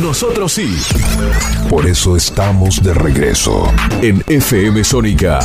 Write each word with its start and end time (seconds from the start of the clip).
Nosotros 0.00 0.52
sí. 0.52 0.76
Por 1.70 1.86
eso 1.86 2.16
estamos 2.16 2.82
de 2.82 2.92
regreso. 2.92 3.72
En 4.02 4.22
FM 4.26 4.84
Sónica, 4.84 5.40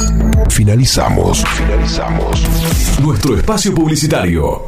Finalizamos. 0.49 1.43
Finalizamos. 1.45 2.99
nuestro 3.01 3.37
espacio 3.37 3.73
publicitario. 3.73 4.61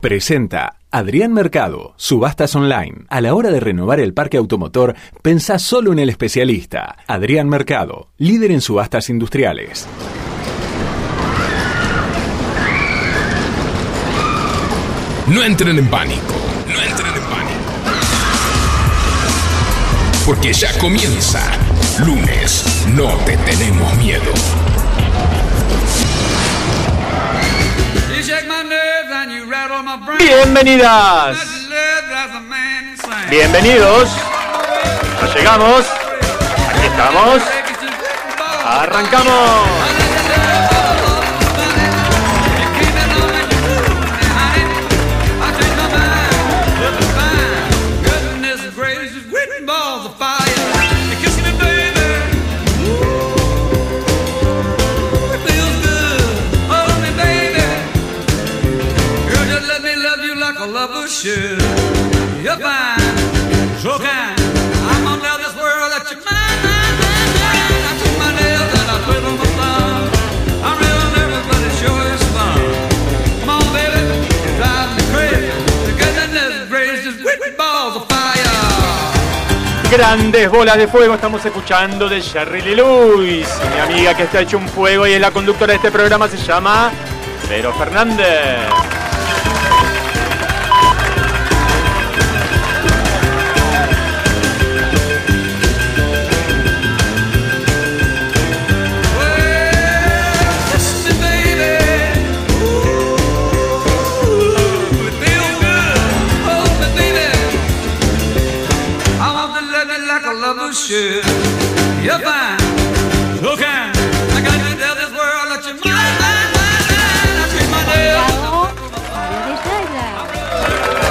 Presenta 0.00 0.76
Adrián 0.90 1.32
Mercado, 1.32 1.94
Subastas 1.96 2.54
Online. 2.56 3.04
A 3.08 3.20
la 3.20 3.34
hora 3.34 3.50
de 3.50 3.60
renovar 3.60 4.00
el 4.00 4.14
parque 4.14 4.36
automotor, 4.36 4.94
pensá 5.22 5.58
solo 5.58 5.92
en 5.92 6.00
el 6.00 6.10
especialista. 6.10 6.96
Adrián 7.06 7.48
Mercado, 7.48 8.08
líder 8.18 8.50
en 8.50 8.60
subastas 8.60 9.08
industriales. 9.10 9.86
No 15.28 15.42
entren 15.42 15.78
en 15.78 15.88
pánico. 15.88 16.43
Porque 20.24 20.54
ya 20.54 20.72
comienza. 20.78 21.40
Lunes. 21.98 22.64
No 22.88 23.08
te 23.26 23.36
tenemos 23.36 23.94
miedo. 23.96 24.32
Bienvenidas, 30.18 31.36
bienvenidos. 33.28 34.08
Ya 35.20 35.34
llegamos. 35.34 35.84
Aquí 36.70 36.86
estamos. 36.86 37.42
Arrancamos. 38.64 40.03
Grandes 79.90 80.50
bolas 80.50 80.76
de 80.76 80.88
fuego 80.88 81.14
estamos 81.14 81.42
escuchando 81.42 82.06
de 82.06 82.20
Lee 82.62 82.74
Lewis. 82.74 83.48
Mi 83.74 83.80
amiga 83.80 84.14
que 84.14 84.24
está 84.24 84.42
hecho 84.42 84.58
un 84.58 84.68
fuego 84.68 85.06
y 85.06 85.14
es 85.14 85.20
la 85.22 85.30
conductora 85.30 85.70
de 85.72 85.76
este 85.76 85.90
programa 85.90 86.28
se 86.28 86.36
llama 86.36 86.90
Vero 87.48 87.72
Fernández. 87.72 89.03
Should. 110.84 111.24
You're 112.04 112.20
fine, 112.20 112.60
so 113.40 113.56
kind. 113.56 113.96
I 114.36 114.44
got 114.44 114.60
to 114.60 114.76
tell 114.76 114.94
this 115.00 115.12
world 115.16 115.48
that 115.48 115.64
you're 115.64 115.80
mine, 115.80 115.96
mine, 116.20 116.50
mine, 116.52 116.84
mine. 116.92 117.40
I 117.40 117.46
treat 117.48 117.68
my 117.72 117.80
nails. 117.88 118.36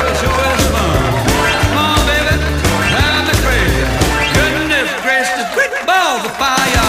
It 0.05 0.15
sure 0.21 0.45
is 0.53 0.65
fun. 0.69 0.93
Come 1.57 1.89
on, 1.89 1.97
baby, 2.05 2.37
drive 2.93 3.25
me 3.25 3.33
crazy. 3.41 3.81
Goodness 4.37 4.89
gracious, 5.01 5.49
quick 5.57 5.73
balls 5.89 6.21
of 6.21 6.37
fire. 6.37 6.85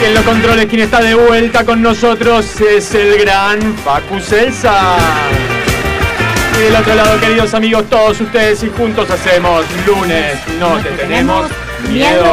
Y 0.00 0.04
en 0.06 0.14
los 0.14 0.24
controles 0.24 0.66
quien 0.66 0.80
está 0.80 1.02
de 1.02 1.14
vuelta 1.14 1.66
con 1.66 1.82
nosotros 1.82 2.58
es 2.58 2.94
el 2.94 3.18
gran 3.18 3.60
Facu 3.84 4.18
Celsa. 4.18 4.96
Y 6.58 6.58
del 6.58 6.76
otro 6.76 6.94
lado, 6.94 7.20
queridos 7.20 7.52
amigos, 7.52 7.84
todos 7.90 8.18
ustedes 8.18 8.62
y 8.62 8.70
juntos 8.70 9.10
hacemos 9.10 9.66
lunes. 9.86 10.38
No 10.58 10.78
te 10.78 10.88
tenemos 10.92 11.50
miedo. 11.96 12.24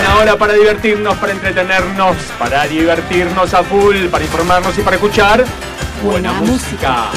Una 0.00 0.18
hora 0.18 0.36
para 0.36 0.54
divertirnos, 0.54 1.16
para 1.18 1.32
entretenernos, 1.32 2.16
para 2.38 2.64
divertirnos 2.64 3.54
a 3.54 3.62
full, 3.62 4.06
para 4.10 4.24
informarnos 4.24 4.76
y 4.76 4.82
para 4.82 4.96
escuchar 4.96 5.44
buena 6.02 6.32
música. 6.32 7.10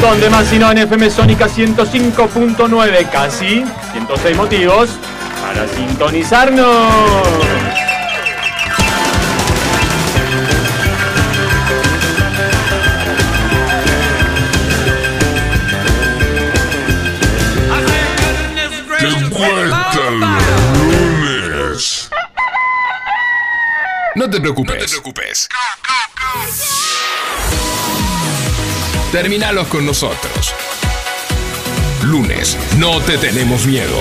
Donde 0.00 0.30
más 0.30 0.46
si 0.46 0.58
no 0.58 0.70
en 0.72 0.78
FM 0.78 1.10
Sónica 1.10 1.46
105.9, 1.46 3.10
casi 3.10 3.64
106 3.92 4.36
motivos 4.36 4.90
para 5.40 5.68
sintonizarnos. 5.68 7.67
No 24.28 24.32
te 24.32 24.40
preocupes. 24.42 24.74
No 24.74 24.80
te 24.82 24.88
preocupes. 24.88 25.48
Terminalos 29.10 29.68
con 29.68 29.86
nosotros. 29.86 30.54
Lunes, 32.02 32.58
no 32.76 33.00
te 33.00 33.16
tenemos 33.16 33.64
miedo. 33.64 33.96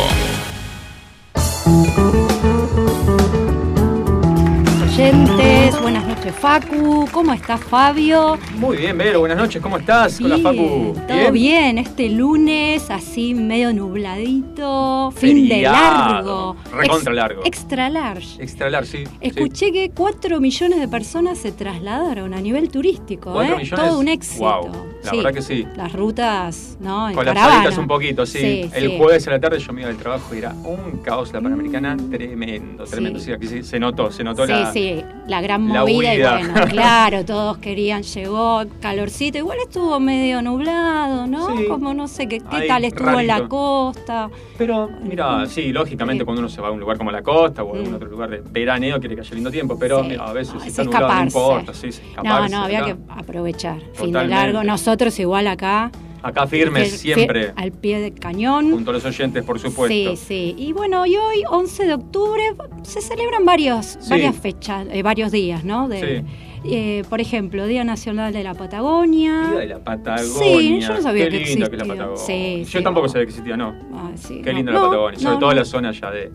Oyentes, 4.84 5.82
buenas 5.82 6.06
noches 6.06 6.34
Facu, 6.38 7.08
¿cómo 7.14 7.32
estás 7.32 7.62
Fabio? 7.64 8.38
Muy 8.58 8.78
bien, 8.78 8.98
Vero, 8.98 9.20
buenas 9.20 9.38
noches, 9.38 9.62
¿cómo 9.62 9.78
estás? 9.78 10.20
Hola, 10.20 10.40
Facu. 10.40 10.96
Todo 11.08 11.32
bien, 11.32 11.78
este 11.78 12.10
lunes 12.10 12.90
así 12.90 13.36
medio 13.36 13.72
nubladito, 13.72 15.12
fin 15.16 15.48
de 15.48 15.62
largo. 15.62 16.56
Recontra 16.74 17.12
Ex- 17.12 17.16
largo. 17.16 17.42
Extra 17.46 17.90
large. 17.90 18.42
Extra 18.42 18.70
large, 18.72 18.98
sí. 18.98 19.04
Escuché 19.22 19.72
que 19.72 19.92
4 19.92 20.40
millones 20.40 20.80
de 20.80 20.88
personas 20.88 21.38
se 21.38 21.52
trasladaron 21.52 22.34
a 22.34 22.42
nivel 22.42 22.70
turístico, 22.70 23.32
¿Cuatro 23.34 23.56
¿eh? 23.56 23.60
millones? 23.60 23.86
Todo 23.90 24.00
un 24.00 24.08
éxito. 24.08 24.44
Wow, 24.44 24.72
la 25.04 25.12
verdad 25.12 25.34
que 25.34 25.42
sí. 25.44 25.68
Las 25.76 25.94
rutas, 25.94 26.78
¿no? 26.80 27.10
En 27.10 27.16
Colapsaditas 27.16 27.78
un 27.78 27.88
poquito, 27.88 28.26
sí. 28.26 28.40
Sí, 28.40 28.72
el 28.74 28.90
sí. 28.92 28.98
jueves 28.98 29.28
a 29.28 29.32
la 29.32 29.40
tarde 29.40 29.60
yo 29.60 29.72
me 29.72 29.82
iba 29.82 29.90
del 29.90 29.98
trabajo 29.98 30.34
y 30.34 30.40
era 30.40 30.54
un 30.64 30.98
caos 31.04 31.32
la 31.32 31.42
Panamericana 31.42 31.96
tremendo, 32.10 32.86
tremendo. 32.86 33.20
Sí, 33.20 33.32
aquí 33.32 33.46
sí, 33.46 33.62
se 33.62 33.80
notó, 33.80 34.12
se 34.12 34.24
notó 34.24 34.46
Sí, 34.48 34.52
la... 34.52 34.74
sí, 34.74 35.04
la 35.28 35.42
gran 35.42 35.72
la 35.72 35.82
movida 35.82 36.16
y 36.16 36.22
bueno, 36.22 36.54
claro, 36.72 37.24
todos 37.24 37.60
querían, 37.60 38.02
llegó 38.02 38.47
calorcito, 38.82 39.38
igual 39.38 39.58
estuvo 39.62 40.00
medio 40.00 40.42
nublado, 40.42 41.28
¿no? 41.28 41.56
Sí. 41.58 41.66
Como 41.68 41.94
no 41.94 42.08
sé 42.08 42.28
qué, 42.28 42.40
qué 42.40 42.46
Ahí, 42.56 42.68
tal 42.68 42.86
estuvo 42.86 43.20
en 43.20 43.28
la 43.28 43.48
costa. 43.48 44.30
Pero, 44.58 44.90
mira, 45.04 45.46
sí, 45.48 45.72
lógicamente 45.72 46.24
cuando 46.26 46.40
uno 46.42 46.50
se 46.50 46.62
va 46.62 46.68
a 46.70 46.72
un 46.72 46.80
lugar 46.80 46.98
como 46.98 47.12
la 47.12 47.22
costa 47.22 47.64
o 47.64 47.74
a 47.74 47.78
algún 47.78 47.94
otro 47.94 48.08
lugar 48.10 48.30
de 48.30 48.42
veraneo 48.42 49.00
quiere 49.00 49.16
que 49.16 49.22
haya 49.22 49.36
lindo 49.36 49.52
tiempo, 49.52 49.78
pero. 49.80 50.02
Sí. 50.04 50.10
mira, 50.10 50.26
a 50.26 50.34
veces 50.34 50.54
No, 50.56 50.60
si 50.62 50.68
es 50.68 50.72
está 50.80 50.84
nublado 50.84 51.14
no 51.16 51.24
importa, 51.24 51.74
sí, 51.74 51.88
es 51.88 52.02
No, 52.02 52.08
escaparse, 52.10 52.56
no, 52.56 52.62
había 52.64 52.82
¿verdad? 52.82 52.96
que 53.08 53.14
aprovechar. 53.20 53.80
Fin 53.80 53.88
de 53.90 53.96
Totalmente. 53.98 54.36
largo. 54.36 54.64
Nosotros 54.64 55.20
igual 55.20 55.48
acá. 55.48 55.92
Acá 56.24 56.48
firmes 56.48 57.00
siempre, 57.00 57.54
al 57.56 57.72
pie 57.72 58.00
del 58.02 58.16
cañón. 58.16 58.72
junto 58.72 58.90
a 58.90 58.94
los 58.96 59.06
oyentes, 59.06 59.44
por 59.46 59.60
supuesto. 59.60 60.16
Sí, 60.16 60.18
sí. 60.18 60.56
Y 60.58 60.74
bueno, 60.74 61.06
y 61.06 61.16
hoy, 61.16 61.44
11 61.48 61.86
de 61.86 61.94
octubre, 61.94 62.42
se 62.82 63.02
celebran 63.02 63.46
varios, 63.46 63.98
Sí. 64.02 64.10
varias 64.10 64.36
fechas, 64.36 64.88
eh, 64.92 65.04
varios 65.04 65.32
días, 65.32 65.64
¿no? 65.64 65.88
De, 65.88 66.26
eh, 66.64 67.04
por 67.10 67.22
ejemplo, 67.22 67.66
Día 67.68 67.84
Nacional 67.84 68.34
de 68.34 68.44
la 68.44 68.54
Patagonia. 68.54 69.48
Día 69.50 69.60
de 69.60 69.68
la 69.68 69.80
Patagonia. 69.84 70.28
Sí, 70.28 70.80
yo 70.82 70.94
no 70.94 71.02
sabía 71.02 71.26
Qué 71.26 71.30
que 71.32 71.46
linda 71.46 71.70
que 71.70 71.76
es 71.76 71.88
la 71.88 71.94
existía. 71.94 71.96
Patagonia. 71.96 72.18
Sí, 72.26 72.64
Yo 72.72 72.78
sí. 72.80 72.84
tampoco 72.84 73.08
sabía 73.10 73.26
que 73.26 73.30
existía, 73.30 73.58
no. 73.58 73.76
Ah, 73.94 74.12
sí, 74.16 74.42
Qué 74.44 74.54
no, 74.54 74.64
no, 74.64 74.72
la 74.72 74.82
Patagonia, 74.82 75.20
sobre 75.20 75.38
todo 75.38 75.54
la 75.54 75.66
zona 75.66 75.92
ya 75.92 76.12
de, 76.12 76.32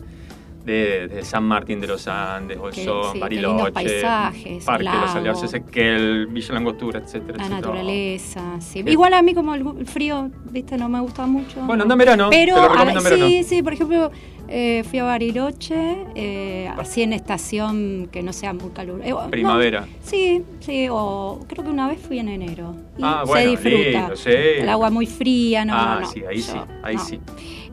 de, 0.65 1.07
de 1.09 1.25
San 1.25 1.43
Martín 1.43 1.81
de 1.81 1.87
los 1.87 2.07
Andes, 2.07 2.57
Bolsón, 2.57 3.13
sí, 3.13 3.19
Bariloche, 3.19 3.71
paisajes, 3.73 4.63
Parque 4.63 4.83
de 4.85 4.91
los 4.95 5.03
lago. 5.05 5.17
Aliados 5.19 5.43
Ezequiel, 5.43 6.27
Villa 6.27 6.53
Langostura, 6.53 6.99
etcétera, 6.99 7.37
La 7.37 7.43
etcétera. 7.43 7.55
naturaleza, 7.61 8.41
sí. 8.61 8.83
Igual 8.85 9.13
a 9.13 9.21
mí 9.21 9.33
como 9.33 9.53
el 9.55 9.85
frío, 9.85 10.31
viste, 10.51 10.77
no 10.77 10.87
me 10.87 11.01
gusta 11.01 11.25
mucho. 11.27 11.59
Bueno, 11.61 11.77
no. 11.77 11.81
anda 11.83 11.93
en 11.95 11.99
verano, 11.99 12.27
Pero 12.31 12.55
te 12.55 12.61
lo 12.61 12.67
a- 12.79 12.81
en 12.91 13.03
verano. 13.03 13.27
sí, 13.27 13.43
sí, 13.43 13.61
por 13.61 13.73
ejemplo, 13.73 14.09
eh, 14.55 14.83
fui 14.87 14.99
a 14.99 15.03
Bariloche, 15.05 16.05
eh, 16.13 16.69
así 16.77 17.01
en 17.01 17.11
estación 17.13 18.07
que 18.11 18.21
no 18.21 18.31
sea 18.33 18.53
muy 18.53 18.69
calurosa. 18.69 19.29
Primavera. 19.31 19.87
sí, 20.03 20.43
sí, 20.59 20.87
o 20.91 21.39
creo 21.47 21.63
que 21.63 21.69
una 21.71 21.87
vez 21.87 21.99
fui 21.99 22.19
en 22.19 22.29
enero. 22.29 22.75
Y 22.97 23.01
Ah, 23.03 23.23
se 23.25 23.31
bueno, 23.31 23.49
disfruta. 23.51 23.77
lindo, 23.99 24.15
sí. 24.15 24.29
El 24.59 24.69
agua 24.69 24.89
muy 24.91 25.07
fría, 25.07 25.65
no, 25.65 25.73
ah, 25.75 25.95
no, 25.95 26.01
no. 26.01 26.07
sí, 26.11 26.21
ahí 26.29 26.41
sí, 26.41 26.57
ahí 26.83 26.97
sí. 26.99 27.19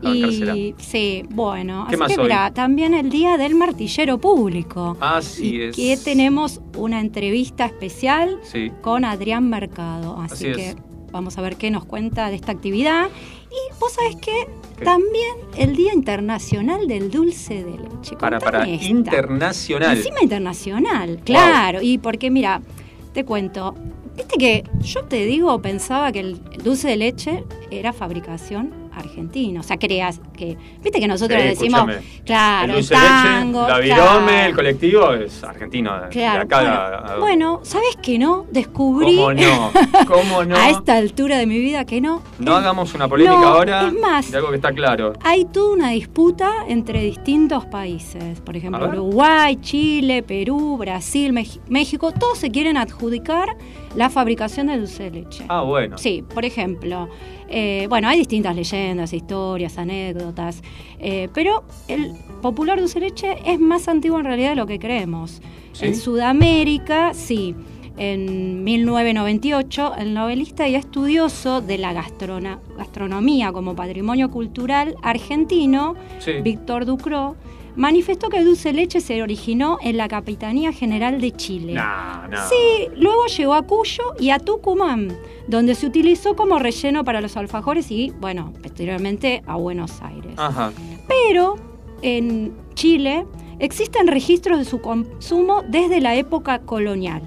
Y 0.02 0.74
sí, 0.78 1.22
bueno, 1.28 1.84
¿Qué 1.86 1.96
así 1.96 2.00
más 2.02 2.16
que 2.16 2.22
mira, 2.22 2.50
también 2.52 2.94
el 2.94 3.10
día 3.10 3.36
del 3.36 3.54
martillero 3.54 4.16
público. 4.16 4.96
Así 4.98 5.56
y 5.56 5.62
es. 5.64 5.76
que 5.76 5.98
tenemos 6.02 6.62
una 6.78 7.00
entrevista 7.00 7.66
especial 7.66 8.38
Sí. 8.42 8.72
con 8.80 9.04
Adrián 9.04 9.50
Mercado. 9.50 10.16
Así, 10.18 10.46
Así 10.46 10.52
que 10.56 10.68
es. 10.70 10.76
Vamos 11.10 11.38
a 11.38 11.42
ver 11.42 11.56
qué 11.56 11.70
nos 11.70 11.84
cuenta 11.84 12.28
de 12.28 12.36
esta 12.36 12.52
actividad. 12.52 13.08
Y 13.50 13.78
vos 13.80 13.92
sabés 13.92 14.16
que 14.16 14.46
también 14.84 15.36
el 15.56 15.76
Día 15.76 15.92
Internacional 15.92 16.86
del 16.86 17.10
Dulce 17.10 17.64
de 17.64 17.78
Leche. 17.78 18.16
Para, 18.16 18.38
para, 18.38 18.64
esta. 18.68 18.86
internacional. 18.86 19.96
Encima 19.96 20.22
internacional, 20.22 21.20
claro. 21.24 21.82
Y 21.82 21.98
porque 21.98 22.30
mira, 22.30 22.62
te 23.12 23.24
cuento, 23.24 23.74
viste 24.16 24.38
que 24.38 24.64
yo 24.80 25.04
te 25.04 25.24
digo, 25.24 25.60
pensaba 25.60 26.12
que 26.12 26.20
el 26.20 26.40
dulce 26.62 26.88
de 26.88 26.96
leche 26.96 27.44
era 27.70 27.92
fabricación 27.92 28.79
argentina. 29.00 29.60
O 29.60 29.62
sea, 29.62 29.78
creas 29.78 30.20
que, 30.36 30.56
viste 30.82 31.00
que 31.00 31.08
nosotros 31.08 31.40
Sí, 31.42 31.48
decimos, 31.48 31.80
escúchame. 31.88 32.22
claro, 32.24 32.64
el 32.64 32.70
el, 32.70 32.76
dulce 32.76 32.94
tango, 32.94 33.60
leche, 33.62 33.72
la 33.72 33.78
virome, 33.80 34.26
claro. 34.32 34.46
el 34.48 34.54
colectivo 34.54 35.12
es 35.14 35.44
argentino. 35.44 35.90
Claro, 36.10 36.38
de 36.38 36.42
acá 36.44 36.60
bueno, 36.60 36.74
a- 36.74 37.14
a- 37.14 37.18
bueno, 37.18 37.60
¿sabes 37.62 37.96
que 38.02 38.18
no? 38.18 38.46
Descubrí 38.50 39.16
¿Cómo 39.16 39.32
no? 39.34 39.70
¿Cómo 40.06 40.44
no? 40.44 40.56
a 40.56 40.70
esta 40.70 40.96
altura 40.96 41.38
de 41.38 41.46
mi 41.46 41.58
vida 41.58 41.84
que 41.84 42.00
no. 42.00 42.22
No 42.38 42.56
hagamos 42.56 42.94
una 42.94 43.08
polémica 43.08 43.40
no, 43.40 43.46
ahora 43.48 43.86
es 43.88 43.92
más. 44.00 44.30
de 44.30 44.36
algo 44.36 44.50
que 44.50 44.56
está 44.56 44.72
claro. 44.72 45.12
Hay 45.22 45.44
toda 45.46 45.72
una 45.74 45.90
disputa 45.90 46.50
entre 46.68 47.02
distintos 47.02 47.64
países, 47.66 48.40
por 48.40 48.56
ejemplo. 48.56 48.88
Uruguay, 48.88 49.56
Chile, 49.60 50.22
Perú, 50.22 50.76
Brasil, 50.78 51.32
México, 51.68 52.12
todos 52.12 52.38
se 52.38 52.50
quieren 52.50 52.76
adjudicar 52.76 53.56
la 53.96 54.08
fabricación 54.10 54.68
de 54.68 54.78
dulce 54.78 55.04
de 55.04 55.10
leche. 55.10 55.44
Ah, 55.48 55.62
bueno. 55.62 55.98
Sí, 55.98 56.22
por 56.32 56.44
ejemplo, 56.44 57.08
eh, 57.48 57.86
bueno, 57.88 58.08
hay 58.08 58.18
distintas 58.18 58.54
leyendas, 58.54 59.12
historias, 59.12 59.78
anécdotas, 59.78 60.62
eh, 60.98 61.28
pero 61.34 61.64
el 61.88 62.12
popular 62.40 62.78
dulce 62.78 63.00
de 63.00 63.06
leche 63.06 63.36
es 63.44 63.58
más 63.58 63.88
antiguo 63.88 64.18
en 64.20 64.26
realidad 64.26 64.50
de 64.50 64.56
lo 64.56 64.66
que 64.66 64.78
creemos. 64.78 65.42
¿Sí? 65.72 65.86
En 65.86 65.96
Sudamérica, 65.96 67.14
sí. 67.14 67.54
En 67.96 68.64
1998, 68.64 69.94
el 69.98 70.14
novelista 70.14 70.66
y 70.66 70.74
estudioso 70.74 71.60
de 71.60 71.76
la 71.76 71.92
gastronomía 71.92 73.52
como 73.52 73.74
patrimonio 73.76 74.30
cultural 74.30 74.94
argentino, 75.02 75.96
Sí. 76.18 76.32
Víctor 76.42 76.86
Ducrot, 76.86 77.36
manifestó 77.76 78.28
que 78.28 78.38
el 78.38 78.44
dulce 78.44 78.72
leche 78.72 79.00
se 79.00 79.22
originó 79.22 79.78
en 79.82 79.96
la 79.96 80.08
Capitanía 80.08 80.72
General 80.72 81.20
de 81.20 81.32
Chile. 81.32 81.74
No, 81.74 82.28
no. 82.28 82.36
Sí, 82.48 82.88
luego 82.96 83.26
llegó 83.26 83.54
a 83.54 83.62
Cuyo 83.62 84.02
y 84.18 84.30
a 84.30 84.38
Tucumán, 84.38 85.16
donde 85.46 85.74
se 85.74 85.86
utilizó 85.86 86.34
como 86.36 86.58
relleno 86.58 87.04
para 87.04 87.20
los 87.20 87.36
alfajores 87.36 87.90
y, 87.90 88.12
bueno, 88.20 88.52
posteriormente 88.62 89.42
a 89.46 89.56
Buenos 89.56 90.00
Aires. 90.02 90.32
Ajá. 90.36 90.72
Pero 91.08 91.56
en 92.02 92.52
Chile 92.74 93.26
existen 93.58 94.06
registros 94.06 94.58
de 94.58 94.64
su 94.64 94.80
consumo 94.80 95.62
desde 95.68 96.00
la 96.00 96.14
época 96.16 96.60
colonial. 96.60 97.22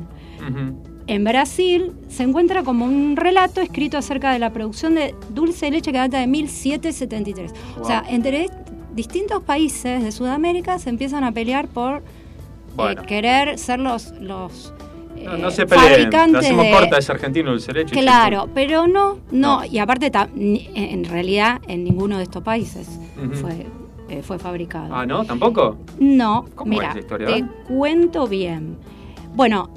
En 1.05 1.23
Brasil 1.25 1.91
se 2.07 2.23
encuentra 2.23 2.63
como 2.63 2.85
un 2.85 3.15
relato 3.17 3.59
escrito 3.61 3.97
acerca 3.97 4.31
de 4.31 4.39
la 4.39 4.51
producción 4.53 4.95
de 4.95 5.13
dulce 5.29 5.65
de 5.65 5.71
leche 5.73 5.91
que 5.91 5.97
data 5.97 6.19
de 6.19 6.27
1773. 6.27 7.53
O 7.79 7.85
sea, 7.85 8.01
Wow. 8.03 8.09
entre 8.13 8.49
distintos 8.93 9.41
países 9.43 10.03
de 10.03 10.11
Sudamérica 10.11 10.79
se 10.79 10.89
empiezan 10.89 11.23
a 11.23 11.31
pelear 11.31 11.67
por 11.67 12.03
eh, 12.79 12.95
querer 13.07 13.57
ser 13.57 13.79
los, 13.79 14.11
los 14.19 14.73
No, 15.23 15.35
eh, 15.35 15.37
no 15.39 15.51
se 15.51 15.65
peleen. 15.65 16.09
La 16.11 16.39
hacemos 16.39 16.65
de- 16.65 16.71
corta, 16.71 16.97
es 16.97 17.09
argentino 17.09 17.51
el 17.51 17.57
leche. 17.73 17.95
Claro, 17.95 18.49
pero 18.53 18.87
no, 18.87 19.17
no, 19.31 19.59
No. 19.61 19.65
y 19.65 19.77
aparte 19.79 20.11
en 20.35 21.03
realidad 21.05 21.61
en 21.67 21.83
ninguno 21.83 22.17
de 22.17 22.23
estos 22.23 22.43
países 22.43 22.87
fue, 23.41 23.65
eh, 24.09 24.21
fue 24.21 24.37
fabricado. 24.39 24.93
Ah, 24.93 25.05
¿no? 25.05 25.23
¿Tampoco? 25.25 25.77
No, 25.99 26.45
¿Cómo 26.55 26.69
mira, 26.69 26.89
es 26.89 26.95
la 26.95 26.99
historia? 27.01 27.27
te 27.27 27.43
cuento 27.67 28.27
bien. 28.27 28.77
Bueno, 29.35 29.69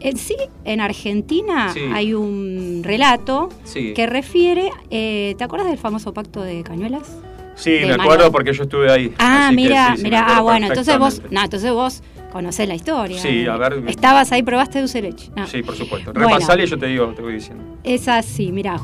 en 0.00 0.16
sí, 0.16 0.36
en 0.64 0.80
Argentina 0.80 1.70
Sí. 1.72 1.80
hay 1.92 2.14
un 2.14 2.82
relato 2.84 3.48
Sí. 3.64 3.92
que 3.94 4.06
refiere, 4.06 4.70
eh, 4.90 5.34
¿te 5.38 5.44
acuerdas 5.44 5.68
del 5.68 5.78
famoso 5.78 6.12
pacto 6.14 6.42
de 6.42 6.62
Cañuelas? 6.62 7.16
Sí, 7.56 7.80
me 7.84 7.94
acuerdo 7.94 8.30
porque 8.30 8.52
yo 8.52 8.62
estuve 8.64 8.90
ahí. 8.92 9.12
Ah, 9.18 9.50
mira, 9.52 9.90
sí, 9.92 9.96
sí, 9.96 10.02
me 10.04 10.10
mira, 10.10 10.26
ah, 10.28 10.40
bueno, 10.42 10.66
entonces 10.68 10.98
vos, 10.98 11.22
no, 11.30 11.42
entonces 11.42 11.72
vos 11.72 12.02
conocés 12.30 12.68
la 12.68 12.74
historia. 12.74 13.18
Sí, 13.18 13.46
a 13.46 13.56
ver. 13.56 13.82
Estabas 13.88 14.30
ahí, 14.30 14.42
probaste 14.42 14.78
dulce. 14.80 15.14
No. 15.34 15.46
Sí, 15.46 15.62
por 15.62 15.74
supuesto. 15.74 16.12
Repasale 16.12 16.64
y 16.64 16.66
yo 16.66 16.78
te 16.78 16.86
digo, 16.86 17.06
te 17.14 17.22
voy 17.22 17.34
diciendo. 17.34 17.64
Es 17.82 18.08
así, 18.08 18.52
mira, 18.52 18.78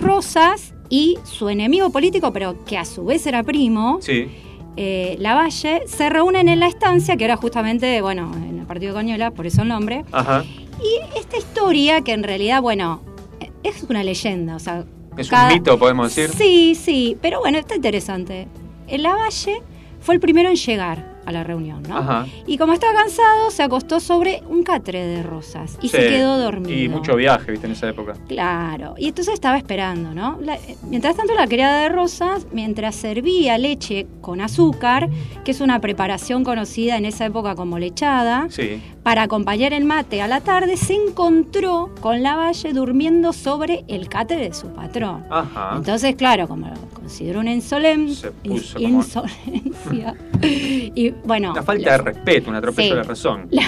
Rosas 0.00 0.74
y 0.90 1.16
su 1.24 1.48
enemigo 1.48 1.90
político, 1.90 2.32
pero 2.32 2.64
que 2.64 2.76
a 2.76 2.84
su 2.84 3.04
vez 3.04 3.26
era 3.26 3.42
primo, 3.42 3.98
Sí. 4.00 4.28
eh, 4.76 5.16
Lavalle, 5.20 5.82
se 5.86 6.10
reúnen 6.10 6.48
en 6.48 6.58
la 6.60 6.66
estancia, 6.66 7.16
que 7.16 7.24
era 7.24 7.36
justamente, 7.36 8.00
bueno, 8.02 8.32
en 8.34 8.58
el 8.58 8.66
partido 8.66 8.94
de 8.94 9.30
por 9.30 9.46
eso 9.46 9.62
el 9.62 9.68
nombre. 9.68 10.04
Ajá. 10.10 10.44
Y 10.82 11.18
esta 11.18 11.36
historia, 11.38 12.00
que 12.02 12.12
en 12.12 12.24
realidad, 12.24 12.60
bueno, 12.60 13.00
eh, 13.40 13.50
es 13.62 13.84
una 13.84 14.02
leyenda, 14.02 14.56
o 14.56 14.58
sea... 14.58 14.84
Es 15.16 15.28
cada- 15.28 15.48
un 15.48 15.54
mito, 15.54 15.78
podemos 15.78 16.14
decir. 16.14 16.34
Sí, 16.36 16.74
sí, 16.74 17.16
pero 17.20 17.40
bueno, 17.40 17.58
está 17.58 17.74
interesante. 17.76 18.48
El 18.86 19.02
Lavalle 19.04 19.62
fue 20.00 20.14
el 20.14 20.20
primero 20.20 20.48
en 20.50 20.56
llegar 20.56 21.13
a 21.26 21.32
la 21.32 21.44
reunión, 21.44 21.82
¿no? 21.88 21.96
Ajá. 21.98 22.26
Y 22.46 22.58
como 22.58 22.72
estaba 22.72 22.94
cansado, 22.94 23.50
se 23.50 23.62
acostó 23.62 24.00
sobre 24.00 24.42
un 24.48 24.62
catre 24.62 25.04
de 25.06 25.22
rosas 25.22 25.78
y 25.80 25.88
se 25.88 25.98
quedó 26.08 26.38
dormido. 26.38 26.78
Y 26.78 26.88
mucho 26.88 27.16
viaje, 27.16 27.50
viste, 27.52 27.66
en 27.66 27.72
esa 27.72 27.88
época. 27.88 28.14
Claro, 28.28 28.94
y 28.98 29.08
entonces 29.08 29.34
estaba 29.34 29.56
esperando, 29.56 30.12
¿no? 30.14 30.38
La- 30.40 30.56
eh, 30.56 30.76
mientras 30.88 31.16
tanto, 31.16 31.34
la 31.34 31.46
criada 31.46 31.80
de 31.82 31.88
Rosas, 31.88 32.46
mientras 32.52 32.94
servía 32.94 33.56
leche 33.58 34.06
con 34.20 34.40
azúcar, 34.40 35.08
que 35.44 35.50
es 35.50 35.60
una 35.60 35.80
preparación 35.80 36.44
conocida 36.44 36.96
en 36.96 37.04
esa 37.04 37.26
época 37.26 37.54
como 37.54 37.78
lechada, 37.78 38.46
Sí. 38.50 38.82
para 39.02 39.22
acompañar 39.22 39.72
el 39.72 39.84
mate 39.84 40.22
a 40.22 40.28
la 40.28 40.40
tarde, 40.40 40.76
se 40.76 40.94
encontró 40.94 41.90
con 42.00 42.22
Lavalle 42.22 42.72
durmiendo 42.72 43.32
sobre 43.32 43.84
el 43.88 44.08
catre 44.08 44.36
de 44.36 44.54
su 44.54 44.68
patrón. 44.68 45.24
Ajá. 45.30 45.72
Entonces, 45.76 46.14
claro, 46.16 46.48
como 46.48 46.66
lo 47.04 47.08
consideró 47.08 47.40
una 47.40 47.52
insolen- 47.52 48.14
Se 48.14 48.30
puso 48.32 48.78
ins- 48.78 48.82
como- 48.82 48.88
insolencia. 49.02 50.14
y 50.42 51.10
bueno. 51.24 51.52
Una 51.52 51.62
falta 51.70 51.90
de 51.92 51.98
respeto, 51.98 52.50
un 52.50 52.56
atropello 52.56 52.88
Sí. 52.88 52.90
de 52.94 52.96
la 52.96 53.02
razón. 53.02 53.48
la- 53.50 53.62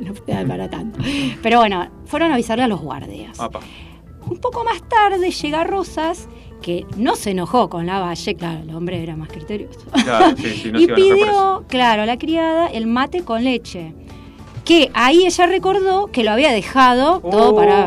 no 0.00 0.14
para 0.48 0.68
tanto. 0.68 0.98
Pero 1.42 1.58
bueno, 1.58 1.88
fueron 2.06 2.30
a 2.30 2.34
avisarle 2.34 2.64
a 2.64 2.68
los 2.68 2.80
guardias. 2.80 3.38
Un 4.28 4.38
poco 4.38 4.64
más 4.64 4.80
tarde 4.88 5.30
llega 5.30 5.64
Rosas, 5.64 6.28
que 6.60 6.86
no 6.96 7.16
se 7.16 7.32
enojó 7.32 7.68
con 7.68 7.86
la 7.86 7.98
valle, 7.98 8.34
claro, 8.36 8.60
el 8.62 8.74
hombre 8.74 9.02
era 9.02 9.16
más 9.16 9.28
criterioso. 9.28 9.80
Claro, 10.04 10.36
sí, 10.36 10.50
sí, 10.62 10.72
no 10.72 10.78
se 10.78 10.84
y 10.84 10.90
a 10.90 10.94
pidió, 10.94 11.64
claro, 11.68 12.02
a 12.02 12.06
la 12.06 12.18
criada 12.18 12.66
el 12.68 12.86
mate 12.86 13.22
con 13.24 13.42
leche. 13.44 13.94
Que 14.64 14.90
ahí 14.94 15.26
ella 15.26 15.46
recordó 15.46 16.06
que 16.06 16.22
lo 16.22 16.30
había 16.30 16.52
dejado 16.52 17.18
todo 17.18 17.52
Uh, 17.52 17.56
para. 17.56 17.86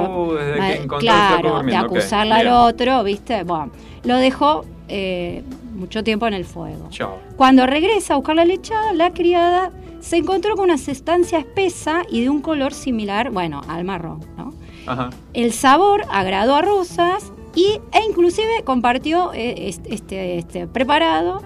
desde 0.60 0.82
que 0.82 0.88
claro, 0.98 1.64
de 1.64 1.74
acusarla 1.75 2.36
al 2.38 2.48
otro, 2.50 3.02
¿viste? 3.06 3.44
Bueno, 3.44 3.72
lo 4.04 4.18
dejó 4.18 4.66
eh, 4.88 5.44
mucho 5.74 6.04
tiempo 6.04 6.27
en 6.27 6.34
el 6.34 6.46
fuego. 6.46 6.88
Chao. 6.89 7.18
Cuando 7.36 7.65
regresa 7.65 8.13
a 8.13 8.18
buscar 8.18 8.36
la 8.36 8.46
lechada, 8.46 8.94
la 8.94 9.12
criada 9.12 9.72
se 10.00 10.18
encontró 10.18 10.56
con 10.56 10.65
una 10.65 10.77
sustancia 10.77 11.39
espesa 11.39 12.04
y 12.10 12.22
de 12.22 12.30
un 12.30 12.42
color 12.42 12.74
similar, 12.74 13.32
bueno, 13.32 13.62
al 13.68 13.84
marrón, 13.84 14.20
¿no? 14.38 14.54
Ajá. 14.86 15.10
El 15.34 15.51
sabor 15.51 16.04
agradó 16.12 16.56
a 16.56 16.62
Rosas 16.62 17.32
y, 17.56 17.80
e 17.92 18.04
inclusive 18.08 18.63
compartió 18.63 19.34
eh, 19.34 19.68
este, 19.68 19.94
este, 19.94 20.38
este 20.38 20.68
preparado 20.68 21.42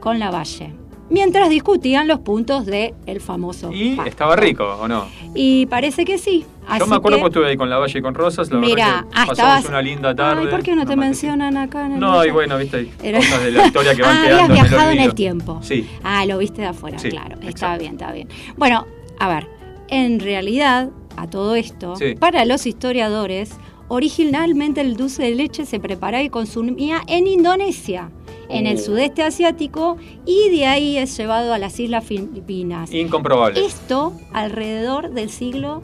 con 0.00 0.18
la 0.18 0.30
valle. 0.30 0.72
Mientras 1.10 1.48
discutían 1.48 2.06
los 2.06 2.20
puntos 2.20 2.66
del 2.66 2.94
el 3.06 3.20
famoso 3.20 3.70
¿Y 3.72 3.94
pacto. 3.96 4.10
estaba 4.10 4.36
rico 4.36 4.64
o 4.64 4.86
no? 4.88 5.06
Y 5.40 5.66
parece 5.66 6.04
que 6.04 6.18
sí. 6.18 6.44
Yo 6.62 6.66
Así 6.74 6.90
me 6.90 6.96
acuerdo 6.96 7.18
que- 7.18 7.22
que 7.22 7.28
estuve 7.28 7.46
ahí 7.46 7.56
con 7.56 7.70
la 7.70 7.78
Valle 7.78 7.96
y 7.98 8.02
con 8.02 8.12
Rosas. 8.14 8.50
La 8.50 8.58
Mira, 8.58 8.74
verdad 8.86 9.02
que 9.04 9.08
ah, 9.14 9.24
pasamos 9.28 9.68
una 9.68 9.80
linda 9.82 10.12
tarde. 10.14 10.42
Ay, 10.42 10.48
¿por 10.48 10.62
qué 10.64 10.74
no 10.74 10.84
te 10.84 10.96
mencionan 10.96 11.56
acá 11.56 11.86
en 11.86 11.92
el 11.92 12.00
No, 12.00 12.24
y 12.24 12.30
bueno, 12.30 12.58
viste, 12.58 12.76
hay 12.78 12.92
Era- 13.02 13.18
cosas 13.18 13.44
de 13.44 13.50
la 13.52 13.66
historia 13.66 13.94
que 13.94 14.02
van 14.08 14.16
ah, 14.16 14.22
quedando. 14.24 14.42
habías 14.44 14.58
en 14.58 14.64
el 14.64 14.68
viajado 14.70 14.90
en 14.90 14.98
el 15.00 15.14
tiempo. 15.14 15.58
Sí. 15.62 15.88
Ah, 16.02 16.26
lo 16.26 16.38
viste 16.38 16.60
de 16.62 16.66
afuera, 16.66 16.98
Sí, 16.98 17.08
claro. 17.10 17.36
exacto. 17.36 17.48
Está 17.48 17.78
bien, 17.78 17.92
está 17.92 18.10
bien. 18.12 18.28
Bueno, 18.56 18.84
a 19.20 19.28
ver, 19.28 19.46
en 19.88 20.18
realidad, 20.18 20.90
a 21.16 21.28
todo 21.28 21.54
esto, 21.54 21.94
Sí. 21.94 22.16
para 22.18 22.44
los 22.44 22.66
historiadores, 22.66 23.52
originalmente 23.86 24.80
el 24.80 24.96
dulce 24.96 25.22
de 25.22 25.34
leche 25.36 25.66
se 25.66 25.78
preparaba 25.80 26.22
y 26.22 26.30
consumía 26.30 27.00
en 27.06 27.26
Indonesia 27.28 28.10
en 28.48 28.66
el 28.66 28.76
Uh. 28.76 28.80
sudeste 28.80 29.22
asiático 29.22 29.96
y 30.26 30.50
de 30.50 30.66
ahí 30.66 30.96
es 30.96 31.16
llevado 31.16 31.52
a 31.52 31.58
las 31.58 31.78
Islas 31.78 32.04
Filipinas. 32.04 32.92
Incomprobable. 32.92 33.64
Esto 33.64 34.12
alrededor 34.32 35.10
del 35.10 35.30
siglo 35.30 35.82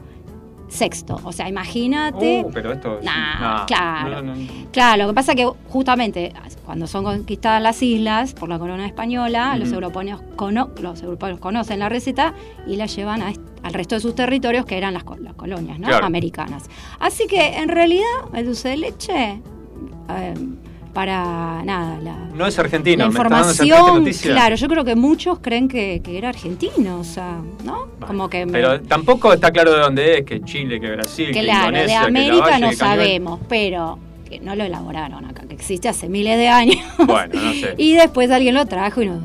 VI. 0.77 1.13
O 1.23 1.31
sea, 1.31 1.47
imagínate. 1.47 2.43
Uh, 2.45 2.51
pero 2.51 2.73
esto. 2.73 2.99
Nah, 3.03 3.39
nah, 3.39 3.65
claro. 3.65 4.21
no, 4.23 4.33
no, 4.33 4.35
no. 4.35 4.47
Claro, 4.71 5.03
lo 5.03 5.09
que 5.09 5.13
pasa 5.13 5.31
es 5.33 5.37
que 5.37 5.49
justamente 5.69 6.33
cuando 6.65 6.87
son 6.87 7.03
conquistadas 7.03 7.61
las 7.61 7.81
islas 7.83 8.33
por 8.33 8.49
la 8.49 8.57
corona 8.57 8.87
española, 8.87 9.55
los, 9.57 9.71
europeos 9.71 10.21
cono- 10.35 10.71
los 10.81 11.03
europeos 11.03 11.39
conocen 11.39 11.79
la 11.79 11.87
receta 11.89 12.33
y 12.67 12.75
la 12.77 12.87
llevan 12.87 13.21
a 13.21 13.31
al 13.63 13.73
resto 13.73 13.95
de 13.95 14.01
sus 14.01 14.13
territorios, 14.13 14.63
que 14.65 14.77
eran 14.77 14.93
las, 14.93 15.03
co- 15.03 15.17
las 15.17 15.33
colonias 15.33 15.79
¿no? 15.79 15.87
Claro. 15.87 16.05
americanas. 16.05 16.65
Así 16.99 17.25
que 17.25 17.57
en 17.57 17.67
realidad 17.67 18.03
el 18.35 18.45
dulce 18.45 18.69
de 18.69 18.77
leche, 18.77 19.41
eh, 20.09 20.33
para 20.95 21.61
nada, 21.65 21.99
la, 22.01 22.15
No 22.33 22.47
es 22.47 22.57
argentino, 22.57 23.03
la 23.03 23.09
me 23.11 23.17
está 23.17 23.27
dando 23.29 23.51
esa 23.51 23.63
triste 23.63 23.65
información, 23.67 24.33
claro, 24.33 24.55
yo 24.55 24.67
creo 24.69 24.85
que 24.85 24.95
muchos 24.95 25.39
creen 25.39 25.67
que, 25.67 26.01
que 26.01 26.17
era 26.17 26.29
argentino, 26.29 27.01
o 27.01 27.03
sea, 27.03 27.41
¿no? 27.65 27.89
Como 28.07 28.29
que 28.29 28.45
me- 28.45 28.53
Pero 28.53 28.79
tampoco 28.79 29.33
está 29.33 29.51
claro 29.51 29.73
de 29.73 29.79
dónde 29.81 30.19
es, 30.19 30.25
que 30.25 30.41
Chile, 30.45 30.79
que 30.79 30.89
Brasil, 30.89 31.31
que 31.33 31.41
Claro, 31.41 31.75
de 31.75 31.83
Indonesia, 31.83 31.99
que 31.99 32.05
América 32.07 32.59
no 32.59 32.69
que 32.69 32.75
sabemos, 32.77 33.39
pero 33.49 33.99
que 34.29 34.39
no 34.39 34.55
lo 34.55 34.63
elaboraron 34.63 35.25
acá, 35.25 35.43
que 35.45 35.53
existe 35.53 35.89
hace 35.89 36.07
miles 36.07 36.37
de 36.37 36.47
años. 36.47 36.77
Bueno, 37.05 37.33
no 37.41 37.53
sé. 37.53 37.73
y 37.77 37.93
después 37.93 38.31
alguien 38.31 38.55
lo 38.55 38.65
trajo 38.65 39.01
y 39.01 39.07
nos... 39.07 39.19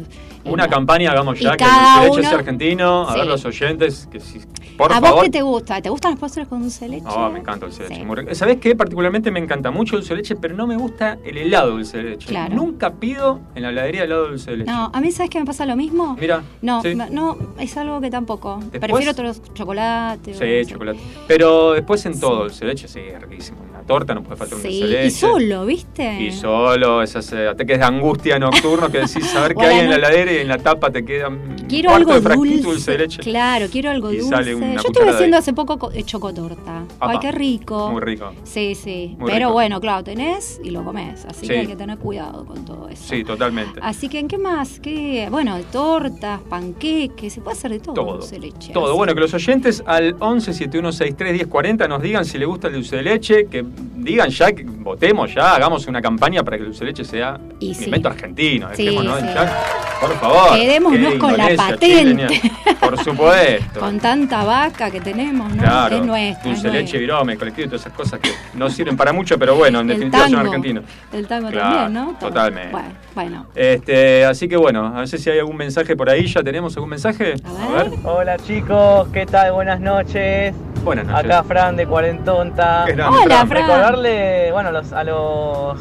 Una 0.44 0.64
no. 0.64 0.70
campaña, 0.70 1.10
hagamos 1.12 1.38
ya, 1.38 1.56
que 1.56 1.64
el 1.64 1.70
dulce 2.06 2.16
leche 2.16 2.28
es 2.28 2.32
argentino. 2.32 3.08
A 3.08 3.12
Sí. 3.12 3.18
ver 3.18 3.28
los 3.28 3.44
oyentes, 3.44 4.08
que 4.10 4.20
si, 4.20 4.40
por 4.78 4.90
¿A 4.92 4.94
favor. 4.96 5.10
vos 5.16 5.22
qué 5.24 5.30
te 5.30 5.42
gusta? 5.42 5.82
¿Te 5.82 5.90
gustan 5.90 6.12
los 6.12 6.20
postres 6.20 6.48
con 6.48 6.62
dulce 6.62 6.86
de 6.86 6.90
leche? 6.92 7.06
Oh, 7.08 7.30
me 7.30 7.40
encanta 7.40 7.66
el 7.66 7.72
dulce 7.72 7.82
de 7.82 7.88
leche. 7.90 8.28
Sí. 8.30 8.34
¿Sabés 8.34 8.56
qué? 8.58 8.74
Particularmente 8.74 9.30
me 9.30 9.38
encanta 9.40 9.70
mucho 9.70 9.96
el 9.96 10.00
dulce 10.00 10.14
de 10.14 10.22
leche, 10.22 10.36
pero 10.36 10.54
no 10.56 10.66
me 10.66 10.76
gusta 10.76 11.18
el 11.24 11.36
helado 11.36 11.72
dulce 11.72 11.98
de 11.98 12.02
leche. 12.04 12.28
Claro. 12.28 12.54
Nunca 12.54 12.90
pido 12.94 13.40
en 13.54 13.62
la 13.62 13.68
heladería 13.70 14.04
helado 14.04 14.28
dulce 14.28 14.50
de 14.52 14.56
leche. 14.58 14.70
No, 14.72 14.90
a 14.94 15.00
mí 15.00 15.12
¿sabes 15.12 15.28
que 15.30 15.38
me 15.40 15.44
pasa 15.44 15.66
lo 15.66 15.76
mismo? 15.76 16.16
Mira, 16.18 16.42
No, 16.62 16.80
sí. 16.82 16.94
no, 16.94 17.36
es 17.58 17.76
algo 17.76 18.00
que 18.00 18.10
tampoco. 18.10 18.60
Después- 18.72 18.80
Prefiero 18.80 19.10
otros 19.12 19.42
chocolates. 19.54 20.38
Sí, 20.38 20.70
chocolate. 20.72 20.98
Pero 21.28 21.72
después 21.72 22.04
en 22.06 22.18
todo, 22.18 22.44
dulce 22.44 22.60
de 22.64 22.72
leche, 22.72 22.88
sí, 22.88 23.00
es 23.00 23.20
riquísimo. 23.20 23.58
Torta 23.90 24.14
no 24.14 24.22
puede 24.22 24.36
faltar 24.36 24.56
un 24.56 24.62
Sí, 24.62 24.68
dulce 24.80 24.86
de 24.86 25.02
leche. 25.02 25.06
y 25.06 25.10
solo, 25.10 25.66
¿viste? 25.66 26.22
Y 26.22 26.30
solo, 26.30 27.02
esas 27.02 27.32
eh, 27.32 27.48
ataques 27.48 27.76
de 27.78 27.84
angustia 27.84 28.38
nocturnos 28.38 28.88
que 28.90 28.98
decís 28.98 29.26
saber 29.26 29.56
qué 29.56 29.66
hay 29.66 29.80
en 29.80 29.90
la 29.90 29.96
heladera 29.96 30.32
y 30.32 30.36
en 30.36 30.46
la 30.48 30.58
tapa 30.58 30.90
te 30.92 31.04
quedan 31.04 31.56
Quiero 31.68 31.90
algo 31.90 32.12
de 32.14 32.20
dulce. 32.20 32.62
dulce 32.62 32.90
de 32.92 32.98
leche. 32.98 33.20
Claro, 33.22 33.66
quiero 33.70 33.90
algo 33.90 34.12
Y 34.12 34.18
dulce. 34.18 34.30
sale 34.30 34.54
una 34.54 34.74
Yo 34.76 34.82
estuve 34.86 35.10
haciendo 35.10 35.36
hace 35.38 35.52
poco 35.52 35.78
co- 35.78 35.90
eh, 35.92 36.04
chocotorta. 36.04 36.84
Apa. 37.00 37.12
Ay, 37.12 37.18
qué 37.20 37.32
rico. 37.32 37.90
Muy 37.90 38.00
rico. 38.00 38.32
Sí, 38.44 38.74
sí. 38.76 39.16
Muy 39.18 39.28
Pero 39.30 39.46
rico. 39.46 39.52
bueno, 39.54 39.80
claro, 39.80 40.04
tenés 40.04 40.60
y 40.62 40.70
lo 40.70 40.84
comés. 40.84 41.24
Así 41.24 41.46
Sí. 41.46 41.48
que 41.48 41.58
hay 41.58 41.66
que 41.66 41.76
tener 41.76 41.98
cuidado 41.98 42.44
con 42.44 42.64
todo 42.64 42.88
eso. 42.88 43.02
Sí, 43.08 43.24
totalmente. 43.24 43.80
Así 43.82 44.08
que, 44.08 44.20
¿en 44.20 44.28
qué 44.28 44.38
más? 44.38 44.78
¿Qué? 44.78 45.26
Bueno, 45.32 45.58
tortas, 45.72 46.40
panqueques, 46.48 47.32
se 47.32 47.40
puede 47.40 47.56
hacer 47.56 47.72
de 47.72 47.80
todo. 47.80 47.94
Todo. 47.94 48.12
dulce 48.18 48.36
de 48.36 48.40
leche. 48.46 48.72
Todo. 48.72 48.86
Así. 48.90 48.96
Bueno, 48.96 49.14
que 49.14 49.20
los 49.20 49.34
oyentes 49.34 49.82
al 49.86 50.14
11 50.20 50.52
7163 50.54 51.32
1040 51.32 51.88
nos 51.88 52.02
digan 52.02 52.24
si 52.24 52.38
les 52.38 52.46
gusta 52.46 52.68
el 52.68 52.74
dulce 52.74 52.96
de 52.96 53.02
leche, 53.02 53.46
que 53.46 53.64
digan 54.02 54.30
ya, 54.30 54.52
que 54.52 54.64
votemos 54.64 55.32
ya, 55.34 55.54
hagamos 55.54 55.86
una 55.86 56.00
campaña 56.00 56.42
para 56.42 56.56
que 56.56 56.62
el 56.62 56.68
dulce 56.70 56.84
de 56.84 56.90
leche 56.90 57.04
sea 57.04 57.38
Y 57.58 57.68
un 57.68 57.74
sí. 57.74 57.84
invento 57.84 58.08
argentino. 58.08 58.68
Sí, 58.74 58.84
Dejémonos 58.84 59.20
sí. 59.20 59.26
ya, 59.26 59.64
por 60.00 60.14
favor. 60.18 60.58
Quedémonos 60.58 61.12
que 61.12 61.18
con 61.18 61.36
la 61.36 61.48
patente. 61.56 62.26
Chile, 62.28 62.52
por 62.80 62.98
supuesto. 63.04 63.80
Con 63.80 64.00
tanta 64.00 64.44
vaca 64.44 64.90
que 64.90 65.00
tenemos, 65.00 65.54
¿no? 65.54 65.62
Claro, 65.62 65.96
es 65.96 66.04
nuestra. 66.04 66.50
dulce 66.50 66.66
es 66.68 66.72
leche, 66.74 66.98
virome, 66.98 67.36
colectivo 67.36 67.66
y 67.66 67.68
todas 67.68 67.82
esas 67.82 67.92
cosas 67.92 68.20
que 68.20 68.30
no 68.54 68.70
sirven 68.70 68.96
para 68.96 69.12
mucho, 69.12 69.38
pero 69.38 69.54
bueno, 69.56 69.80
en 69.80 69.90
El 69.90 69.96
definitiva 69.96 70.28
son 70.28 70.38
argentinos. 70.46 70.84
El 71.12 71.26
tango 71.26 71.50
Claro, 71.50 71.70
también, 71.76 71.92
¿no? 71.92 72.16
Todo. 72.18 72.28
totalmente. 72.28 72.70
Bueno, 72.72 72.88
bueno. 73.14 73.46
Este, 73.54 74.24
así 74.24 74.48
que 74.48 74.56
bueno, 74.56 74.86
a 74.86 75.00
ver 75.00 75.08
si 75.08 75.28
hay 75.30 75.38
algún 75.38 75.56
mensaje 75.56 75.94
por 75.96 76.08
ahí. 76.08 76.26
¿Ya 76.26 76.42
tenemos 76.42 76.74
algún 76.76 76.90
mensaje? 76.90 77.34
A 77.44 77.72
ver. 77.82 77.90
Hola 78.04 78.36
chicos, 78.38 79.08
¿qué 79.12 79.26
tal? 79.26 79.52
Buenas 79.52 79.80
noches. 79.80 80.54
Buenas 80.84 81.06
noches. 81.06 81.24
Acá 81.30 81.42
Fran 81.44 81.76
de 81.76 81.86
Cuarentonta. 81.86 82.84
Hola, 82.86 83.46
Fran. 83.46 83.50
Recordarle, 83.50 84.50
bueno, 84.52 84.70
los- 84.72 84.92
a 84.92 85.04
los, 85.04 85.78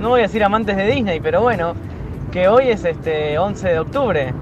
no 0.00 0.10
voy 0.10 0.20
a 0.20 0.22
decir 0.24 0.42
amantes 0.44 0.76
de 0.76 0.86
Disney, 0.86 1.20
pero 1.20 1.40
bueno, 1.42 1.74
que 2.32 2.46
hoy 2.48 2.68
es 2.68 2.84
este 2.84 3.38
11 3.38 3.68
de 3.68 3.78
octubre. 3.78 4.34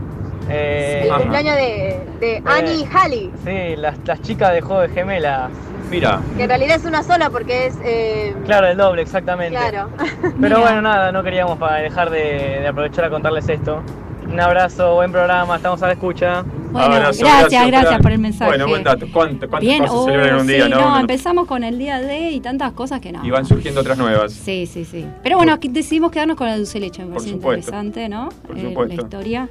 Eh, 0.49 1.09
El 1.11 1.13
cumpleaños 1.15 1.57
de, 1.57 2.01
de 2.21 2.43
Annie 2.45 2.83
y 2.83 2.89
Halley, 2.95 3.33
sí, 3.45 3.77
las, 3.77 3.97
las 4.05 4.21
chicas 4.23 4.53
de 4.53 4.61
Juego 4.61 4.83
de 4.83 4.89
Gemelas. 4.91 5.51
Mira, 5.91 6.21
que 6.37 6.43
en 6.45 6.49
realidad 6.49 6.77
es 6.77 6.85
una 6.85 7.03
sola 7.03 7.31
porque 7.31 7.67
es... 7.67 7.79
eh, 7.85 8.35
Claro, 8.45 8.67
el 8.69 8.77
doble, 8.77 9.03
exactamente. 9.03 9.57
claro. 9.59 9.89
Pero 10.21 10.33
Mira. 10.39 10.59
bueno, 10.59 10.83
nada, 10.83 11.11
no 11.11 11.23
queríamos 11.23 11.59
para 11.59 11.77
dejar 11.77 12.11
de, 12.11 12.59
de 12.61 12.67
aprovechar 12.69 13.05
a 13.07 13.11
contarles 13.11 13.49
esto. 13.49 13.83
Un 14.29 14.39
abrazo, 14.41 14.95
buen 14.95 15.11
programa, 15.13 15.57
estamos 15.57 15.83
a 15.83 15.87
la 15.87 15.93
escucha. 15.95 16.45
Bueno, 16.77 16.95
abrazo, 16.97 17.21
gracias, 17.25 17.67
gracias, 17.67 18.01
por 18.01 18.13
el 18.13 18.19
mensaje. 18.19 18.51
Bueno, 18.51 18.69
buen 18.69 18.85
dato. 18.85 19.07
¿Cuánto- 19.13 19.49
¿Cuántas 19.49 19.61
Bien, 19.61 19.79
cosas 19.81 19.95
oh, 19.97 20.05
se 20.05 20.11
celebran 20.11 20.35
en 20.35 20.41
un 20.41 20.47
sí, 20.47 20.53
día? 20.55 20.69
no, 20.69 20.81
no? 20.95 21.01
empezamos 21.01 21.47
con 21.47 21.65
el 21.65 21.79
día 21.79 22.01
D 22.01 22.31
y 22.31 22.41
tantas 22.41 22.73
cosas 22.73 23.01
que 23.01 23.13
no. 23.13 23.25
Y 23.27 23.31
van 23.31 23.45
surgiendo 23.47 23.81
otras 23.81 23.99
nuevas. 23.99 24.33
Sí, 24.33 24.67
sí, 24.67 24.85
sí. 24.85 25.05
Pero 25.23 25.37
bueno, 25.37 25.53
aquí 25.53 25.69
decidimos 25.69 26.11
quedarnos 26.13 26.37
con 26.37 26.47
la 26.47 26.57
dulce 26.57 26.75
de 26.75 26.87
leche, 26.87 27.03
me 27.03 27.09
Por 27.09 27.17
parece 27.19 27.33
supuesto. 27.35 27.59
interesante, 27.71 28.09
¿no? 28.09 28.29
Por 28.47 28.59
Eh, 28.59 28.63
supuesto. 28.69 28.95
la 28.97 29.03
historia. 29.03 29.49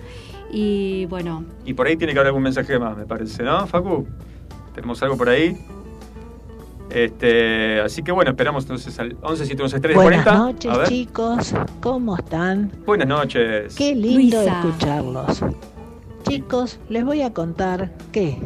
Y 0.52 1.06
bueno, 1.08 1.44
Y 1.66 1.74
por 1.74 1.88
ahí 1.88 1.98
tiene 1.98 2.14
que 2.14 2.20
haber 2.20 2.28
algún 2.28 2.44
mensaje 2.44 2.78
más, 2.80 2.96
me 2.96 3.06
parece, 3.06 3.44
¿no, 3.44 3.66
Facu? 3.68 4.08
¿Tenemos 4.74 5.02
algo 5.04 5.18
por 5.18 5.30
ahí? 5.30 5.58
Este, 6.90 7.82
así 7.82 8.04
que 8.04 8.12
bueno, 8.12 8.30
esperamos 8.32 8.64
entonces 8.66 8.98
al 9.00 9.18
11 9.24 9.46
713 9.48 9.96
Buenas 10.00 10.24
40. 10.24 10.46
noches, 10.46 10.88
chicos. 10.90 11.54
¿Cómo 11.82 12.16
están? 12.16 12.72
Buenas 12.86 13.08
noches. 13.08 13.74
Qué 13.76 13.96
lindo 13.96 14.38
Luisa. 14.38 14.60
escucharlos. 14.60 15.42
Chicos, 16.28 16.80
les 16.90 17.06
voy 17.06 17.22
a 17.22 17.34
contar 17.34 17.92
que 18.12 18.38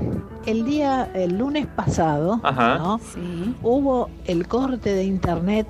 el 0.45 0.65
día, 0.65 1.09
el 1.13 1.37
lunes 1.37 1.65
pasado. 1.67 2.37
¿no? 2.43 2.99
sí. 2.99 3.55
hubo 3.63 4.09
el 4.25 4.47
corte 4.47 4.93
de 4.93 5.03
internet, 5.05 5.67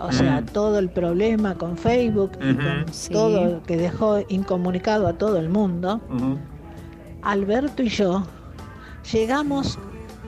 o 0.00 0.12
sea, 0.12 0.40
Mm. 0.40 0.46
todo 0.46 0.78
el 0.78 0.88
problema 0.90 1.54
con 1.54 1.76
Facebook 1.76 2.32
y 2.40 2.54
con 2.54 2.92
Sí. 2.92 3.12
todo 3.12 3.62
que 3.62 3.76
dejó 3.76 4.18
incomunicado 4.28 5.06
a 5.06 5.12
todo 5.14 5.38
el 5.38 5.48
mundo. 5.48 6.00
Alberto 7.22 7.82
y 7.82 7.88
yo 7.88 8.22
llegamos 9.12 9.78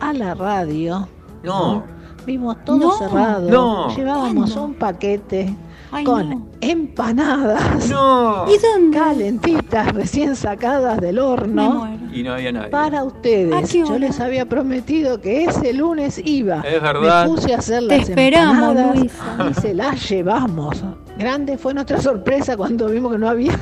a 0.00 0.12
la 0.12 0.35
radio. 0.35 1.09
No. 1.42 1.83
Vimos 2.26 2.56
todo 2.64 2.78
No. 2.78 2.90
cerrado. 2.92 3.49
No. 3.50 3.95
Llevábamos 3.97 4.52
¿Cuándo? 4.52 4.64
un 4.64 4.75
paquete 4.75 5.54
Ay, 5.92 6.04
con 6.04 6.30
no. 6.30 6.46
empanadas 6.60 7.88
No. 7.88 8.44
¿Y 8.48 8.58
dónde? 8.58 8.96
calentitas, 8.98 9.92
recién 9.94 10.34
sacadas 10.36 11.00
del 11.00 11.16
Me 11.16 11.20
horno. 11.22 11.70
muero. 11.70 11.96
Y 12.14 12.22
no 12.22 12.32
había 12.32 12.52
nadie. 12.52 12.68
Para 12.70 13.00
¿A 13.00 13.04
ustedes, 13.04 13.70
qué 13.70 13.78
yo 13.80 13.98
les 13.98 14.18
había 14.20 14.46
prometido 14.46 15.20
que 15.20 15.44
ese 15.44 15.72
lunes 15.72 16.20
iba. 16.24 16.60
Es 16.60 16.80
verdad. 16.80 17.24
Me 17.26 17.30
puse 17.30 17.54
a 17.54 17.58
hacer 17.58 17.86
Te 17.86 17.98
las 17.98 18.08
esperamos, 18.08 18.56
empanadas 18.70 18.98
Luisa. 18.98 19.36
y 19.50 19.54
se 19.54 19.74
las 19.74 20.08
llevamos. 20.08 20.82
Grande 21.18 21.58
fue 21.58 21.74
nuestra 21.74 22.00
sorpresa 22.00 22.56
cuando 22.56 22.88
vimos 22.88 23.12
que 23.12 23.18
no 23.18 23.28
había. 23.28 23.56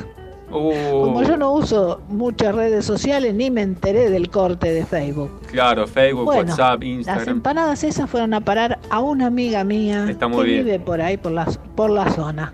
Uh, 0.57 1.05
Como 1.05 1.23
yo 1.23 1.37
no 1.37 1.51
uso 1.53 2.01
muchas 2.07 2.55
redes 2.55 2.85
sociales, 2.85 3.33
ni 3.33 3.49
me 3.51 3.61
enteré 3.61 4.09
del 4.09 4.29
corte 4.29 4.71
de 4.73 4.85
Facebook. 4.85 5.31
Claro, 5.51 5.85
Facebook, 5.87 6.25
Bueno, 6.25 6.51
WhatsApp, 6.51 6.81
Las 6.81 6.89
Instagram. 6.89 7.29
empanadas 7.29 7.83
esas 7.83 8.09
fueron 8.09 8.33
a 8.33 8.41
parar 8.41 8.79
a 8.89 8.99
una 8.99 9.27
amiga 9.27 9.63
mía 9.63 10.07
Está 10.09 10.27
muy 10.27 10.45
que 10.45 10.51
bien. 10.51 10.65
vive 10.65 10.79
por 10.79 11.01
ahí, 11.01 11.17
por 11.17 11.31
la, 11.31 11.45
por 11.75 11.89
la 11.89 12.09
zona. 12.11 12.53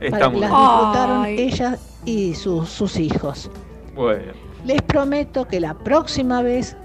Está 0.00 0.18
Para 0.18 0.26
que 0.26 0.32
muy 0.32 0.40
las 0.40 0.50
bien. 0.50 0.60
disfrutaron 0.62 1.22
Ay. 1.24 1.40
ella 1.40 1.78
y 2.04 2.34
sus, 2.34 2.68
sus 2.68 2.96
hijos. 2.98 3.50
Bueno. 3.94 4.32
Les 4.64 4.82
prometo 4.82 5.46
que 5.46 5.60
la 5.60 5.74
próxima 5.74 6.42
vez 6.42 6.76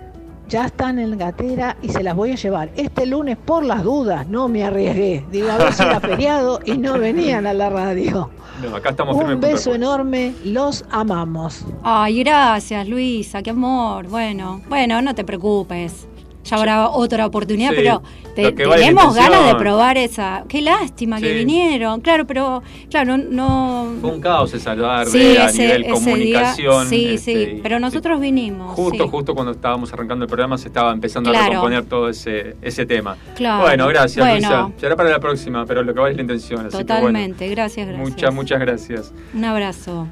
ya 0.51 0.65
están 0.65 0.99
en 0.99 1.17
gatera 1.17 1.77
y 1.81 1.87
se 1.87 2.03
las 2.03 2.13
voy 2.13 2.31
a 2.31 2.35
llevar. 2.35 2.71
Este 2.75 3.05
lunes, 3.05 3.37
por 3.37 3.63
las 3.63 3.83
dudas, 3.83 4.27
no 4.27 4.49
me 4.49 4.65
arriesgué. 4.65 5.25
Digo, 5.31 5.49
a 5.49 5.57
ver 5.57 5.73
si 5.73 5.81
era 5.81 6.01
feriado 6.01 6.59
y 6.65 6.77
no 6.77 6.99
venían 6.99 7.47
a 7.47 7.53
la 7.53 7.69
radio. 7.69 8.29
No, 8.61 8.75
acá 8.75 8.89
estamos. 8.89 9.15
Un 9.15 9.39
beso 9.39 9.73
enorme, 9.73 10.35
los 10.43 10.83
amamos. 10.91 11.65
Ay, 11.83 12.21
gracias, 12.21 12.85
Luisa, 12.85 13.41
qué 13.41 13.51
amor. 13.51 14.07
Bueno, 14.07 14.61
bueno, 14.67 15.01
no 15.01 15.15
te 15.15 15.23
preocupes. 15.23 16.05
Ya 16.43 16.57
habrá 16.57 16.89
otra 16.89 17.27
oportunidad, 17.27 17.69
Sí, 17.69 17.75
pero 17.77 18.01
te- 18.35 18.51
tenemos 18.51 19.13
ganas 19.15 19.45
de 19.45 19.55
probar 19.55 19.97
esa. 19.97 20.43
Qué 20.47 20.61
lástima 20.61 21.19
que 21.19 21.33
vinieron. 21.33 22.01
Claro, 22.01 22.25
pero 22.25 22.63
claro, 22.89 23.15
no. 23.17 23.93
Fue 24.01 24.09
un 24.11 24.21
caos 24.21 24.51
esa 24.53 24.75
tarde 24.75 25.11
Sí, 25.11 25.37
a 25.37 25.45
ese- 25.49 25.61
nivel 25.61 25.83
ese 25.83 25.91
comunicación. 25.93 26.89
día- 26.89 26.89
sí, 26.89 27.07
este, 27.13 27.45
sí, 27.55 27.59
pero 27.61 27.79
nosotros 27.79 28.19
vinimos. 28.19 28.73
Justo, 28.75 29.07
justo 29.07 29.35
cuando 29.35 29.51
estábamos 29.51 29.93
arrancando 29.93 30.25
el 30.25 30.29
programa 30.29 30.57
se 30.57 30.69
estaba 30.69 30.91
empezando 30.91 31.29
a 31.29 31.47
recomponer 31.47 31.85
todo 31.85 32.09
ese, 32.09 32.55
ese 32.61 32.85
tema. 32.87 33.17
Claro. 33.35 33.61
Bueno, 33.63 33.87
gracias, 33.87 34.25
Bueno. 34.25 34.47
Luisa. 34.47 34.71
Será 34.79 34.95
para 34.95 35.09
la 35.09 35.19
próxima, 35.19 35.65
pero 35.67 35.83
lo 35.83 35.93
que 35.93 35.99
vale 35.99 36.11
es 36.11 36.15
la 36.17 36.21
intención. 36.23 36.65
Así 36.65 36.77
Totalmente, 36.77 37.47
gracias, 37.49 37.87
gracias. 37.87 38.09
muchas, 38.09 38.33
muchas 38.33 38.59
gracias. 38.59 39.13
Un 39.33 39.45
abrazo. 39.45 40.07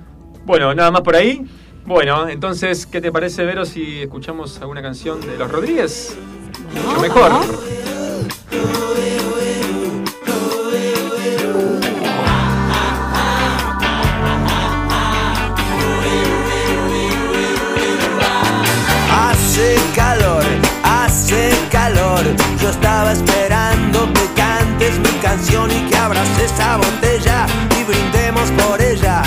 Bueno, 0.45 0.73
nada 0.75 0.91
más 0.91 1.01
por 1.01 1.15
ahí. 1.15 1.41
Bueno, 1.89 2.29
entonces, 2.29 2.85
¿qué 2.85 3.01
te 3.01 3.11
parece, 3.11 3.43
Vero, 3.45 3.65
si 3.65 4.03
escuchamos 4.03 4.61
alguna 4.61 4.79
canción 4.79 5.19
de 5.21 5.35
Los 5.35 5.49
Rodríguez? 5.49 6.15
Mucho 6.85 7.01
mejor. 7.01 7.31
Hace 19.11 19.75
calor, 19.95 20.43
hace 20.83 21.49
calor. 21.71 22.23
Yo 22.61 22.69
estaba 22.69 23.13
esperando 23.13 24.13
que 24.13 24.27
cantes 24.35 24.99
mi 24.99 25.19
canción 25.23 25.71
y 25.71 25.89
que 25.89 25.97
abras 25.97 26.29
esa 26.39 26.77
botella 26.77 27.47
y 27.79 27.83
brindemos 27.83 28.51
por 28.51 28.79
ella 28.79 29.23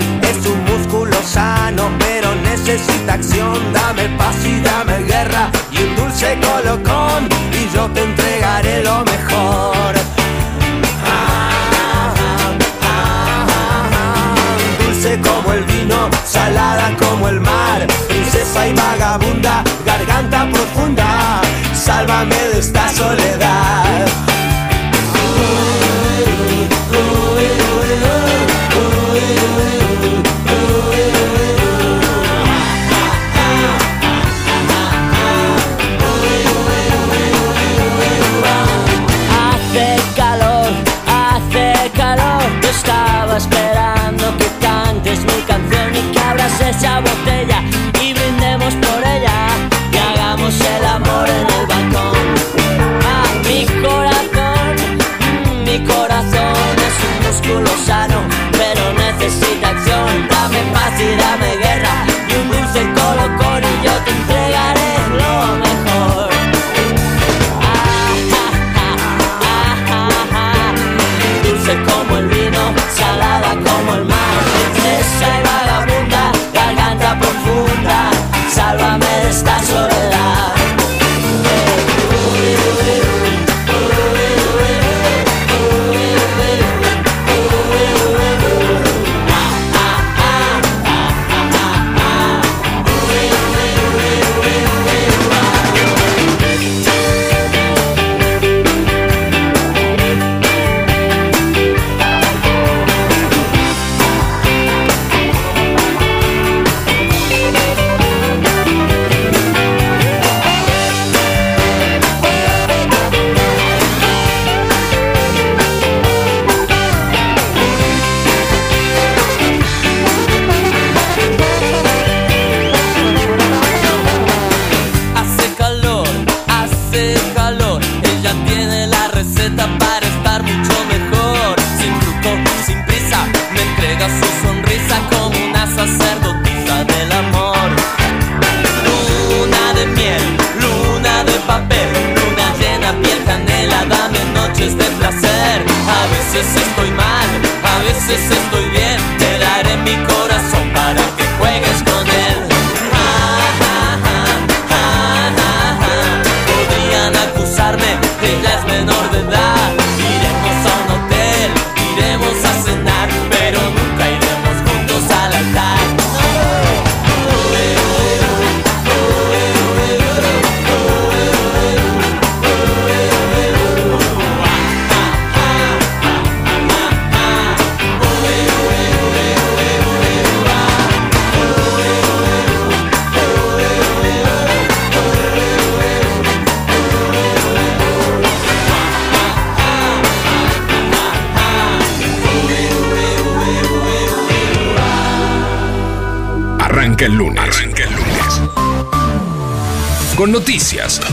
es 0.00 0.46
un 0.46 0.64
músculo 0.64 1.16
sano, 1.22 1.90
pero 1.98 2.34
necesita 2.36 3.14
acción. 3.14 3.72
Dame 3.72 4.08
paz 4.16 4.36
y 4.44 4.60
dame 4.60 4.98
guerra 5.04 5.50
y 5.70 5.82
un 5.82 5.96
dulce 5.96 6.38
colocón 6.40 7.28
y 7.52 7.74
yo 7.74 7.88
te 7.90 8.02
entregaré 8.02 8.82
lo 8.82 9.04
mejor. 9.04 9.94
Dulce 14.78 15.20
como 15.20 15.52
el 15.52 15.64
vino, 15.64 16.08
salada 16.24 16.96
como 16.96 17.28
el 17.28 17.40
mar, 17.40 17.86
princesa 18.08 18.68
y 18.68 18.72
vagabunda, 18.72 19.64
garganta 19.84 20.48
profunda, 20.50 21.40
sálvame 21.74 22.36
de 22.36 22.58
esta 22.58 22.88
soledad. 22.88 23.81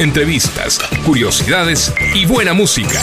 Entrevistas, 0.09 0.79
curiosidades 1.05 1.93
y 2.15 2.25
buena 2.25 2.53
música. 2.53 2.99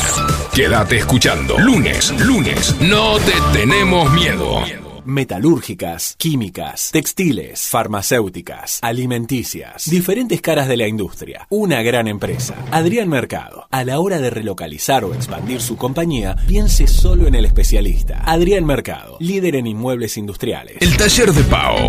Quédate 0.53 0.97
escuchando. 0.97 1.57
Lunes, 1.57 2.13
lunes. 2.19 2.75
No 2.81 3.19
te 3.21 3.33
tenemos 3.57 4.13
miedo. 4.13 4.61
Metalúrgicas, 5.05 6.17
químicas, 6.19 6.91
textiles, 6.93 7.69
farmacéuticas, 7.69 8.81
alimenticias, 8.83 9.89
diferentes 9.89 10.41
caras 10.41 10.67
de 10.67 10.77
la 10.77 10.89
industria. 10.89 11.47
Una 11.49 11.81
gran 11.83 12.09
empresa. 12.09 12.57
Adrián 12.73 13.09
Mercado. 13.09 13.69
A 13.71 13.85
la 13.85 14.01
hora 14.01 14.19
de 14.19 14.31
relocalizar 14.31 15.05
o 15.05 15.15
expandir 15.15 15.61
su 15.61 15.77
compañía, 15.77 16.35
piense 16.49 16.89
solo 16.89 17.29
en 17.29 17.37
el 17.37 17.45
especialista. 17.45 18.21
Adrián 18.27 18.65
Mercado, 18.65 19.17
líder 19.21 19.55
en 19.55 19.69
inmuebles 19.69 20.17
industriales. 20.17 20.79
El 20.81 20.97
taller 20.97 21.33
de 21.33 21.45
Pao. 21.45 21.89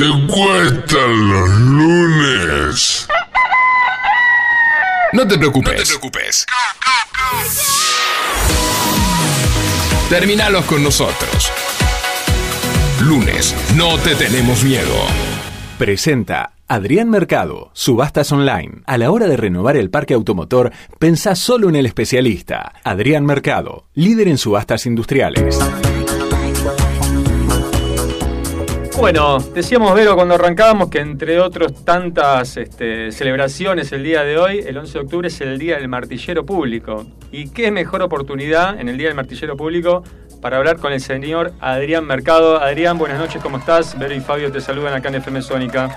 ¿Te 0.00 0.08
cuestan 0.28 1.28
los 1.28 1.60
lunes? 1.60 3.06
No 5.12 5.28
te 5.28 5.36
preocupes. 5.36 5.72
No 5.72 5.78
te 5.78 5.86
preocupes. 5.88 6.46
Terminalos 10.08 10.64
con 10.64 10.82
nosotros. 10.82 11.52
Lunes, 13.02 13.54
no 13.76 13.98
te 13.98 14.14
tenemos 14.14 14.64
miedo. 14.64 14.94
Presenta 15.76 16.54
Adrián 16.66 17.10
Mercado, 17.10 17.70
Subastas 17.74 18.32
Online. 18.32 18.80
A 18.86 18.96
la 18.96 19.10
hora 19.10 19.26
de 19.26 19.36
renovar 19.36 19.76
el 19.76 19.90
parque 19.90 20.14
automotor, 20.14 20.72
pensá 20.98 21.34
solo 21.34 21.68
en 21.68 21.76
el 21.76 21.84
especialista. 21.84 22.72
Adrián 22.84 23.26
Mercado, 23.26 23.84
líder 23.92 24.28
en 24.28 24.38
subastas 24.38 24.86
industriales. 24.86 25.58
Bueno, 29.00 29.38
decíamos, 29.54 29.94
Vero, 29.94 30.14
cuando 30.14 30.34
arrancábamos 30.34 30.90
que 30.90 31.00
entre 31.00 31.40
otros 31.40 31.86
tantas 31.86 32.58
este, 32.58 33.10
celebraciones 33.12 33.90
el 33.92 34.04
día 34.04 34.24
de 34.24 34.36
hoy, 34.36 34.58
el 34.58 34.76
11 34.76 34.92
de 34.92 35.04
octubre 35.04 35.28
es 35.28 35.40
el 35.40 35.58
Día 35.58 35.78
del 35.78 35.88
Martillero 35.88 36.44
Público. 36.44 37.06
¿Y 37.32 37.48
qué 37.48 37.70
mejor 37.70 38.02
oportunidad 38.02 38.78
en 38.78 38.90
el 38.90 38.98
Día 38.98 39.06
del 39.06 39.16
Martillero 39.16 39.56
Público 39.56 40.04
para 40.42 40.58
hablar 40.58 40.76
con 40.76 40.92
el 40.92 41.00
señor 41.00 41.52
Adrián 41.60 42.04
Mercado? 42.04 42.60
Adrián, 42.60 42.98
buenas 42.98 43.18
noches, 43.18 43.42
¿cómo 43.42 43.56
estás? 43.56 43.98
Vero 43.98 44.14
y 44.14 44.20
Fabio 44.20 44.52
te 44.52 44.60
saludan 44.60 44.92
acá 44.92 45.08
en 45.08 45.14
FM 45.14 45.40
Sónica. 45.40 45.96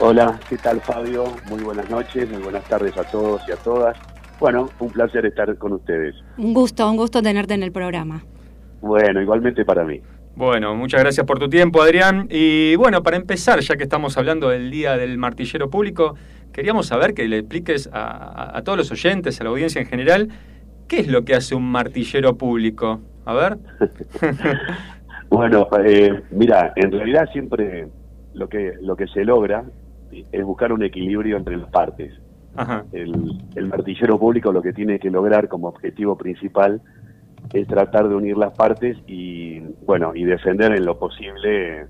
Hola, 0.00 0.40
¿qué 0.48 0.58
tal 0.58 0.80
Fabio? 0.80 1.32
Muy 1.48 1.62
buenas 1.62 1.88
noches, 1.88 2.28
muy 2.28 2.42
buenas 2.42 2.64
tardes 2.64 2.98
a 2.98 3.04
todos 3.04 3.40
y 3.48 3.52
a 3.52 3.56
todas. 3.56 3.96
Bueno, 4.40 4.68
un 4.80 4.90
placer 4.90 5.26
estar 5.26 5.56
con 5.58 5.74
ustedes. 5.74 6.16
Un 6.38 6.52
gusto, 6.54 6.90
un 6.90 6.96
gusto 6.96 7.22
tenerte 7.22 7.54
en 7.54 7.62
el 7.62 7.70
programa. 7.70 8.24
Bueno, 8.80 9.22
igualmente 9.22 9.64
para 9.64 9.84
mí. 9.84 10.02
Bueno, 10.36 10.74
muchas 10.74 11.00
gracias 11.00 11.24
por 11.26 11.38
tu 11.38 11.48
tiempo, 11.48 11.80
Adrián. 11.82 12.28
Y 12.30 12.76
bueno, 12.76 13.02
para 13.02 13.16
empezar, 13.16 13.60
ya 13.60 13.76
que 13.76 13.84
estamos 13.84 14.18
hablando 14.18 14.50
del 14.50 14.70
Día 14.70 14.96
del 14.98 15.16
Martillero 15.16 15.70
Público, 15.70 16.14
queríamos 16.52 16.86
saber 16.86 17.14
que 17.14 17.26
le 17.26 17.38
expliques 17.38 17.88
a, 17.92 18.02
a- 18.06 18.58
a 18.58 18.62
todos 18.62 18.76
los 18.76 18.92
oyentes, 18.92 19.40
a 19.40 19.44
la 19.44 19.50
audiencia 19.50 19.80
en 19.80 19.86
general, 19.86 20.28
qué 20.88 21.00
es 21.00 21.08
lo 21.08 21.24
que 21.24 21.34
hace 21.34 21.54
un 21.54 21.64
martillero 21.70 22.36
público. 22.36 23.00
A 23.24 23.34
ver. 23.34 23.58
Bueno, 25.28 25.66
eh, 25.84 26.22
mira, 26.30 26.72
en 26.76 26.92
realidad 26.92 27.28
siempre 27.32 27.88
lo 28.34 28.48
que 28.48 28.74
lo 28.80 28.94
que 28.94 29.08
se 29.08 29.24
logra 29.24 29.64
es 30.12 30.44
buscar 30.44 30.72
un 30.72 30.84
equilibrio 30.84 31.36
entre 31.36 31.56
las 31.56 31.68
partes. 31.68 32.12
Ajá. 32.54 32.84
El, 32.92 33.12
el 33.56 33.66
martillero 33.66 34.20
público 34.20 34.52
lo 34.52 34.62
que 34.62 34.72
tiene 34.72 35.00
que 35.00 35.10
lograr 35.10 35.48
como 35.48 35.66
objetivo 35.66 36.16
principal 36.16 36.80
es 37.52 37.66
tratar 37.68 38.08
de 38.08 38.14
unir 38.14 38.36
las 38.36 38.54
partes 38.54 38.96
y 39.06 39.60
bueno 39.84 40.12
y 40.14 40.24
defender 40.24 40.72
en 40.72 40.84
lo 40.84 40.98
posible 40.98 41.86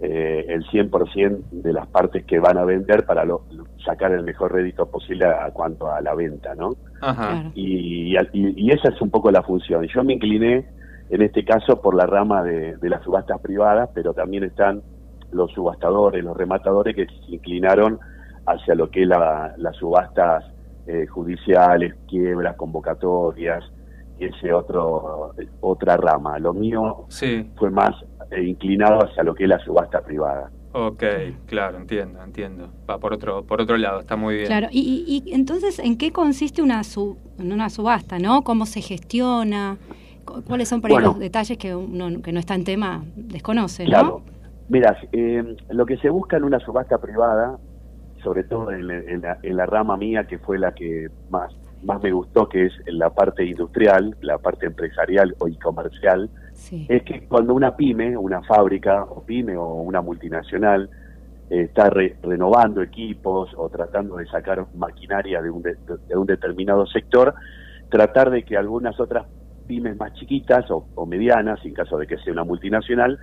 eh, 0.00 0.44
el 0.48 0.64
100% 0.66 1.44
de 1.50 1.72
las 1.72 1.86
partes 1.88 2.24
que 2.26 2.38
van 2.40 2.58
a 2.58 2.64
vender 2.64 3.04
para 3.06 3.24
lo- 3.24 3.46
sacar 3.84 4.12
el 4.12 4.24
mejor 4.24 4.52
rédito 4.52 4.86
posible 4.90 5.26
a, 5.26 5.44
a 5.44 5.50
cuanto 5.52 5.90
a 5.90 6.00
la 6.00 6.14
venta, 6.14 6.54
¿no? 6.54 6.76
Ajá. 7.00 7.50
y, 7.54 8.16
y- 8.16 8.54
y 8.66 8.70
esa 8.72 8.88
es 8.90 9.00
un 9.00 9.10
poco 9.10 9.30
la 9.30 9.42
función. 9.42 9.86
Yo 9.86 10.02
me 10.04 10.14
incliné 10.14 10.66
en 11.08 11.22
este 11.22 11.44
caso 11.44 11.80
por 11.80 11.94
la 11.94 12.06
rama 12.06 12.42
de, 12.42 12.76
de 12.78 12.88
las 12.88 13.02
subastas 13.02 13.40
privadas, 13.40 13.90
pero 13.94 14.14
también 14.14 14.44
están 14.44 14.82
los 15.30 15.50
subastadores, 15.52 16.22
los 16.24 16.36
rematadores 16.36 16.94
que 16.94 17.06
se 17.06 17.34
inclinaron 17.34 18.00
hacia 18.46 18.74
lo 18.74 18.90
que 18.90 19.02
es 19.02 19.08
la- 19.08 19.52
las 19.56 19.76
subastas 19.76 20.44
eh, 20.86 21.06
judiciales, 21.06 21.94
quiebras, 22.08 22.56
convocatorias, 22.56 23.64
ese 24.24 24.52
otro 24.52 25.34
otra 25.60 25.96
rama. 25.96 26.38
Lo 26.38 26.52
mío 26.52 27.04
Sí. 27.08 27.50
fue 27.56 27.70
más 27.70 27.94
eh, 28.30 28.42
inclinado 28.44 29.04
hacia 29.04 29.22
lo 29.22 29.34
que 29.34 29.44
es 29.44 29.48
la 29.48 29.58
subasta 29.58 30.00
privada. 30.02 30.50
Ok, 30.74 31.02
claro, 31.46 31.76
entiendo, 31.76 32.22
entiendo. 32.22 32.70
Va 32.88 32.98
por 32.98 33.12
otro, 33.12 33.44
por 33.44 33.60
otro 33.60 33.76
lado, 33.76 34.00
está 34.00 34.16
muy 34.16 34.36
bien. 34.36 34.46
Claro, 34.46 34.68
y, 34.70 35.22
y- 35.26 35.34
entonces, 35.34 35.78
¿en 35.78 35.98
qué 35.98 36.12
consiste 36.12 36.62
una, 36.62 36.82
sub- 36.82 37.18
en 37.38 37.52
una 37.52 37.68
subasta, 37.68 38.18
no? 38.18 38.42
¿Cómo 38.42 38.64
se 38.64 38.80
gestiona? 38.80 39.76
Cu- 40.24 40.42
¿Cuáles 40.42 40.68
son 40.70 40.80
por 40.80 40.88
ahí 40.90 40.94
Bueno. 40.94 41.08
los 41.08 41.18
detalles 41.18 41.58
que 41.58 41.74
uno 41.74 42.22
que 42.22 42.32
no 42.32 42.40
está 42.40 42.54
en 42.54 42.64
tema 42.64 43.04
desconoce, 43.16 43.84
Claro. 43.84 44.22
no? 44.26 44.32
Mira, 44.70 44.96
eh, 45.12 45.56
lo 45.68 45.84
que 45.84 45.98
se 45.98 46.08
busca 46.08 46.38
en 46.38 46.44
una 46.44 46.58
subasta 46.60 46.96
privada, 46.96 47.58
sobre 48.22 48.44
todo 48.44 48.70
en, 48.70 48.86
la- 48.86 48.94
en 49.00 49.20
la, 49.20 49.38
en 49.42 49.56
la 49.58 49.66
rama 49.66 49.98
mía, 49.98 50.24
que 50.26 50.38
fue 50.38 50.58
la 50.58 50.72
que 50.72 51.08
más, 51.28 51.52
más 51.82 52.02
me 52.02 52.12
gustó, 52.12 52.48
que 52.48 52.66
es 52.66 52.72
en 52.86 52.98
la 52.98 53.10
parte 53.10 53.44
industrial, 53.44 54.16
la 54.20 54.38
parte 54.38 54.66
empresarial 54.66 55.34
o 55.38 55.48
y 55.48 55.56
comercial, 55.56 56.30
es 56.88 57.02
que 57.02 57.26
cuando 57.26 57.54
una 57.54 57.76
pyme, 57.76 58.16
una 58.16 58.42
fábrica 58.42 59.04
o 59.04 59.22
pyme 59.24 59.56
o 59.56 59.74
una 59.74 60.00
multinacional 60.00 60.88
eh, 61.50 61.62
está 61.62 61.90
re- 61.90 62.16
renovando 62.22 62.82
equipos 62.82 63.50
o 63.56 63.68
tratando 63.68 64.16
de 64.16 64.26
sacar 64.26 64.66
maquinaria 64.74 65.42
de 65.42 65.50
un, 65.50 65.62
de- 65.62 65.76
de 66.08 66.16
un 66.16 66.26
determinado 66.26 66.86
sector, 66.86 67.34
tratar 67.88 68.30
de 68.30 68.42
que 68.44 68.56
algunas 68.56 68.98
otras 69.00 69.26
pymes 69.66 69.96
más 69.96 70.12
chiquitas 70.14 70.70
o, 70.70 70.86
o 70.94 71.06
medianas, 71.06 71.58
en 71.64 71.74
caso 71.74 71.98
de 71.98 72.06
que 72.06 72.18
sea 72.18 72.32
una 72.32 72.44
multinacional, 72.44 73.18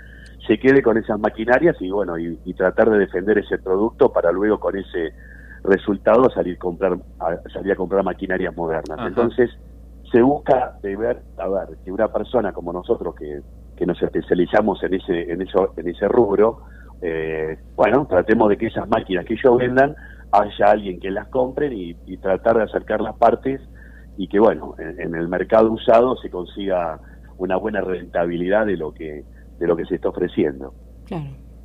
se 0.47 0.57
quede 0.57 0.81
con 0.81 0.97
esas 0.97 1.19
maquinarias 1.19 1.75
y 1.81 1.89
bueno 1.91 2.17
y, 2.17 2.39
y 2.45 2.53
tratar 2.53 2.89
de 2.89 2.97
defender 2.99 3.37
ese 3.37 3.57
producto 3.57 4.11
para 4.11 4.31
luego 4.31 4.59
con 4.59 4.77
ese 4.77 5.13
resultado 5.63 6.29
salir 6.29 6.57
comprar 6.57 6.97
a, 7.19 7.37
salir 7.51 7.73
a 7.73 7.75
comprar 7.75 8.03
maquinarias 8.03 8.55
modernas. 8.55 8.97
Ajá. 8.97 9.07
Entonces 9.07 9.49
se 10.11 10.21
busca 10.21 10.77
de 10.81 10.95
ver, 10.95 11.21
a 11.37 11.47
ver, 11.47 11.77
que 11.83 11.91
una 11.91 12.07
persona 12.07 12.51
como 12.51 12.73
nosotros 12.73 13.15
que, 13.15 13.41
que 13.75 13.85
nos 13.85 14.01
especializamos 14.01 14.81
en 14.83 14.95
ese, 14.95 15.31
en 15.31 15.41
eso, 15.41 15.73
en 15.77 15.87
ese 15.87 16.07
rubro, 16.07 16.59
eh, 17.01 17.57
bueno, 17.75 18.05
tratemos 18.07 18.49
de 18.49 18.57
que 18.57 18.67
esas 18.67 18.87
máquinas 18.89 19.25
que 19.25 19.35
ellos 19.35 19.57
vendan 19.57 19.95
haya 20.31 20.65
alguien 20.69 20.99
que 20.99 21.11
las 21.11 21.27
compre 21.27 21.73
y, 21.73 21.95
y 22.05 22.17
tratar 22.17 22.57
de 22.57 22.63
acercar 22.63 23.01
las 23.01 23.15
partes 23.15 23.61
y 24.17 24.27
que 24.27 24.39
bueno, 24.39 24.75
en, 24.77 24.99
en 24.99 25.15
el 25.15 25.27
mercado 25.27 25.71
usado 25.71 26.17
se 26.17 26.29
consiga 26.29 26.99
una 27.37 27.55
buena 27.55 27.81
rentabilidad 27.81 28.65
de 28.65 28.77
lo 28.77 28.93
que, 28.93 29.23
de 29.59 29.67
lo 29.67 29.75
que 29.75 29.85
se 29.85 29.95
está 29.95 30.09
ofreciendo. 30.09 30.73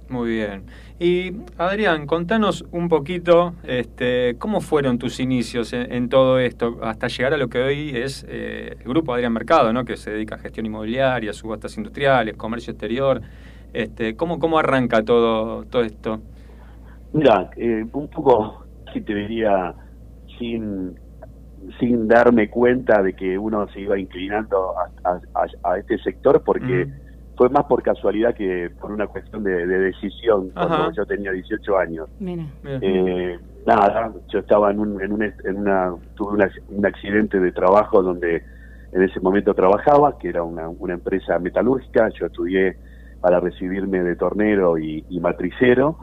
Muy 0.07 0.31
bien. 0.33 0.67
Y 0.99 1.33
Adrián, 1.57 2.07
contanos 2.07 2.65
un 2.73 2.89
poquito 2.91 3.55
este, 3.63 4.37
cómo 4.39 4.61
fueron 4.61 4.99
tus 4.99 5.19
inicios 5.19 5.73
en, 5.73 5.91
en 5.93 6.09
todo 6.11 6.39
esto 6.39 6.79
hasta 6.83 7.09
llegar 7.09 7.33
a 7.33 7.39
lo 7.39 7.49
que 7.49 7.59
hoy 7.63 7.91
es 7.97 8.25
eh, 8.29 8.77
el 8.81 8.85
grupo 8.89 9.15
Adrián 9.15 9.33
Mercado, 9.33 9.73
¿no? 9.73 9.85
que 9.87 9.97
se 9.97 10.11
dedica 10.11 10.35
a 10.35 10.39
gestión 10.39 10.67
inmobiliaria, 10.67 11.33
subastas 11.33 11.77
industriales, 11.79 12.37
comercio 12.37 12.73
exterior. 12.73 13.23
Este, 13.73 14.15
¿cómo, 14.15 14.39
¿Cómo 14.39 14.59
arranca 14.59 15.03
todo, 15.03 15.65
todo 15.65 15.83
esto? 15.83 16.21
Mira, 17.13 17.51
eh, 17.57 17.85
un 17.93 18.09
poco, 18.09 18.67
si 18.93 19.03
te 19.03 19.15
diría, 19.15 19.75
sin, 20.39 20.99
sin 21.79 22.09
darme 22.09 22.51
cuenta 22.51 23.03
de 23.03 23.15
que 23.15 23.39
uno 23.39 23.69
se 23.69 23.81
iba 23.81 23.99
inclinando 23.99 24.75
a, 25.05 25.11
a- 25.13 25.21
a- 25.35 25.73
a 25.73 25.79
este 25.79 25.99
sector, 25.99 26.43
porque 26.45 26.89
fue 27.37 27.49
más 27.49 27.65
por 27.65 27.83
casualidad 27.83 28.35
que 28.35 28.71
por 28.81 28.93
una 28.93 29.07
cuestión 29.07 29.43
de, 29.45 29.67
de 29.67 29.79
decisión 29.79 30.51
cuando 30.51 30.75
Ajá. 30.75 30.93
yo 30.97 31.05
tenía 31.07 31.33
18 31.33 31.77
años. 31.79 32.09
Mira. 32.19 32.45
Eh, 32.65 33.39
nada, 33.67 34.13
yo 34.33 34.39
estaba 34.39 34.71
en, 34.71 34.79
un, 34.81 35.01
en, 35.03 35.13
un, 35.13 35.23
en 35.23 35.57
una, 35.57 35.95
tuve 36.15 36.35
una- 36.35 36.51
un 36.69 36.87
accidente 36.87 37.41
de 37.41 37.53
trabajo 37.53 38.03
donde 38.03 38.43
en 38.93 39.03
ese 39.03 39.19
momento 39.21 39.55
trabajaba, 39.55 40.17
que 40.19 40.29
era 40.29 40.43
una, 40.45 40.69
una 40.69 40.95
empresa 40.95 41.39
metalúrgica, 41.41 42.09
yo 42.19 42.27
estudié 42.27 42.77
para 43.21 43.41
recibirme 43.41 44.03
de 44.05 44.17
tornero 44.17 44.79
y, 44.79 45.05
y 45.09 45.19
matricero, 45.19 45.97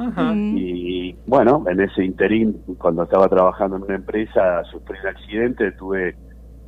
y 0.57 1.15
bueno, 1.25 1.63
en 1.67 1.79
ese 1.81 2.03
interín, 2.03 2.63
cuando 2.79 3.03
estaba 3.03 3.29
trabajando 3.29 3.77
en 3.77 3.83
una 3.83 3.95
empresa, 3.95 4.63
sufrí 4.65 4.97
un 5.01 5.07
accidente, 5.07 5.71
tuve 5.73 6.15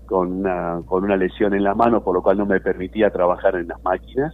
con 0.06 0.32
una, 0.32 0.80
con 0.86 1.04
una 1.04 1.17
lesión 1.17 1.54
en 1.56 1.63
la 1.63 1.73
mano, 1.73 2.04
por 2.04 2.13
lo 2.13 2.21
cual 2.21 2.38
no 2.38 2.45
me 2.45 2.60
permitía 2.62 3.10
trabajar 3.10 3.56
en 3.56 3.67
las 3.69 3.84
máquinas. 3.84 4.34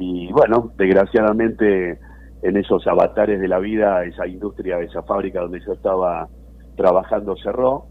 Y 0.00 0.32
bueno, 0.32 0.72
desgraciadamente 0.76 1.98
en 2.42 2.56
esos 2.56 2.86
avatares 2.86 3.40
de 3.40 3.48
la 3.48 3.58
vida, 3.58 4.04
esa 4.04 4.26
industria, 4.26 4.80
esa 4.80 5.02
fábrica 5.02 5.40
donde 5.40 5.60
yo 5.64 5.72
estaba 5.72 6.28
trabajando 6.76 7.36
cerró, 7.36 7.86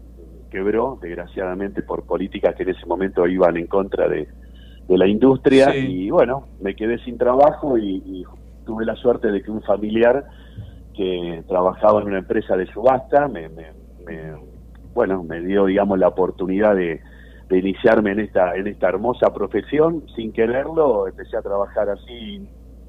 quebró, 0.50 0.98
desgraciadamente 1.00 1.82
por 1.82 2.04
políticas 2.04 2.54
que 2.54 2.64
en 2.64 2.70
ese 2.70 2.84
momento 2.86 3.26
iban 3.26 3.56
en 3.56 3.66
contra 3.66 4.08
de, 4.08 4.28
de 4.88 4.98
la 4.98 5.06
industria. 5.06 5.70
Sí. 5.72 5.78
Y 6.06 6.10
bueno, 6.10 6.48
me 6.60 6.74
quedé 6.74 6.98
sin 6.98 7.16
trabajo 7.16 7.78
y, 7.78 8.02
y 8.04 8.24
tuve 8.66 8.84
la 8.84 8.96
suerte 8.96 9.30
de 9.30 9.42
que 9.42 9.50
un 9.50 9.62
familiar 9.62 10.24
que 10.94 11.42
trabajaba 11.48 12.02
en 12.02 12.08
una 12.08 12.18
empresa 12.18 12.56
de 12.56 12.66
subasta 12.66 13.28
me, 13.28 13.48
me- 13.48 13.72
me- 14.04 14.34
bueno, 14.94 15.22
me 15.22 15.40
dio, 15.40 15.64
digamos, 15.64 15.98
la 15.98 16.08
oportunidad 16.08 16.76
de, 16.76 17.00
de 17.52 17.58
iniciarme 17.58 18.12
en 18.12 18.20
esta, 18.20 18.56
en 18.56 18.66
esta 18.66 18.88
hermosa 18.88 19.30
profesión. 19.32 20.06
Sin 20.16 20.32
quererlo, 20.32 21.06
empecé 21.06 21.36
a 21.36 21.42
trabajar 21.42 21.90
así, 21.90 22.48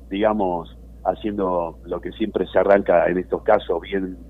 digamos, 0.10 0.70
haciendo 1.04 1.80
lo 1.84 2.00
que 2.00 2.14
siempre 2.14 2.48
se 2.48 2.60
arranca 2.60 3.08
en 3.10 3.18
estos 3.18 3.44
casos 3.44 3.82
bien, 3.82 4.26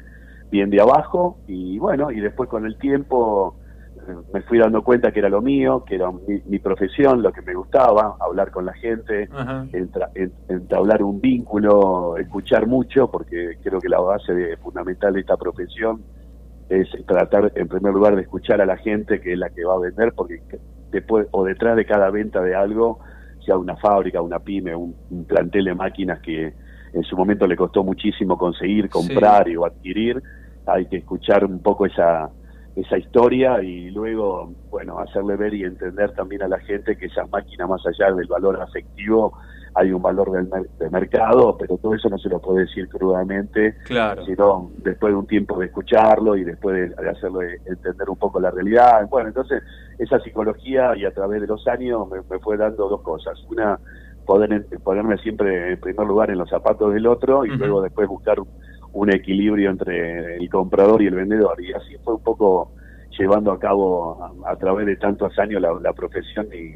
bien 0.50 0.72
de 0.72 0.82
abajo. 0.82 1.38
Y 1.46 1.78
bueno, 1.78 2.10
y 2.10 2.20
después 2.20 2.50
con 2.50 2.66
el 2.66 2.80
tiempo 2.80 3.58
eh, 3.96 4.16
me 4.34 4.42
fui 4.42 4.58
dando 4.58 4.84
cuenta 4.84 5.12
que 5.12 5.20
era 5.20 5.30
lo 5.30 5.44
mío, 5.44 5.84
que 5.86 5.96
era 5.96 6.12
mi, 6.12 6.42
mi 6.46 6.58
profesión, 6.58 7.22
lo 7.22 7.32
que 7.32 7.44
me 7.44 7.54
gustaba, 7.54 8.18
hablar 8.20 8.50
con 8.50 8.66
la 8.66 8.74
gente, 8.74 9.30
entra- 9.72 10.10
entablar 10.48 11.04
un 11.04 11.22
vínculo, 11.22 12.18
escuchar 12.18 12.66
mucho, 12.66 13.08
porque 13.12 13.58
creo 13.62 13.80
que 13.80 13.88
la 13.90 14.00
base 14.00 14.34
de- 14.34 14.58
fundamental 14.58 15.14
de 15.14 15.20
esta 15.20 15.38
profesión 15.38 16.04
es 16.82 17.06
tratar 17.06 17.52
en 17.56 17.68
primer 17.68 17.94
lugar 17.94 18.16
de 18.16 18.22
escuchar 18.24 18.62
a 18.62 18.66
la 18.66 18.78
gente 18.78 19.22
que 19.22 19.34
es 19.34 19.40
la 19.40 19.50
que 19.50 19.64
va 19.64 19.76
a 19.76 19.80
vender, 19.80 20.14
porque 20.16 20.42
después 20.92 21.28
o 21.32 21.44
detrás 21.44 21.76
de 21.76 21.86
cada 21.86 22.10
venta 22.10 22.42
de 22.42 22.56
algo, 22.56 23.00
sea 23.46 23.58
una 23.58 23.76
fábrica, 23.76 24.22
una 24.22 24.40
pyme, 24.40 24.76
un, 24.76 24.96
un 25.10 25.26
plantel 25.26 25.66
de 25.66 25.76
máquinas 25.76 26.20
que 26.22 26.54
en 26.94 27.04
su 27.04 27.18
momento 27.18 27.48
le 27.48 27.56
costó 27.56 27.84
muchísimo 27.84 28.38
conseguir, 28.38 28.90
comprar 28.90 29.50
y 29.50 29.56
o 29.56 29.66
adquirir, 29.66 30.22
hay 30.66 30.86
que 30.86 30.98
escuchar 30.98 31.44
un 31.44 31.60
poco 31.60 31.86
esa 31.86 32.30
esa 32.76 32.98
historia 32.98 33.62
y 33.62 33.92
luego, 33.92 34.52
bueno, 34.72 35.00
hacerle 35.00 35.36
ver 35.36 35.54
y 35.54 35.64
entender 35.64 36.12
también 36.14 36.42
a 36.42 36.48
la 36.48 36.60
gente 36.60 36.98
que 36.98 37.06
esas 37.06 37.30
máquinas, 37.30 37.70
más 37.70 37.86
allá 37.86 38.12
del 38.12 38.28
valor 38.28 38.60
afectivo, 38.60 39.38
hay 39.76 39.92
un 39.92 40.02
valor 40.02 40.32
del 40.32 40.48
mer- 40.48 40.70
de 40.80 40.90
mercado, 40.90 41.58
pero 41.58 41.78
todo 41.78 41.96
eso 41.96 42.08
no 42.10 42.18
se 42.18 42.30
lo 42.30 42.40
puede 42.40 42.62
decir 42.62 42.88
crudamente, 42.88 43.76
Claro. 43.86 44.24
sino 44.26 44.72
después 44.78 45.14
de 45.14 45.18
un 45.18 45.26
tiempo 45.28 45.58
de 45.60 45.66
escucharlo 45.66 46.36
y 46.36 46.44
después 46.44 46.76
de, 46.76 47.04
de 47.04 47.10
hacerle 47.10 47.60
entender 47.66 48.10
un 48.10 48.18
poco 48.18 48.40
la 48.40 48.52
realidad. 48.52 49.08
Bueno, 49.10 49.30
entonces 49.30 49.64
esa 49.98 50.20
psicología 50.20 50.96
y 50.96 51.06
a 51.06 51.12
través 51.12 51.42
de 51.42 51.48
los 51.48 51.68
años 51.68 52.08
me, 52.10 52.18
me 52.30 52.40
fue 52.40 52.56
dando 52.58 52.88
dos 52.88 53.02
cosas. 53.02 53.34
Una, 53.50 53.80
poder 54.26 54.66
ponerme 54.84 55.18
siempre 55.18 55.74
en 55.74 55.80
primer 55.82 56.08
lugar 56.08 56.30
en 56.30 56.38
los 56.38 56.50
zapatos 56.50 56.94
del 56.94 57.06
otro 57.08 57.46
y 57.46 57.50
luego 57.50 57.82
después 57.82 58.08
buscar 58.08 58.38
un 58.94 59.12
equilibrio 59.12 59.70
entre 59.72 60.38
el 60.38 60.50
comprador 60.50 61.02
y 61.02 61.08
el 61.08 61.16
vendedor. 61.16 61.60
Y 61.62 61.74
así 61.74 61.98
fue 62.04 62.14
un 62.14 62.24
poco 62.24 62.72
llevando 63.18 63.52
a 63.52 63.60
cabo 63.60 64.18
a, 64.46 64.52
a 64.52 64.56
través 64.56 64.86
de 64.86 64.96
tantos 64.98 65.38
años 65.40 65.62
la, 65.62 65.74
la 65.82 65.94
profesión 65.94 66.48
y, 66.54 66.76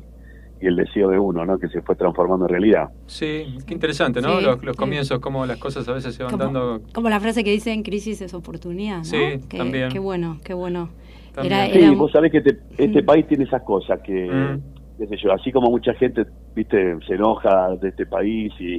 y 0.60 0.68
el 0.68 0.76
deseo 0.76 1.10
de 1.10 1.20
uno, 1.20 1.46
¿no? 1.46 1.58
Que 1.60 1.68
se 1.70 1.82
fue 1.82 1.96
transformando 1.96 2.46
en 2.46 2.50
realidad. 2.50 2.90
Sí, 3.06 3.58
qué 3.66 3.74
interesante, 3.74 4.22
¿no? 4.22 4.40
Sí, 4.40 4.46
los, 4.46 4.64
los 4.64 4.76
sí. 4.76 4.80
comienzos, 4.80 5.20
cómo 5.20 5.46
las 5.46 5.58
cosas 5.58 5.88
a 5.88 5.94
veces 5.94 6.16
se 6.16 6.24
van 6.24 6.32
Como- 6.32 6.44
dando. 6.44 6.82
Como 6.94 7.10
la 7.10 7.20
frase 7.20 7.44
que 7.44 7.52
dice 7.52 7.72
en 7.72 7.84
crisis 7.84 8.22
es 8.22 8.34
oportunidad, 8.34 8.98
¿no? 9.00 9.04
Sí, 9.04 9.18
Qué- 9.50 9.58
también. 9.58 9.90
Qué 9.90 10.00
bueno, 10.00 10.38
qué 10.44 10.54
bueno. 10.54 10.90
Era, 11.42 11.68
Sí, 11.68 11.80
era- 11.80 11.92
vos 11.92 12.12
sabés 12.12 12.32
que 12.32 12.42
te- 12.42 12.58
este 12.78 13.04
país 13.04 13.28
tiene 13.28 13.44
esas 13.44 13.62
cosas 13.62 14.00
que, 14.04 14.28
Mm. 14.32 14.98
qué 14.98 15.08
sé 15.08 15.18
yo, 15.24 15.32
así 15.32 15.52
como 15.52 15.70
mucha 15.70 15.94
gente, 15.94 16.26
viste, 16.56 16.98
se 17.06 17.14
enoja 17.14 17.76
de 17.80 17.90
este 17.90 18.08
país 18.08 18.52
y, 18.60 18.78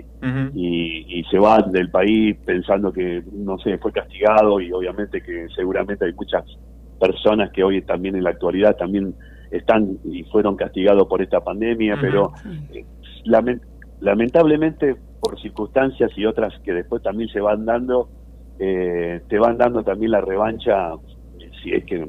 y, 0.55 1.21
y 1.21 1.25
se 1.31 1.39
va 1.39 1.63
del 1.63 1.91
país 1.91 2.37
pensando 2.45 2.93
que, 2.93 3.23
no 3.33 3.57
sé, 3.61 3.79
fue 3.79 3.93
castigado 3.93 4.61
y 4.61 4.73
obviamente 4.73 5.23
que 5.23 5.47
seguramente 5.55 6.05
hay 6.07 6.13
muchas 6.15 6.45
personas 6.99 7.51
que 7.53 7.63
hoy 7.63 7.81
también 7.83 8.17
en 8.17 8.25
la 8.25 8.31
actualidad 8.31 8.77
también 8.77 9.15
están 9.51 9.99
y 10.05 10.25
fueron 10.25 10.57
castigados 10.57 11.07
por 11.09 11.23
esta 11.23 11.41
pandemia, 11.41 11.97
pero 12.01 12.33
eh, 12.73 12.85
lamen- 13.25 13.61
lamentablemente 14.01 14.97
por 15.21 15.41
circunstancias 15.41 16.11
y 16.17 16.27
otras 16.27 16.55
que 16.65 16.73
después 16.73 17.03
también 17.03 17.29
se 17.31 17.41
van 17.41 17.65
dando, 17.65 18.09
eh, 18.59 19.21
te 19.29 19.39
van 19.39 19.59
dando 19.59 19.83
también 19.83 20.13
la 20.13 20.21
revancha, 20.21 20.93
eh, 21.39 21.51
si 21.63 21.73
es 21.73 21.85
que 21.85 22.09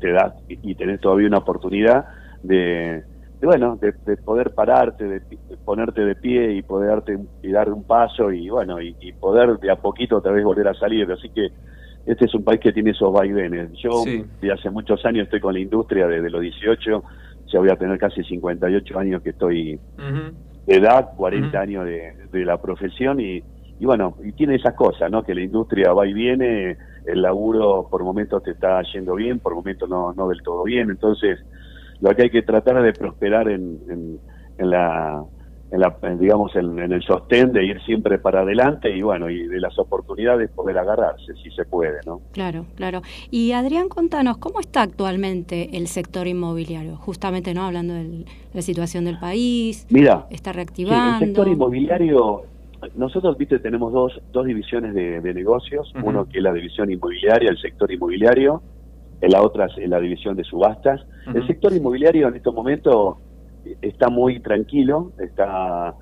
te 0.00 0.12
das 0.12 0.34
y, 0.48 0.74
tenés 0.74 1.00
todavía 1.00 1.28
una 1.28 1.38
oportunidad 1.38 2.06
de, 2.42 3.04
de, 3.40 3.46
bueno, 3.46 3.76
de, 3.80 3.94
de 4.06 4.16
poder 4.16 4.54
pararte, 4.54 5.04
de, 5.04 5.20
de 5.20 5.56
ponerte 5.64 6.04
de 6.04 6.14
pie 6.14 6.52
y 6.52 6.62
poder 6.62 6.90
darte, 6.90 7.18
y 7.42 7.50
dar 7.50 7.72
un 7.72 7.84
paso 7.84 8.30
y 8.32 8.48
bueno, 8.48 8.80
y, 8.80 8.96
y 9.00 9.12
poder 9.12 9.58
de 9.58 9.70
a 9.70 9.76
poquito 9.76 10.18
otra 10.18 10.32
vez 10.32 10.44
volver 10.44 10.68
a 10.68 10.74
salir. 10.74 11.10
Así 11.10 11.30
que 11.30 11.48
este 12.04 12.24
es 12.24 12.34
un 12.34 12.44
país 12.44 12.60
que 12.60 12.72
tiene 12.72 12.90
esos 12.90 13.12
vaivenes. 13.12 13.70
Yo 13.82 14.04
Sí. 14.04 14.24
de 14.40 14.52
hace 14.52 14.70
muchos 14.70 15.04
años 15.04 15.24
estoy 15.24 15.40
con 15.40 15.54
la 15.54 15.60
industria 15.60 16.06
desde 16.06 16.30
los 16.30 16.40
18, 16.40 17.04
ya 17.52 17.58
voy 17.60 17.70
a 17.70 17.76
tener 17.76 17.98
casi 17.98 18.22
58 18.24 18.98
años 18.98 19.22
que 19.22 19.30
estoy 19.30 19.80
de 20.66 20.76
edad, 20.76 21.10
40 21.16 21.48
Ujú. 21.48 21.56
años 21.62 21.84
de, 21.84 22.12
de 22.30 22.44
la 22.44 22.60
profesión 22.60 23.20
y, 23.20 23.42
y 23.78 23.84
bueno, 23.86 24.16
y 24.22 24.32
tiene 24.32 24.56
esas 24.56 24.74
cosas, 24.74 25.10
¿no? 25.10 25.22
Que 25.22 25.34
la 25.34 25.42
industria 25.42 25.92
va 25.92 26.06
y 26.06 26.12
viene, 26.12 26.76
el 27.04 27.22
laburo 27.22 27.88
por 27.90 28.04
momentos 28.04 28.42
te 28.42 28.50
está 28.50 28.82
yendo 28.92 29.14
bien, 29.14 29.40
por 29.40 29.54
momentos 29.54 29.88
no, 29.88 30.12
no 30.12 30.28
del 30.28 30.42
todo 30.42 30.64
bien, 30.64 30.90
entonces 30.90 31.38
lo 32.00 32.14
que 32.14 32.22
hay 32.24 32.30
que 32.30 32.42
tratar 32.42 32.76
es 32.78 32.84
de 32.84 32.92
prosperar 32.92 33.48
en, 33.48 33.78
en, 33.88 34.20
en 34.58 34.70
la, 34.70 35.24
en 35.70 35.80
la 35.80 35.94
en, 36.02 36.18
digamos, 36.18 36.54
en, 36.56 36.78
en 36.78 36.92
el 36.92 37.02
sostén 37.02 37.52
de 37.52 37.64
ir 37.64 37.80
siempre 37.82 38.18
para 38.18 38.40
adelante 38.40 38.94
y 38.96 39.02
bueno, 39.02 39.28
y 39.28 39.46
de 39.46 39.60
las 39.60 39.78
oportunidades 39.78 40.50
poder 40.50 40.78
agarrarse, 40.78 41.34
si 41.42 41.50
se 41.50 41.64
puede, 41.66 41.98
¿no? 42.06 42.20
Claro, 42.32 42.64
claro. 42.74 43.02
Y 43.30 43.52
Adrián, 43.52 43.88
contanos, 43.88 44.38
¿cómo 44.38 44.60
está 44.60 44.82
actualmente 44.82 45.76
el 45.76 45.86
sector 45.88 46.26
inmobiliario? 46.26 46.96
Justamente, 46.96 47.52
¿no? 47.52 47.64
Hablando 47.66 47.94
de 47.94 48.24
la 48.54 48.62
situación 48.62 49.04
del 49.04 49.18
país, 49.18 49.86
Mira, 49.90 50.26
está 50.30 50.52
Sí, 50.52 50.56
reactivando. 50.56 51.18
el 51.24 51.26
sector 51.32 51.48
inmobiliario, 51.48 52.42
nosotros, 52.96 53.36
viste, 53.36 53.58
tenemos 53.58 53.92
dos, 53.92 54.20
dos 54.32 54.46
divisiones 54.46 54.94
de, 54.94 55.20
de 55.20 55.34
negocios, 55.34 55.92
uno 56.02 56.26
que 56.28 56.38
es 56.38 56.44
la 56.44 56.52
división 56.52 56.90
inmobiliaria, 56.90 57.50
el 57.50 57.58
sector 57.58 57.92
inmobiliario, 57.92 58.62
en 59.20 59.32
la 59.32 59.42
otra 59.42 59.66
es 59.66 59.88
la 59.88 59.98
división 60.00 60.36
de 60.36 60.44
subastas. 60.44 61.00
El 61.34 61.44
sector 61.46 61.72
inmobiliario 61.72 62.28
en 62.28 62.36
estos 62.36 62.54
momentos 62.54 63.16
está 63.82 64.08
muy 64.08 64.40
tranquilo, 64.40 65.12
está, 65.18 65.94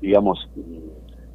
digamos, 0.00 0.50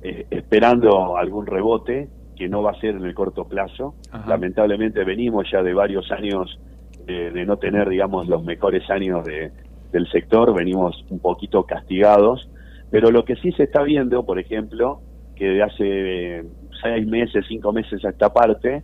eh, 0.01 0.25
esperando 0.29 1.17
algún 1.17 1.45
rebote 1.45 2.09
que 2.35 2.47
no 2.47 2.63
va 2.63 2.71
a 2.71 2.79
ser 2.79 2.95
en 2.95 3.03
el 3.03 3.13
corto 3.13 3.45
plazo. 3.45 3.95
Ajá. 4.11 4.29
Lamentablemente 4.29 5.03
venimos 5.03 5.49
ya 5.51 5.61
de 5.61 5.73
varios 5.73 6.11
años 6.11 6.59
de, 7.05 7.31
de 7.31 7.45
no 7.45 7.57
tener, 7.57 7.89
digamos, 7.89 8.27
los 8.27 8.43
mejores 8.43 8.89
años 8.89 9.25
de, 9.25 9.51
del 9.91 10.07
sector, 10.09 10.53
venimos 10.53 11.05
un 11.09 11.19
poquito 11.19 11.63
castigados, 11.63 12.49
pero 12.91 13.11
lo 13.11 13.25
que 13.25 13.35
sí 13.35 13.51
se 13.53 13.63
está 13.63 13.83
viendo, 13.83 14.25
por 14.25 14.39
ejemplo, 14.39 15.01
que 15.35 15.45
de 15.45 15.63
hace 15.63 16.45
seis 16.81 17.07
meses, 17.07 17.45
cinco 17.47 17.71
meses 17.71 18.03
a 18.05 18.09
esta 18.09 18.31
parte, 18.31 18.83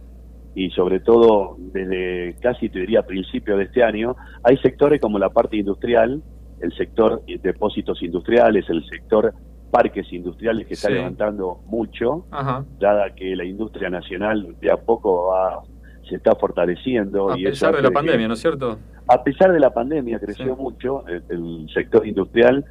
y 0.53 0.69
sobre 0.71 1.01
todo 1.01 1.57
desde 1.59 2.35
casi 2.39 2.69
te 2.69 2.79
diría 2.79 3.03
principio 3.03 3.57
de 3.57 3.65
este 3.65 3.83
año, 3.83 4.15
hay 4.43 4.57
sectores 4.57 5.01
como 5.01 5.19
la 5.19 5.29
parte 5.29 5.57
industrial, 5.57 6.23
el 6.61 6.73
sector 6.75 7.21
depósitos 7.41 8.01
industriales, 8.01 8.65
el 8.69 8.85
sector 8.85 9.33
parques 9.71 10.11
industriales 10.13 10.67
que 10.67 10.75
está 10.75 10.89
levantando 10.89 11.59
mucho, 11.65 12.25
Ajá. 12.31 12.63
dada 12.79 13.13
que 13.13 13.35
la 13.35 13.43
industria 13.43 13.89
nacional 13.89 14.55
de 14.61 14.71
a 14.71 14.77
poco 14.77 15.27
va, 15.27 15.61
se 16.07 16.15
está 16.15 16.33
fortaleciendo. 16.35 17.31
A 17.31 17.37
y 17.37 17.41
eso 17.43 17.51
pesar 17.51 17.75
de 17.75 17.81
la 17.81 17.89
que- 17.89 17.93
pandemia, 17.93 18.27
¿no 18.27 18.33
es 18.35 18.39
cierto? 18.41 18.77
a 19.07 19.23
pesar 19.23 19.51
de 19.51 19.59
la 19.59 19.71
pandemia 19.71 20.17
creció 20.19 20.55
Sí. 20.55 20.61
mucho 20.61 21.05
el, 21.07 21.23
el 21.29 21.67
sector 21.73 22.07
industrial 22.07 22.65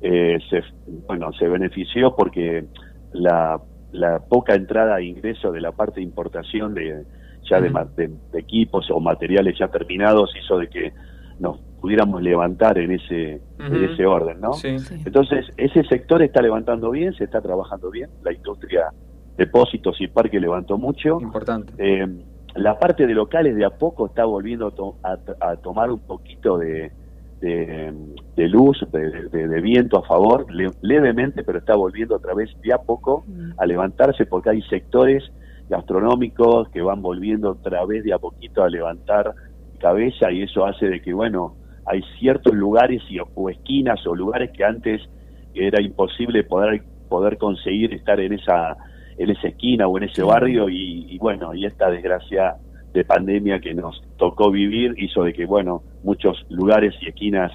eh, 0.00 0.38
se 0.48 0.62
bueno 1.06 1.30
se 1.34 1.46
benefició 1.48 2.14
porque 2.16 2.64
la, 3.12 3.60
la 3.92 4.20
poca 4.20 4.54
entrada 4.54 4.98
e 4.98 5.04
ingreso 5.04 5.52
de 5.52 5.60
la 5.60 5.72
parte 5.72 5.96
de 6.00 6.02
importación 6.04 6.72
de 6.74 7.04
ya 7.50 7.60
de, 7.60 7.68
de- 7.96 8.10
de 8.32 8.38
equipos 8.38 8.90
o 8.90 8.98
materiales 9.00 9.58
ya 9.58 9.68
terminados 9.68 10.30
hizo 10.42 10.56
de 10.58 10.68
que 10.68 10.92
nos 11.38 11.58
pudiéramos 11.84 12.22
levantar 12.22 12.78
en 12.78 12.92
ese 12.92 13.42
en 13.58 13.84
ese 13.84 14.06
orden 14.06 14.40
no 14.40 14.54
Sí. 14.54 14.76
entonces 15.04 15.44
ese 15.58 15.84
sector 15.84 16.22
está 16.22 16.40
levantando 16.40 16.90
bien 16.90 17.12
se 17.12 17.24
está 17.24 17.42
trabajando 17.42 17.90
bien. 17.90 18.08
La 18.22 18.32
industria 18.32 18.82
depósitos 19.36 20.00
y 20.00 20.06
parque 20.08 20.40
levantó 20.40 20.78
mucho. 20.78 21.18
Importante. 21.20 21.74
eh, 21.76 22.06
la 22.54 22.78
parte 22.78 23.06
de 23.06 23.12
locales 23.14 23.54
de 23.56 23.64
a 23.66 23.70
poco 23.84 24.06
está 24.06 24.24
volviendo 24.24 24.68
a, 24.68 24.70
to- 24.70 24.96
a- 25.02 25.18
a 25.50 25.56
tomar 25.56 25.90
un 25.90 25.98
poquito 26.00 26.56
de, 26.56 26.90
de, 27.42 27.92
de 28.36 28.48
luz, 28.48 28.76
de, 28.90 29.28
de- 29.34 29.48
de 29.48 29.60
viento 29.60 29.98
a 29.98 30.04
favor, 30.06 30.46
le- 30.50 30.70
levemente, 30.80 31.42
pero 31.44 31.58
está 31.58 31.74
volviendo 31.76 32.14
otra 32.16 32.32
vez 32.32 32.48
de 32.62 32.72
a 32.72 32.78
poco 32.78 33.24
a 33.58 33.66
levantarse 33.66 34.24
porque 34.24 34.48
hay 34.50 34.62
sectores 34.62 35.22
gastronómicos 35.68 36.68
que 36.70 36.80
van 36.80 37.02
volviendo 37.02 37.50
otra 37.50 37.84
vez 37.84 38.04
de 38.04 38.12
a 38.14 38.18
poquito 38.18 38.62
a 38.62 38.68
levantar 38.70 39.34
cabeza 39.80 40.30
y 40.30 40.42
eso 40.42 40.64
hace 40.64 40.86
de 40.88 41.02
que, 41.02 41.12
bueno, 41.12 41.56
hay 41.86 42.02
ciertos 42.18 42.54
lugares 42.54 43.02
y, 43.08 43.18
o 43.18 43.50
esquinas 43.50 44.06
o 44.06 44.14
lugares 44.14 44.50
que 44.52 44.64
antes 44.64 45.02
era 45.54 45.80
imposible 45.80 46.44
poder, 46.44 46.82
poder 47.08 47.38
conseguir 47.38 47.92
estar 47.94 48.18
en 48.20 48.34
esa 48.34 48.76
en 49.16 49.30
esa 49.30 49.46
esquina 49.46 49.86
o 49.86 49.96
en 49.96 50.04
ese 50.04 50.24
barrio 50.24 50.68
y, 50.68 51.06
y 51.08 51.18
bueno, 51.18 51.54
y 51.54 51.66
esta 51.66 51.88
desgracia 51.88 52.56
de 52.92 53.04
pandemia 53.04 53.60
que 53.60 53.72
nos 53.72 54.02
tocó 54.16 54.50
vivir 54.50 54.94
hizo 54.96 55.22
de 55.22 55.32
que, 55.32 55.46
bueno, 55.46 55.82
muchos 56.02 56.44
lugares 56.48 56.94
y 57.00 57.08
esquinas 57.08 57.52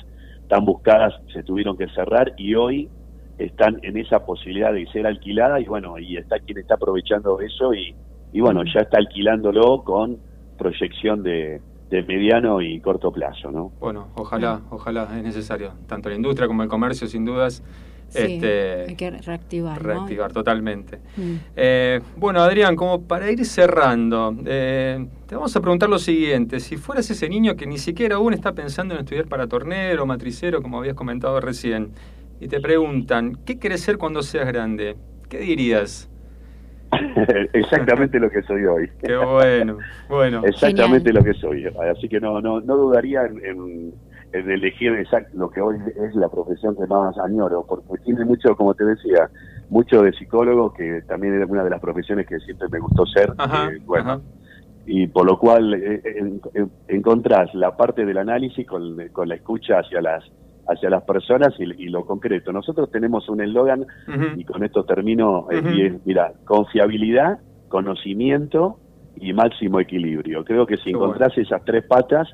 tan 0.48 0.64
buscadas 0.64 1.14
se 1.34 1.44
tuvieron 1.44 1.78
que 1.78 1.88
cerrar 1.90 2.34
y 2.38 2.56
hoy 2.56 2.90
están 3.38 3.80
en 3.84 3.98
esa 3.98 4.26
posibilidad 4.26 4.74
de 4.74 4.86
ser 4.88 5.06
alquilada 5.06 5.60
y 5.60 5.66
bueno, 5.66 5.98
y 5.98 6.18
está 6.18 6.40
quien 6.40 6.58
está 6.58 6.76
aprovechando 6.76 7.40
eso 7.40 7.74
y, 7.74 7.96
y 8.34 8.42
bueno, 8.42 8.64
ya 8.64 8.82
está 8.82 8.98
alquilándolo 8.98 9.84
con 9.84 10.18
proyección 10.58 11.24
de, 11.24 11.62
de 11.90 12.04
mediano 12.04 12.62
y 12.62 12.80
corto 12.80 13.12
plazo, 13.12 13.52
¿no? 13.52 13.72
Bueno, 13.80 14.10
ojalá, 14.16 14.62
ojalá 14.70 15.08
es 15.18 15.24
necesario. 15.24 15.74
Tanto 15.88 16.10
la 16.10 16.16
industria 16.16 16.48
como 16.48 16.62
el 16.64 16.70
comercio, 16.70 17.08
sin 17.08 17.26
dudas. 17.26 17.64
Sí, 18.10 18.20
este, 18.24 18.86
hay 18.88 18.96
que 18.96 19.12
reactivar, 19.12 19.82
¿no? 19.82 19.88
reactivar 19.88 20.34
totalmente. 20.34 20.98
Mm. 21.16 21.36
Eh, 21.56 22.02
bueno, 22.18 22.42
Adrián, 22.42 22.76
como 22.76 23.04
para 23.04 23.30
ir 23.30 23.46
cerrando, 23.46 24.36
eh, 24.46 25.06
te 25.28 25.36
vamos 25.36 25.56
a 25.56 25.62
preguntar 25.62 25.90
lo 25.90 26.00
siguiente. 26.00 26.60
Si 26.60 26.78
fueras 26.78 27.10
ese 27.10 27.30
niño 27.30 27.56
que 27.56 27.68
ni 27.68 27.78
siquiera 27.78 28.16
aún 28.16 28.34
está 28.34 28.54
pensando 28.54 28.96
en 28.96 29.02
estudiar 29.02 29.28
para 29.28 29.48
tornero, 29.48 30.08
matricero, 30.08 30.62
como 30.64 30.80
habías 30.80 30.96
comentado 30.96 31.40
recién, 31.40 31.92
y 32.40 32.48
te 32.48 32.60
preguntan, 32.60 33.38
¿qué 33.46 33.60
querés 33.60 33.82
ser 33.82 33.98
cuando 33.98 34.24
seas 34.24 34.48
grande? 34.48 34.96
¿Qué 35.28 35.40
dirías? 35.40 36.10
Exactamente 37.54 38.20
lo 38.20 38.30
que 38.30 38.42
soy 38.44 38.66
hoy. 38.66 38.90
Qué 39.02 39.16
bueno, 39.16 39.78
bueno. 40.08 40.42
Exactamente 40.46 41.14
lo 41.14 41.24
que 41.24 41.34
soy. 41.34 41.66
Así 41.92 42.08
que 42.10 42.20
no, 42.20 42.42
no, 42.42 42.62
no 42.62 42.76
dudaría 42.78 43.24
en, 43.26 43.44
en- 43.46 43.94
en 44.32 44.52
elegir 44.52 44.92
exact- 44.94 45.32
lo 45.34 45.50
que 45.50 45.60
hoy 45.60 45.78
es 45.96 46.14
la 46.16 46.30
profesión 46.30 46.76
que 46.76 46.86
más 46.86 47.18
añoro, 47.18 47.66
porque 47.68 48.04
tiene 48.06 48.26
mucho, 48.26 48.56
como 48.56 48.76
te 48.76 48.86
decía, 48.86 49.28
mucho 49.70 50.04
de 50.04 50.14
psicólogo, 50.14 50.72
que 50.74 51.02
también 51.08 51.34
era 51.34 51.46
una 51.48 51.64
de 51.64 51.72
las 51.72 51.80
profesiones 51.82 52.28
que 52.28 52.38
siempre 52.40 52.68
me 52.72 52.80
gustó 52.80 53.06
ser. 53.08 53.34
Ajá, 53.40 53.70
eh, 53.72 53.80
bueno, 53.86 54.12
ajá. 54.12 54.22
y 54.86 55.08
por 55.08 55.26
lo 55.26 55.40
cual 55.40 55.74
eh, 55.74 56.02
en- 56.18 56.40
en- 56.54 56.72
encontrás 56.88 57.54
la 57.56 57.76
parte 57.76 58.06
del 58.06 58.20
análisis 58.20 58.68
con, 58.68 58.98
con 59.10 59.28
la 59.30 59.36
escucha 59.36 59.80
hacia 59.80 60.00
las 60.00 60.24
hacia 60.70 60.90
las 60.90 61.04
personas 61.04 61.54
y, 61.60 61.64
y 61.64 61.90
lo 61.90 62.06
concreto. 62.06 62.52
Nosotros 62.52 62.92
tenemos 62.92 63.28
un 63.30 63.42
eslogan 63.42 63.86
y 64.36 64.44
con 64.46 64.64
esto 64.64 64.84
termino, 64.86 65.48
eh, 65.52 65.62
y 65.74 65.82
es, 65.86 66.06
mira, 66.06 66.34
confiabilidad, 66.46 67.40
conocimiento 67.68 68.80
y 69.16 69.34
máximo 69.34 69.80
equilibrio. 69.80 70.46
Creo 70.46 70.66
que 70.66 70.78
si 70.78 70.92
encontrás 70.92 71.38
esas 71.38 71.64
tres 71.66 71.86
patas 71.86 72.28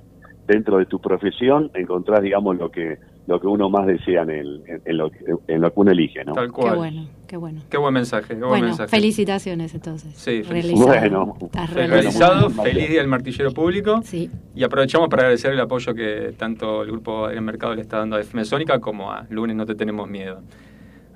dentro 0.47 0.77
de 0.77 0.85
tu 0.85 0.99
profesión, 0.99 1.71
encontrás, 1.73 2.21
digamos, 2.21 2.57
lo 2.57 2.69
que 2.69 2.97
lo 3.27 3.39
que 3.41 3.47
uno 3.47 3.69
más 3.69 3.87
desea 3.87 4.21
en, 4.21 4.29
el, 4.29 4.63
en, 4.67 4.81
en 4.85 4.97
lo, 4.97 5.09
que- 5.09 5.25
en 5.47 5.61
lo 5.61 5.73
que 5.73 5.79
uno 5.79 5.91
elige, 5.91 6.23
¿no? 6.23 6.33
Tal 6.33 6.51
cual. 6.51 6.71
Qué 6.71 6.77
bueno, 6.77 7.07
qué 7.27 7.37
bueno. 7.37 7.61
Qué 7.69 7.77
buen 7.77 7.93
mensaje, 7.93 8.27
qué 8.27 8.35
buen 8.35 8.49
Bueno, 8.49 8.65
mensaje. 8.67 8.89
felicitaciones 8.89 9.73
entonces. 9.73 10.13
Sí, 10.15 10.43
Realizado. 10.43 10.85
Bueno. 10.87 11.33
Estás 11.41 11.73
realizado. 11.73 12.49
realizado. 12.49 12.49
Feliz 12.63 12.89
Día 12.89 12.99
del 12.99 13.07
Martillero 13.07 13.51
Público. 13.51 14.01
Sí. 14.03 14.29
Y 14.53 14.63
aprovechamos 14.63 15.09
para 15.09 15.23
agradecer 15.23 15.51
el 15.53 15.59
apoyo 15.59 15.93
que 15.95 16.33
tanto 16.37 16.83
el 16.83 16.91
grupo 16.91 17.27
del 17.27 17.41
mercado 17.41 17.73
le 17.73 17.81
está 17.81 17.97
dando 17.97 18.15
a 18.15 18.21
FM 18.21 18.45
Sónica 18.45 18.79
como 18.79 19.11
a 19.11 19.25
Lunes 19.29 19.55
No 19.55 19.65
Te 19.65 19.73
Tenemos 19.75 20.07
Miedo. 20.07 20.41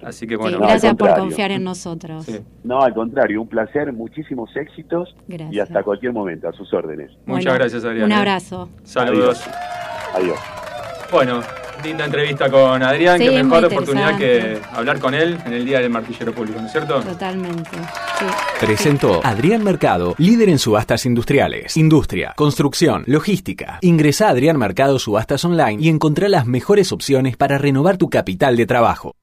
Así 0.01 0.25
que 0.25 0.37
bueno. 0.37 0.57
Sí, 0.57 0.63
gracias 0.63 0.95
por 0.95 1.13
confiar 1.13 1.51
en 1.51 1.63
nosotros. 1.63 2.25
No, 2.63 2.81
al 2.81 2.93
contrario, 2.93 3.41
un 3.41 3.49
placer, 3.49 3.91
muchísimos 3.91 4.49
éxitos 4.55 5.13
y 5.27 5.33
Gracias. 5.33 5.67
hasta 5.67 5.83
cualquier 5.83 6.13
momento, 6.13 6.47
a 6.47 6.53
sus 6.53 6.73
órdenes. 6.73 7.11
Muchas 7.25 7.43
Bueno, 7.45 7.53
gracias, 7.53 7.83
Adrián. 7.83 8.05
Un 8.05 8.13
abrazo. 8.13 8.69
Saludos. 8.83 9.43
Adiós. 10.15 10.39
Bueno, 11.11 11.41
linda 11.83 12.05
entrevista 12.05 12.49
con 12.49 12.81
Adrián. 12.83 13.17
Sí, 13.17 13.25
Qué 13.29 13.43
mejor 13.43 13.65
oportunidad 13.65 14.17
que 14.17 14.59
hablar 14.73 14.99
con 14.99 15.13
él 15.13 15.37
en 15.45 15.53
el 15.53 15.65
Día 15.65 15.79
del 15.79 15.89
Martillero 15.89 16.33
Público, 16.33 16.59
¿no 16.59 16.65
es 16.67 16.71
cierto? 16.71 17.01
Totalmente. 17.01 17.71
Sí. 18.19 18.25
Presentó 18.59 19.21
Adrián 19.23 19.63
Mercado, 19.63 20.15
líder 20.17 20.49
en 20.49 20.59
subastas 20.59 21.05
industriales, 21.05 21.77
industria, 21.77 22.33
construcción, 22.35 23.03
logística. 23.07 23.79
Ingresa 23.81 24.27
a 24.27 24.31
Adrián 24.31 24.57
Mercado 24.57 24.99
Subastas 24.99 25.43
Online 25.45 25.77
y 25.81 25.89
encontrá 25.89 26.29
las 26.29 26.45
mejores 26.45 26.91
opciones 26.91 27.37
para 27.37 27.57
renovar 27.57 27.97
tu 27.97 28.09
capital 28.09 28.55
de 28.57 28.65
trabajo. 28.65 29.15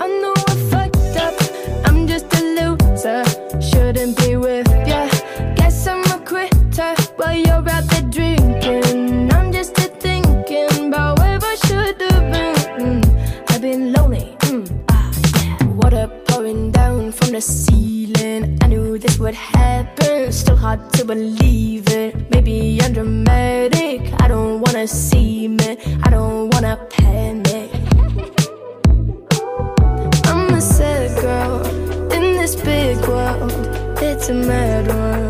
I 0.00 0.08
know 0.20 0.34
I 0.36 0.54
fucked 0.70 1.16
up. 1.16 1.34
I'm 1.86 2.06
just 2.06 2.32
a 2.34 2.42
loser. 2.56 3.24
Shouldn't 3.60 4.16
be 4.18 4.36
with 4.36 4.65
while 7.16 7.36
you're 7.36 7.68
out 7.68 7.84
there 7.88 8.02
drinking. 8.02 9.32
I'm 9.32 9.52
just 9.52 9.76
a 9.78 9.88
thinking 9.88 10.88
about 10.88 11.18
where 11.18 11.38
I 11.42 11.54
should 11.66 12.00
have 12.00 12.32
been. 12.32 13.02
I've 13.48 13.60
been 13.60 13.92
lonely. 13.92 14.36
Mm, 14.40 14.84
ah. 14.90 15.10
Water 15.76 16.08
pouring 16.26 16.70
down 16.70 17.12
from 17.12 17.30
the 17.32 17.40
ceiling. 17.40 18.58
I 18.62 18.66
knew 18.66 18.98
this 18.98 19.18
would 19.18 19.34
happen. 19.34 20.32
Still 20.32 20.56
hard 20.56 20.92
to 20.94 21.04
believe 21.04 21.88
it. 21.88 22.30
Maybe 22.30 22.78
I'm 22.82 22.92
dramatic. 22.92 24.00
I 24.20 24.28
don't 24.28 24.60
wanna 24.60 24.86
see 24.86 25.48
me. 25.48 25.78
I 26.04 26.10
don't 26.10 26.50
wanna 26.52 26.76
panic. 26.90 27.70
I'm 30.26 30.54
a 30.54 30.60
sad 30.60 31.20
girl 31.20 31.66
in 32.12 32.36
this 32.40 32.54
big 32.56 32.98
world. 33.08 33.52
It's 34.02 34.28
a 34.28 34.34
mad 34.34 34.86
world. 34.88 35.25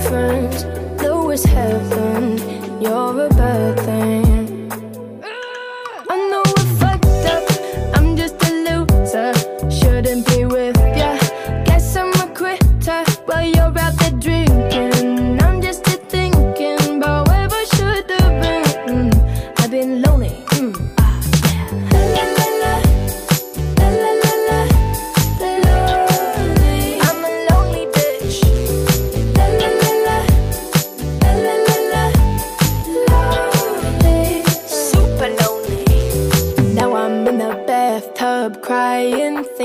difference. 0.00 0.64
it's 1.30 1.44
heaven, 1.44 2.38
you're 2.80 3.26
a 3.26 3.28
bad 3.28 3.78
thing. 3.80 4.29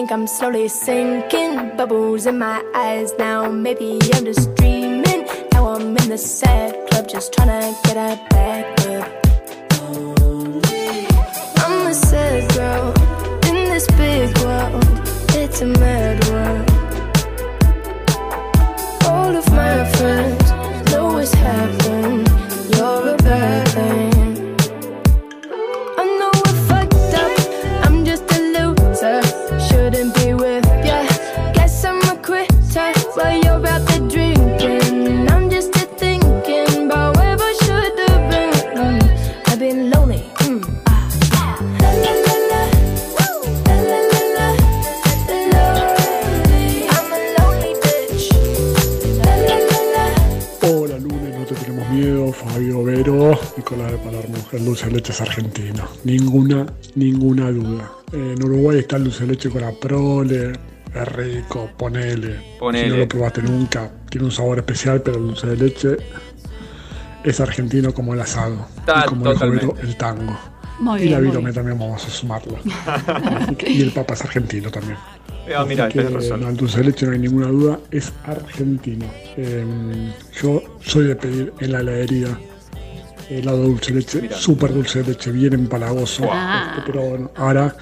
Think 0.05 0.19
I'm 0.19 0.27
slowly 0.27 0.67
sinking. 0.67 1.75
Bubbles 1.77 2.27
in 2.27 2.37
my 2.37 2.63
eyes 2.75 3.11
now. 3.17 3.49
Maybe 3.49 3.99
I'm 4.13 4.23
just 4.23 4.53
dreaming. 4.53 5.25
Now 5.51 5.69
I'm 5.69 5.97
in 5.97 6.09
the 6.09 6.17
sad 6.19 6.75
club 6.89 7.07
just 7.07 7.33
trying 7.33 7.47
to 7.47 7.75
get 7.87 7.97
a 7.97 8.29
back 8.29 8.85
up. 8.85 9.09
I'm 11.57 11.87
a 11.87 11.93
sad 11.95 12.53
girl 12.53 12.93
in 13.49 13.65
this 13.73 13.87
big 13.97 14.37
world. 14.43 14.83
It's 15.33 15.61
a 15.61 15.65
mad 15.65 16.23
world. 16.27 16.84
Dulce 54.75 54.87
de 54.87 54.91
leche 54.91 55.11
es 55.13 55.21
argentino, 55.21 55.87
ninguna, 56.03 56.65
ninguna 56.95 57.49
duda. 57.49 57.91
En 58.11 58.43
Uruguay 58.43 58.79
está 58.79 58.97
el 58.97 59.05
dulce 59.05 59.21
de 59.21 59.31
leche 59.31 59.49
con 59.49 59.61
la 59.61 59.71
prole, 59.71 60.51
es 60.93 61.07
rico, 61.13 61.69
ponele. 61.77 62.57
Ponele. 62.59 62.85
Si 62.85 62.91
no 62.91 62.97
lo 62.97 63.07
probaste 63.07 63.41
nunca, 63.41 63.89
tiene 64.09 64.25
un 64.25 64.31
sabor 64.33 64.57
especial, 64.57 65.01
pero 65.01 65.17
el 65.17 65.27
dulce 65.27 65.47
de 65.47 65.55
leche 65.55 65.97
es 67.23 67.39
argentino 67.39 67.93
como 67.93 68.13
el 68.13 68.19
asado, 68.19 68.67
y 68.85 69.05
como 69.07 69.31
el 69.31 69.95
tango. 69.95 70.37
Muy 70.79 70.99
y 70.99 71.03
bien, 71.03 71.13
la 71.13 71.19
virome 71.21 71.53
también 71.53 71.79
vamos 71.79 72.03
a 72.03 73.55
que- 73.57 73.69
y 73.71 73.81
el 73.81 73.93
papa 73.93 74.13
es 74.13 74.21
argentino 74.23 74.69
también. 74.69 74.97
Ah, 75.55 75.63
mira, 75.65 75.85
Así 75.85 75.93
que, 75.93 76.03
tenés 76.03 76.13
razón. 76.13 76.41
no, 76.41 76.49
el 76.49 76.57
dulce 76.57 76.79
de 76.79 76.83
leche 76.85 77.05
no 77.05 77.13
hay 77.13 77.19
ninguna 77.19 77.47
duda, 77.47 77.79
es 77.91 78.11
argentino. 78.25 79.05
Eh, 79.37 80.11
yo 80.41 80.61
soy 80.81 81.05
de 81.07 81.15
pedir 81.15 81.53
en 81.61 81.71
la 81.71 81.79
heladería 81.79 82.37
helado 83.29 83.61
de 83.61 83.67
dulce 83.67 83.93
de 83.93 83.99
leche, 83.99 84.29
súper 84.31 84.73
dulce 84.73 85.03
de 85.03 85.09
leche, 85.09 85.31
bien 85.31 85.53
empalagoso. 85.53 86.27
Ah. 86.31 86.75
Este, 86.75 86.91
pero 86.91 87.09
bueno, 87.09 87.31
ahora 87.35 87.75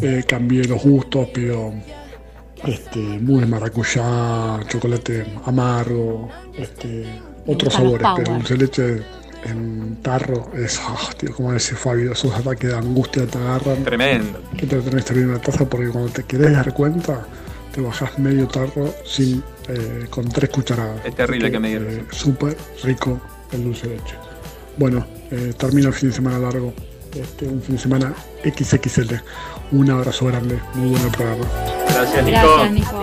eh, 0.00 0.24
cambié 0.26 0.64
los 0.64 0.82
gustos, 0.82 1.28
pido 1.28 1.72
este, 2.64 2.98
mousse 2.98 3.46
maracuyá, 3.46 4.60
chocolate 4.68 5.26
amargo, 5.44 6.28
este, 6.56 7.04
otros 7.46 7.72
sabores, 7.72 8.06
pero 8.16 8.34
dulce 8.34 8.54
de 8.54 8.60
leche 8.60 9.02
en 9.44 9.96
tarro 10.02 10.50
es, 10.54 10.80
ah, 10.82 11.10
tío, 11.18 11.34
como 11.34 11.52
decía 11.52 11.76
Fabio, 11.76 12.12
esos 12.12 12.34
ataques 12.34 12.70
de 12.70 12.76
angustia 12.76 13.26
te 13.26 13.38
agarran. 13.38 13.84
Tremendo. 13.84 14.40
Que 14.56 14.66
te 14.66 14.80
tenés 14.80 15.04
que 15.04 15.18
una 15.20 15.38
taza 15.38 15.68
porque 15.68 15.88
cuando 15.88 16.10
te 16.10 16.22
querés 16.24 16.52
dar 16.52 16.72
cuenta, 16.72 17.26
te 17.72 17.80
bajás 17.80 18.18
medio 18.18 18.46
tarro 18.48 18.94
sin, 19.04 19.42
eh, 19.68 20.06
con 20.10 20.28
tres 20.28 20.50
cucharadas. 20.50 21.04
Es 21.04 21.14
terrible 21.14 21.46
Así 21.46 21.52
que 21.52 21.60
me 21.60 21.68
digas 21.68 21.94
eh, 21.94 22.04
Súper 22.10 22.56
rico 22.82 23.20
el 23.52 23.64
dulce 23.64 23.88
de 23.88 23.96
leche. 23.96 24.23
Bueno, 24.76 25.06
eh, 25.30 25.52
termino 25.56 25.88
el 25.88 25.94
fin 25.94 26.08
de 26.10 26.16
semana 26.16 26.38
largo. 26.38 26.72
Este, 27.14 27.46
un 27.46 27.62
fin 27.62 27.76
de 27.76 27.80
semana 27.80 28.14
XXL. 28.44 29.14
Un 29.70 29.90
abrazo 29.90 30.26
grande. 30.26 30.58
Muy 30.74 30.90
bueno 30.90 31.06
el 31.06 31.12
programa. 31.12 31.44
Gracias, 31.88 32.24
Nico. 32.24 32.56
Gracias. 32.58 32.94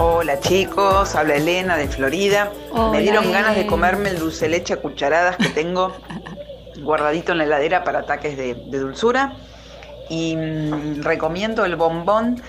Hola 0.00 0.38
chicos, 0.40 1.16
habla 1.16 1.36
Elena 1.36 1.76
de 1.76 1.88
Florida. 1.88 2.52
Hola, 2.70 2.90
Me 2.90 3.00
dieron 3.00 3.32
ganas 3.32 3.56
de 3.56 3.66
comerme 3.66 4.10
el 4.10 4.18
dulce 4.20 4.44
de 4.44 4.50
leche 4.50 4.74
a 4.74 4.76
cucharadas 4.76 5.36
que 5.36 5.48
tengo 5.48 5.96
guardadito 6.82 7.32
en 7.32 7.38
la 7.38 7.44
heladera 7.44 7.82
para 7.82 8.00
ataques 8.00 8.36
de, 8.36 8.54
de 8.54 8.78
dulzura. 8.78 9.36
Y 10.08 10.36
mm, 10.36 11.02
recomiendo 11.02 11.64
el 11.64 11.74
bombón 11.74 12.40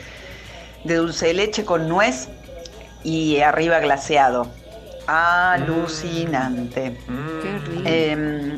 de 0.83 0.95
dulce 0.95 1.27
de 1.27 1.33
leche 1.33 1.65
con 1.65 1.89
nuez 1.89 2.29
y 3.03 3.39
arriba 3.39 3.79
glaseado. 3.79 4.47
Alucinante. 5.07 6.97
Qué 7.41 7.57
rico. 7.67 7.81
Eh, 7.85 8.57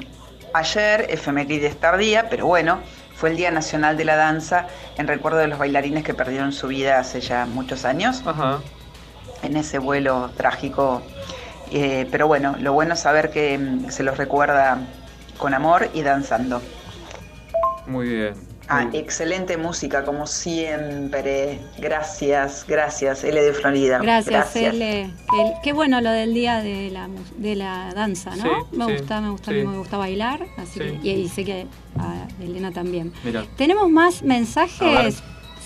ayer, 0.54 1.06
efemérides 1.10 1.80
tardía, 1.80 2.30
pero 2.30 2.46
bueno, 2.48 2.80
fue 3.16 3.30
el 3.30 3.38
Día 3.38 3.52
Nacional 3.52 3.98
de 3.98 4.06
la 4.06 4.16
Danza 4.16 4.68
en 4.98 5.08
recuerdo 5.08 5.38
de 5.38 5.48
los 5.48 5.60
bailarines 5.60 6.04
que 6.04 6.14
perdieron 6.14 6.52
su 6.52 6.68
vida 6.68 7.00
hace 7.00 7.22
ya 7.22 7.46
muchos 7.46 7.86
años 7.86 8.24
en 9.44 9.58
ese 9.58 9.80
vuelo 9.80 10.32
trágico. 10.36 11.02
Eh, 11.72 12.08
pero 12.12 12.28
bueno, 12.28 12.56
lo 12.60 12.74
bueno 12.74 12.96
es 12.96 13.00
saber 13.00 13.32
que 13.32 13.58
mm, 13.58 13.90
se 13.92 14.04
los 14.04 14.18
recuerda 14.18 14.80
con 15.38 15.54
amor 15.54 15.90
y 15.94 16.02
danzando. 16.02 16.62
Muy 17.88 18.10
bien. 18.10 18.51
Ah, 18.74 18.88
excelente 18.94 19.58
música, 19.58 20.06
como 20.06 20.26
siempre. 20.28 21.60
Gracias, 21.78 22.64
gracias, 22.66 23.24
L 23.26 23.42
de 23.42 23.52
Florida. 23.54 23.98
Gracias, 24.00 24.56
L. 24.56 25.02
El- 25.02 25.12
qué 25.62 25.74
bueno 25.74 26.00
lo 26.00 26.10
del 26.10 26.34
día 26.34 26.62
de 26.62 26.90
la, 26.90 27.10
de 27.38 27.56
la 27.58 27.92
danza, 27.94 28.34
¿no? 28.38 28.44
Sí, 28.44 28.78
me 28.78 28.86
sí, 28.86 28.92
gusta, 28.94 29.20
me 29.20 29.30
gusta, 29.30 29.52
sí. 29.52 29.58
me 29.66 29.78
gusta 29.78 29.98
bailar, 29.98 30.46
así 30.58 30.80
Sí. 30.80 31.00
que, 31.02 31.10
y, 31.10 31.22
y 31.24 31.28
sé 31.28 31.44
que 31.44 31.68
a 32.00 32.28
Elena 32.42 32.72
también. 32.72 33.12
Mira. 33.26 33.44
Tenemos 33.58 33.90
más 33.90 34.24
mensajes, 34.24 35.18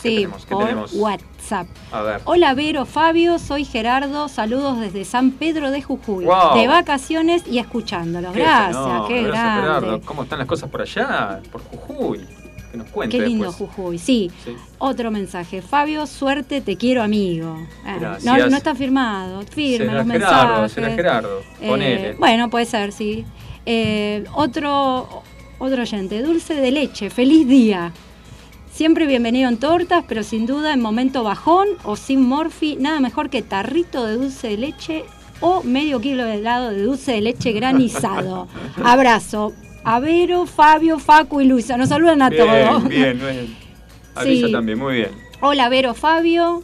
¿qué 0.02 0.10
sí, 0.10 0.16
tenemos? 0.16 0.46
¿Qué 0.48 0.56
por 0.56 0.64
tenemos? 0.66 0.94
WhatsApp. 0.94 1.68
A 1.92 2.02
ver. 2.02 2.22
Hola 2.26 2.56
Vero, 2.56 2.86
Fabio, 2.88 3.38
soy 3.38 3.66
Gerardo, 3.66 4.28
saludos 4.30 4.80
desde 4.80 5.06
San 5.06 5.30
Pedro 5.30 5.70
de 5.70 5.84
Jujuy, 5.84 6.26
Wow. 6.26 6.58
de 6.58 6.68
vacaciones 6.68 7.44
y 7.46 7.60
escuchándolos. 7.60 8.34
Qué 8.34 8.40
Gracias, 8.40 8.78
qué 9.08 9.22
gracias, 9.22 9.32
grande. 9.32 9.62
Gerardo. 9.62 10.02
¿Cómo 10.06 10.24
están 10.24 10.40
las 10.40 10.48
cosas 10.48 10.70
por 10.72 10.82
allá? 10.82 11.40
Por 11.52 11.62
Jujuy. 11.62 12.28
Que 12.76 12.84
nos 12.84 12.90
cuente 12.90 13.18
Qué 13.18 13.26
lindo 13.26 13.46
después. 13.48 13.70
Jujuy, 13.72 13.98
sí. 13.98 14.30
Sí. 14.44 14.52
Otro 14.80 15.10
mensaje. 15.12 15.62
Fabio, 15.62 16.06
suerte, 16.08 16.60
te 16.60 16.76
quiero 16.76 17.02
amigo. 17.02 17.58
Ah, 17.86 18.18
no, 18.24 18.38
no 18.50 18.58
está 18.58 18.76
firmado. 18.76 19.44
Firme 19.44 19.86
Será 19.88 20.04
los 20.04 20.08
Gerardo, 20.12 20.48
mensajes. 20.48 20.72
será 20.74 20.90
Gerardo. 20.92 21.40
Eh, 21.62 21.68
Ponele. 21.70 22.14
bueno, 22.16 22.50
puede 22.50 22.66
ser, 22.66 22.92
sí. 22.92 23.24
Eh, 23.66 24.26
otro, 24.36 25.24
otro 25.58 25.82
oyente. 25.82 26.22
Dulce 26.22 26.56
de 26.56 26.72
leche, 26.72 27.10
feliz 27.10 27.48
día. 27.48 27.94
Siempre 28.74 29.06
bienvenido 29.08 29.48
en 29.48 29.56
tortas, 29.58 30.04
pero 30.06 30.22
sin 30.22 30.46
duda 30.46 30.74
en 30.74 30.82
momento 30.82 31.24
bajón 31.24 31.70
o 31.86 31.96
sin 31.96 32.22
morfi, 32.28 32.76
nada 32.76 33.00
mejor 33.00 33.30
que 33.30 33.42
tarrito 33.42 34.06
de 34.06 34.18
dulce 34.18 34.50
de 34.50 34.58
leche 34.58 35.06
o 35.40 35.64
medio 35.64 36.02
kilo 36.02 36.26
de 36.26 36.36
helado 36.36 36.72
de 36.72 36.84
dulce 36.84 37.14
de 37.14 37.22
leche 37.22 37.52
granizado. 37.54 38.50
Abrazo. 38.84 39.54
A 39.86 40.00
Vero, 40.00 40.46
Fabio, 40.46 41.00
Facu 41.00 41.42
y 41.42 41.46
Luisa. 41.46 41.78
Nos 41.78 41.90
saludan 41.90 42.22
a 42.22 42.30
todos. 42.32 42.88
Bien, 42.90 43.18
bien, 43.18 43.20
bien. 43.20 43.56
Avisa 44.16 44.48
Sí. 44.48 44.52
también, 44.52 44.80
muy 44.80 44.96
bien. 44.96 45.10
Hola 45.42 45.70
Vero, 45.70 45.94
Fabio, 45.94 46.64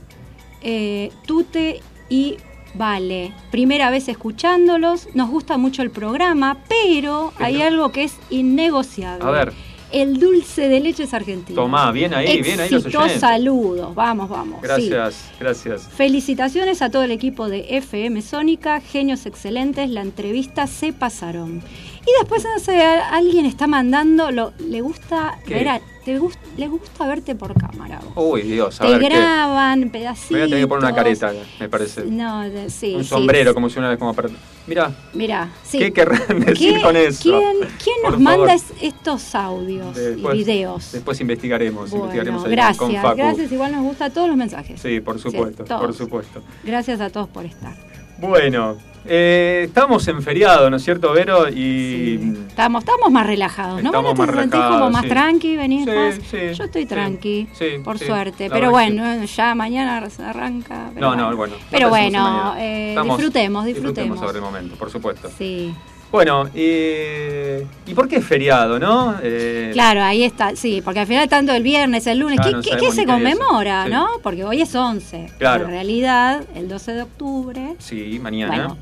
eh, 0.62 1.12
Tute 1.28 1.82
y 2.10 2.38
Vale. 2.74 3.34
Primera 3.52 3.90
vez 3.90 4.08
escuchándolos, 4.08 5.10
nos 5.14 5.30
gusta 5.30 5.58
mucho 5.58 5.82
el 5.82 5.92
programa, 5.92 6.58
pero 6.70 7.34
hay 7.38 7.62
algo 7.62 7.92
que 7.92 8.06
es 8.06 8.16
innegociable. 8.30 9.26
A 9.26 9.30
ver. 9.32 9.54
El 9.92 10.20
dulce 10.22 10.70
de 10.70 10.80
leche 10.80 11.04
es 11.04 11.14
argentino. 11.14 11.62
Tomá, 11.62 11.92
bien 11.92 12.14
ahí, 12.14 12.42
bien 12.42 12.62
ahí 12.62 12.70
los 12.70 12.86
oyentes. 12.86 13.20
saludos, 13.20 13.94
vamos, 13.94 14.30
vamos. 14.30 14.62
sí. 14.62 14.88
Gracias, 14.90 15.30
gracias. 15.38 15.90
Felicitaciones 15.94 16.82
a 16.82 16.90
todo 16.90 17.04
el 17.04 17.12
equipo 17.12 17.50
de 17.50 17.66
FM 17.76 18.22
Sónica, 18.22 18.80
genios 18.80 19.26
excelentes, 19.26 19.90
la 19.90 20.00
entrevista 20.00 20.66
se 20.68 20.94
pasaron. 20.94 21.62
Y 22.06 22.12
después, 22.20 22.44
no 22.44 22.60
sé, 22.60 22.82
alguien 22.84 23.46
está 23.46 23.68
mandando, 23.68 24.32
lo, 24.32 24.54
le 24.60 24.82
gusta 24.82 25.38
¿Qué? 25.46 25.54
ver 25.56 25.68
a- 25.70 25.82
te 26.04 26.20
gust- 26.20 26.40
le 26.58 26.68
gusta 26.68 27.06
verte 27.06 27.36
por 27.36 27.54
cámara. 27.54 28.00
vos. 28.04 28.14
Uy, 28.34 28.42
Dios, 28.42 28.82
a 28.82 28.86
Te 28.86 28.92
ver 28.94 29.02
qué. 29.02 29.10
graban 29.10 29.92
pedacitos. 29.92 30.32
Me 30.32 30.38
voy 30.40 30.48
a 30.48 30.50
tener 30.50 30.64
que 30.64 30.68
poner 30.68 30.84
una 30.86 30.96
careta, 30.96 31.32
me 31.60 31.70
parece. 31.70 32.06
No, 32.06 32.42
de- 32.42 32.72
sí. 32.72 32.96
Un 32.96 33.04
sí, 33.04 33.10
sombrero, 33.10 33.52
sí. 33.52 33.54
como 33.54 33.70
si 33.70 33.78
una 33.78 33.90
vez 33.90 34.00
como 34.00 34.12
para... 34.16 34.30
Mira, 34.66 34.92
Mirá, 35.14 35.50
sí. 35.64 35.78
¿qué 35.78 35.94
querrán 35.94 36.40
decir 36.40 36.78
¿Qué- 36.78 36.82
con 36.82 36.96
eso? 36.96 37.22
¿Quién, 37.22 37.70
quién 37.84 37.96
nos 38.04 38.20
manda 38.20 38.52
es- 38.56 38.74
estos 38.82 39.36
audios 39.36 39.96
Después- 39.96 40.34
y 40.34 40.38
videos? 40.40 40.92
Después 40.92 41.22
investigaremos, 41.22 41.94
investigaremos 41.94 42.42
Bueno, 42.42 42.64
ahí 42.66 42.76
con 42.76 42.88
gracias, 42.90 43.04
Facu. 43.04 43.18
gracias. 43.18 43.52
Igual 43.52 43.72
nos 43.74 43.84
gustan 43.84 44.12
todos 44.12 44.28
los 44.28 44.38
mensajes. 44.38 44.82
Sí, 44.82 45.02
por 45.02 45.20
supuesto, 45.20 45.64
todos. 45.66 45.82
por 45.82 45.94
supuesto. 45.94 46.42
Gracias 46.64 47.00
a 47.00 47.12
todos 47.12 47.30
por 47.30 47.46
estar. 47.46 47.76
Bueno, 48.18 48.78
eh, 49.06 49.64
estamos 49.68 50.08
en 50.08 50.22
feriado, 50.22 50.70
¿no 50.70 50.78
es 50.78 50.84
cierto, 50.84 51.12
Vero? 51.14 51.50
Y 51.50 52.34
Estamos, 52.48 52.84
estamos 52.84 53.10
más 53.12 53.26
relajados, 53.26 53.82
¿no? 53.82 53.90
Estamos 53.90 54.12
¿Vos 54.16 54.20
más 54.28 54.36
te 54.36 54.42
sentís 54.42 54.60
como 54.62 54.90
más 54.92 55.04
sí. 55.04 55.10
tranqui, 55.10 55.56
venís 55.58 55.86
Sí, 55.86 55.92
más? 55.92 56.16
sí, 56.16 56.38
Yo 56.54 56.64
estoy 56.66 56.82
sí, 56.84 56.88
tranqui, 56.88 57.48
sí, 57.54 57.66
por 57.84 57.98
sí, 57.98 58.06
suerte. 58.06 58.50
Pero 58.50 58.72
bueno, 58.72 59.24
ya 59.24 59.56
mañana 59.56 60.06
arranca. 60.26 60.92
Pero 60.94 61.10
no, 61.10 61.16
no, 61.16 61.24
bueno. 61.36 61.38
bueno. 61.38 61.56
Pero 61.72 61.90
bueno, 61.90 62.56
eh, 62.58 62.90
Estamos- 62.90 63.18
disfrutemos, 63.18 63.66
disfrutemos. 63.66 64.20
sobre 64.20 64.38
el 64.38 64.44
momento, 64.44 64.76
por 64.76 64.90
supuesto. 64.92 65.30
Sí. 65.38 65.74
Bueno, 66.12 66.50
eh, 66.54 67.66
¿y 67.88 67.94
por 67.94 68.10
qué 68.10 68.18
es 68.18 68.26
feriado, 68.26 68.78
no? 68.78 69.16
Eh, 69.24 69.70
Claro, 69.72 70.04
ahí 70.04 70.24
está, 70.24 70.58
sí, 70.58 70.82
porque 70.84 71.00
al 71.00 71.08
final 71.08 71.30
tanto 71.30 71.54
el 71.54 71.64
viernes, 71.64 72.06
el 72.06 72.20
lunes, 72.20 72.38
¿qué, 72.44 72.52
no 72.52 72.62
qué- 72.62 72.92
se 72.92 73.06
conmemora, 73.06 73.86
sí. 73.86 73.92
no? 73.92 74.08
Porque 74.22 74.44
hoy 74.44 74.62
es 74.62 74.76
11. 74.76 75.32
Claro. 75.38 75.64
En 75.64 75.70
realidad, 75.72 76.44
el 76.54 76.68
12 76.68 76.92
de 76.96 77.04
octubre, 77.04 77.76
Sí, 77.80 78.20
mañana. 78.22 78.54
bueno, 78.54 78.78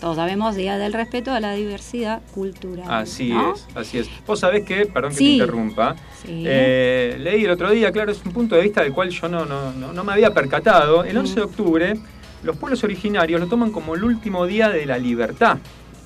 todos 0.00 0.16
sabemos, 0.16 0.54
Día 0.56 0.78
del 0.78 0.92
Respeto 0.92 1.32
a 1.32 1.40
la 1.40 1.52
Diversidad 1.54 2.22
Cultural. 2.34 2.86
Así 2.88 3.30
¿no? 3.30 3.54
es, 3.54 3.66
así 3.74 3.98
es. 3.98 4.08
Vos 4.26 4.40
sabés 4.40 4.64
que, 4.64 4.86
perdón 4.86 5.10
que 5.10 5.16
Sí. 5.16 5.24
te 5.24 5.32
interrumpa, 5.32 5.96
Sí. 6.22 6.44
eh, 6.46 7.16
leí 7.20 7.44
el 7.44 7.50
otro 7.50 7.70
día, 7.70 7.90
claro, 7.92 8.12
es 8.12 8.24
un 8.24 8.32
punto 8.32 8.54
de 8.54 8.62
vista 8.62 8.82
del 8.82 8.92
cual 8.92 9.10
yo 9.10 9.28
no, 9.28 9.44
no, 9.44 9.72
no, 9.72 9.92
no 9.92 10.04
me 10.04 10.12
había 10.12 10.32
percatado. 10.32 11.04
El 11.04 11.16
11 11.16 11.34
de 11.36 11.42
octubre, 11.42 11.94
los 12.42 12.56
pueblos 12.56 12.84
originarios 12.84 13.40
lo 13.40 13.46
toman 13.46 13.70
como 13.72 13.94
el 13.94 14.04
último 14.04 14.46
día 14.46 14.68
de 14.68 14.86
la 14.86 14.98
libertad. 14.98 15.58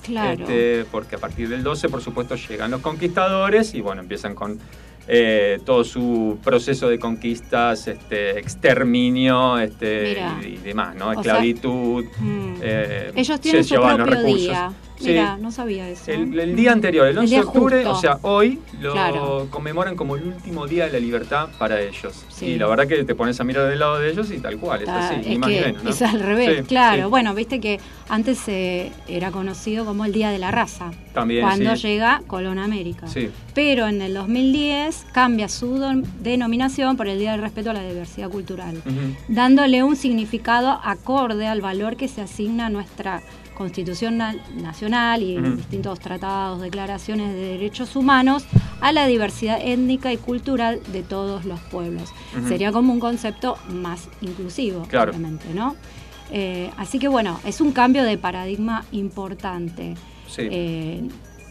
Claro. 0.03 0.41
Este, 0.41 0.85
porque 0.91 1.15
a 1.15 1.19
partir 1.19 1.47
del 1.49 1.61
12, 1.61 1.87
por 1.89 2.01
supuesto, 2.01 2.35
llegan 2.35 2.71
los 2.71 2.81
conquistadores 2.81 3.75
y 3.75 3.81
bueno, 3.81 4.01
empiezan 4.01 4.33
con 4.33 4.59
eh, 5.07 5.59
todo 5.65 5.83
su 5.83 6.37
proceso 6.43 6.87
de 6.89 6.99
conquistas, 6.99 7.87
este, 7.87 8.39
exterminio 8.39 9.57
este, 9.59 10.03
Mira. 10.09 10.39
y, 10.43 10.45
y 10.53 10.57
demás, 10.57 10.95
¿no? 10.95 11.11
Sea, 11.11 11.21
Esclavitud. 11.21 12.05
mm. 12.19 12.53
eh, 12.61 13.11
Ellos 13.15 13.35
se 13.35 13.41
tienen 13.41 13.63
su 13.63 13.75
los 13.75 13.83
propio 13.95 14.05
recursos. 14.15 14.41
día. 14.47 14.71
Sí. 15.01 15.09
Mira, 15.09 15.37
no 15.37 15.51
sabía 15.51 15.89
eso. 15.89 16.11
El, 16.11 16.39
el 16.39 16.55
día 16.55 16.71
anterior, 16.71 17.05
el 17.07 17.11
El 17.13 17.17
11 17.19 17.29
día 17.29 17.39
de 17.41 17.45
octubre, 17.47 17.75
justo. 17.77 17.91
o 17.91 17.99
sea, 18.01 18.19
hoy 18.21 18.59
lo 18.79 18.91
Claro. 18.93 19.47
conmemoran 19.49 19.95
como 19.95 20.15
el 20.15 20.23
último 20.27 20.67
día 20.67 20.85
de 20.85 20.91
la 20.93 20.99
libertad 20.99 21.49
para 21.57 21.81
ellos. 21.81 22.23
Sí. 22.29 22.45
Y 22.45 22.57
la 22.57 22.67
verdad 22.67 22.87
que 22.87 23.03
te 23.03 23.15
pones 23.15 23.39
a 23.39 23.43
mirar 23.43 23.67
del 23.69 23.79
lado 23.79 23.99
de 23.99 24.11
ellos 24.11 24.31
y 24.31 24.39
tal 24.39 24.57
cual, 24.57 24.81
es 24.83 24.87
Está- 24.87 25.09
así, 25.09 25.15
ni 25.27 25.33
es 25.33 25.39
más 25.39 25.49
ni 25.49 25.55
menos. 25.59 25.83
¿no? 25.83 25.89
es 25.89 26.01
al 26.01 26.19
revés, 26.19 26.57
Sí, 26.59 26.63
claro. 26.65 27.09
Bueno, 27.09 27.33
viste 27.35 27.59
que 27.59 27.79
antes 28.09 28.39
eh, 28.47 28.91
era 29.07 29.31
conocido 29.31 29.85
como 29.85 30.05
el 30.05 30.11
Día 30.11 30.29
de 30.31 30.37
la 30.39 30.51
Raza. 30.51 30.91
También, 31.13 31.41
cuando 31.41 31.73
llega 31.75 32.21
Colón 32.27 32.57
América. 32.59 33.07
Sí. 33.07 33.29
Pero 33.53 33.87
en 33.87 34.01
el 34.01 34.13
2010 34.13 35.05
cambia 35.13 35.49
su 35.49 35.77
denominación 36.21 36.95
por 36.97 37.07
el 37.07 37.19
Día 37.19 37.31
del 37.31 37.41
Respeto 37.41 37.71
a 37.71 37.73
la 37.73 37.83
Diversidad 37.83 38.29
Cultural, 38.29 38.81
dándole 39.27 39.83
un 39.83 39.95
significado 39.95 40.79
acorde 40.83 41.47
al 41.47 41.61
valor 41.61 41.95
que 41.97 42.07
se 42.07 42.21
asigna 42.21 42.67
a 42.67 42.69
nuestra 42.69 43.21
Constitución 43.55 44.17
na- 44.17 44.35
Nacional 44.55 45.21
y 45.21 45.37
distintos 45.37 45.99
tratados, 45.99 46.61
declaraciones 46.61 47.33
de 47.33 47.41
derechos 47.41 47.95
humanos 47.95 48.45
a 48.79 48.91
la 48.91 49.05
diversidad 49.07 49.59
étnica 49.61 50.11
y 50.11 50.17
cultural 50.17 50.79
de 50.91 51.03
todos 51.03 51.45
los 51.45 51.59
pueblos. 51.59 52.09
Sería 52.47 52.71
como 52.71 52.91
un 52.93 52.99
concepto 52.99 53.57
más 53.69 54.07
inclusivo, 54.21 54.83
Claro. 54.87 55.11
obviamente, 55.11 55.45
¿no? 55.53 55.75
Eh, 56.31 56.71
así 56.77 56.97
que 56.97 57.07
bueno, 57.07 57.39
es 57.45 57.59
un 57.61 57.71
cambio 57.73 58.03
de 58.03 58.17
paradigma 58.17 58.85
importante. 58.91 59.95
Sí. 60.27 60.43
Eh, 60.49 61.01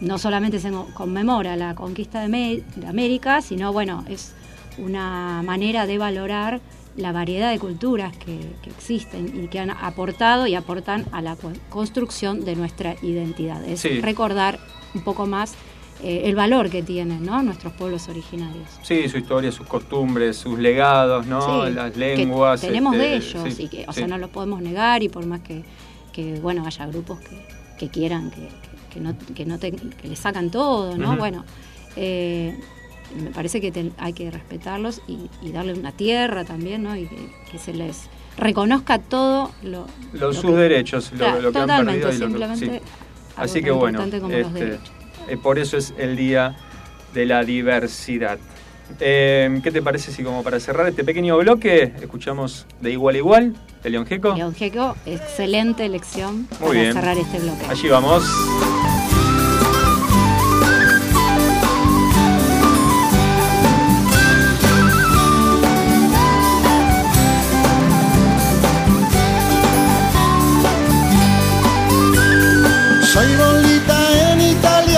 no 0.00 0.16
solamente 0.18 0.58
se 0.58 0.70
mo- 0.70 0.88
conmemora 0.94 1.54
la 1.56 1.74
conquista 1.74 2.26
de 2.26 2.62
América, 2.88 3.42
sino 3.42 3.72
bueno, 3.72 4.04
es 4.08 4.32
una 4.78 5.42
manera 5.44 5.86
de 5.86 5.98
valorar 5.98 6.60
la 6.96 7.12
variedad 7.12 7.50
de 7.52 7.58
culturas 7.58 8.16
que, 8.16 8.38
que 8.62 8.70
existen 8.70 9.44
y 9.44 9.48
que 9.48 9.58
han 9.60 9.70
aportado 9.70 10.46
y 10.46 10.54
aportan 10.54 11.06
a 11.12 11.22
la 11.22 11.36
construcción 11.68 12.44
de 12.44 12.56
nuestra 12.56 12.96
identidad. 13.02 13.64
Es 13.64 13.80
Sí. 13.80 14.00
recordar 14.00 14.58
un 14.94 15.02
poco 15.02 15.26
más 15.26 15.54
eh, 16.02 16.22
el 16.24 16.34
valor 16.34 16.68
que 16.70 16.82
tienen 16.82 17.24
¿no? 17.24 17.42
nuestros 17.42 17.72
pueblos 17.74 18.08
originarios. 18.08 18.68
Sí, 18.82 19.08
su 19.08 19.18
historia, 19.18 19.52
sus 19.52 19.66
costumbres, 19.66 20.36
sus 20.36 20.58
legados, 20.58 21.26
¿no? 21.26 21.66
Sí, 21.66 21.72
Las 21.72 21.92
que 21.92 21.98
lenguas. 21.98 22.60
tenemos 22.60 22.94
este, 22.94 23.06
de 23.06 23.16
ellos 23.16 23.54
sí, 23.54 23.62
y 23.64 23.68
que, 23.68 23.84
o 23.86 23.92
sea, 23.92 24.06
no 24.06 24.18
lo 24.18 24.28
podemos 24.28 24.60
negar 24.62 25.02
y 25.02 25.08
por 25.08 25.26
más 25.26 25.40
que, 25.40 25.62
que 26.12 26.40
bueno, 26.40 26.64
haya 26.66 26.86
grupos 26.86 27.20
que, 27.20 27.46
que 27.78 27.88
quieran 27.88 28.30
que, 28.30 28.48
que 28.92 28.98
no, 29.00 29.14
que 29.34 29.44
no 29.46 29.58
te- 29.58 29.72
que 29.72 30.08
le 30.08 30.16
sacan 30.16 30.50
todo, 30.50 30.96
¿no? 30.98 31.16
Bueno, 31.16 31.44
eh, 31.96 32.58
me 33.16 33.30
parece 33.30 33.60
que 33.60 33.72
te- 33.72 33.92
hay 33.98 34.12
que 34.12 34.30
respetarlos 34.30 35.02
y, 35.08 35.28
y 35.42 35.52
darle 35.52 35.74
una 35.74 35.92
tierra 35.92 36.44
también, 36.44 36.82
¿no? 36.82 36.96
Y 36.96 37.06
que, 37.06 37.16
que 37.50 37.58
se 37.58 37.72
les 37.74 38.08
reconozca 38.36 38.98
todo 38.98 39.52
lo, 39.62 39.86
Los, 40.12 40.20
lo 40.20 40.32
sus 40.32 40.50
que- 40.50 40.56
derechos, 40.56 41.12
lo, 41.12 41.18
Claro, 41.18 41.40
lo 41.42 41.52
que 41.52 41.58
han 41.58 41.66
perdido 41.86 41.92
y 41.92 42.00
lo 42.00 42.08
que- 42.10 42.16
simplemente 42.16 42.66
sí. 42.78 42.80
Así 43.36 43.62
que 43.62 43.70
bueno, 43.70 44.02
este, 44.02 44.78
eh, 45.28 45.36
por 45.42 45.58
eso 45.58 45.76
es 45.76 45.94
el 45.98 46.16
Día 46.16 46.56
de 47.14 47.26
la 47.26 47.42
Diversidad. 47.44 48.38
Eh, 48.98 49.60
¿Qué 49.62 49.70
te 49.70 49.82
parece 49.82 50.10
si 50.12 50.22
como 50.24 50.42
para 50.42 50.58
cerrar 50.58 50.88
este 50.88 51.04
pequeño 51.04 51.38
bloque 51.38 51.92
escuchamos 52.02 52.66
de 52.80 52.90
igual 52.90 53.14
a 53.14 53.18
igual 53.18 53.56
de 53.84 53.90
León 53.90 54.04
Gieco? 54.04 54.34
León 54.34 54.52
Gieco, 54.54 54.96
excelente 55.06 55.84
elección 55.86 56.48
Muy 56.58 56.58
para 56.58 56.72
bien. 56.72 56.92
cerrar 56.92 57.16
este 57.18 57.38
bloque. 57.38 57.64
Allí 57.68 57.88
vamos. 57.88 58.24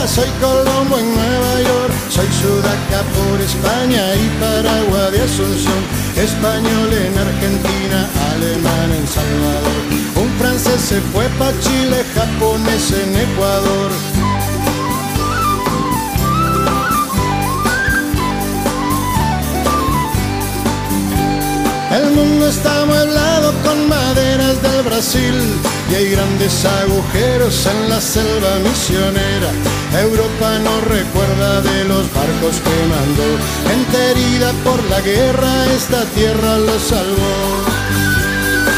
Soy 0.06 0.28
Colombo 0.40 0.98
en 0.98 1.14
Nueva 1.14 1.60
York, 1.60 1.92
soy 2.08 2.26
Sudaca 2.26 3.02
por 3.14 3.40
España 3.40 4.14
y 4.16 4.28
Paraguay 4.40 5.12
de 5.12 5.22
Asunción, 5.22 5.82
español 6.16 6.92
en 6.92 7.18
Argentina, 7.18 8.08
alemán 8.32 8.92
en 8.98 9.06
Salvador. 9.06 9.82
Un 10.16 10.30
francés 10.38 10.80
se 10.80 11.00
fue 11.12 11.28
pa' 11.38 11.52
Chile, 11.60 12.04
japonés 12.14 12.90
en 12.90 13.16
Ecuador. 13.16 13.90
El 21.92 22.10
mundo 22.10 22.48
está 22.48 22.82
amueblado 22.82 23.52
con 23.62 23.88
maderas 23.88 24.62
del 24.62 24.82
Brasil 24.82 25.34
y 25.92 25.94
hay 25.94 26.10
grandes 26.10 26.64
agujeros 26.64 27.66
en 27.66 27.90
la 27.90 28.00
selva 28.00 28.58
misionera. 28.64 29.50
Europa 30.00 30.58
no 30.64 30.80
recuerda 30.88 31.60
de 31.60 31.84
los 31.84 32.04
barcos 32.14 32.56
que 32.64 32.76
mandó, 32.88 33.28
gente 33.68 34.10
herida 34.10 34.52
por 34.64 34.82
la 34.88 35.00
guerra, 35.02 35.66
esta 35.76 36.02
tierra 36.16 36.56
lo 36.56 36.78
salvó. 36.80 37.36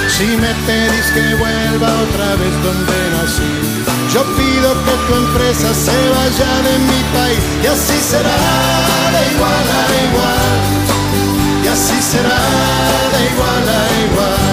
Si 0.08 0.26
me 0.26 0.52
pedís 0.66 1.06
que 1.14 1.34
vuelva 1.36 1.88
otra 2.06 2.34
vez 2.40 2.54
donde 2.66 2.98
nací, 3.14 3.52
yo 4.12 4.22
pido 4.34 4.68
que 4.84 4.94
tu 5.06 5.14
empresa 5.14 5.72
se 5.72 5.98
vaya 6.16 6.52
de 6.66 6.74
mi 6.90 7.00
país 7.14 7.44
y 7.62 7.66
así 7.66 7.98
será 8.10 8.38
de 9.14 9.22
igual 9.34 9.66
a 9.78 9.84
igual 10.06 10.54
y 11.64 11.68
así 11.68 12.02
será 12.02 12.42
de 13.12 13.20
igual 13.30 13.68
a 13.68 13.82
igual. 14.04 14.43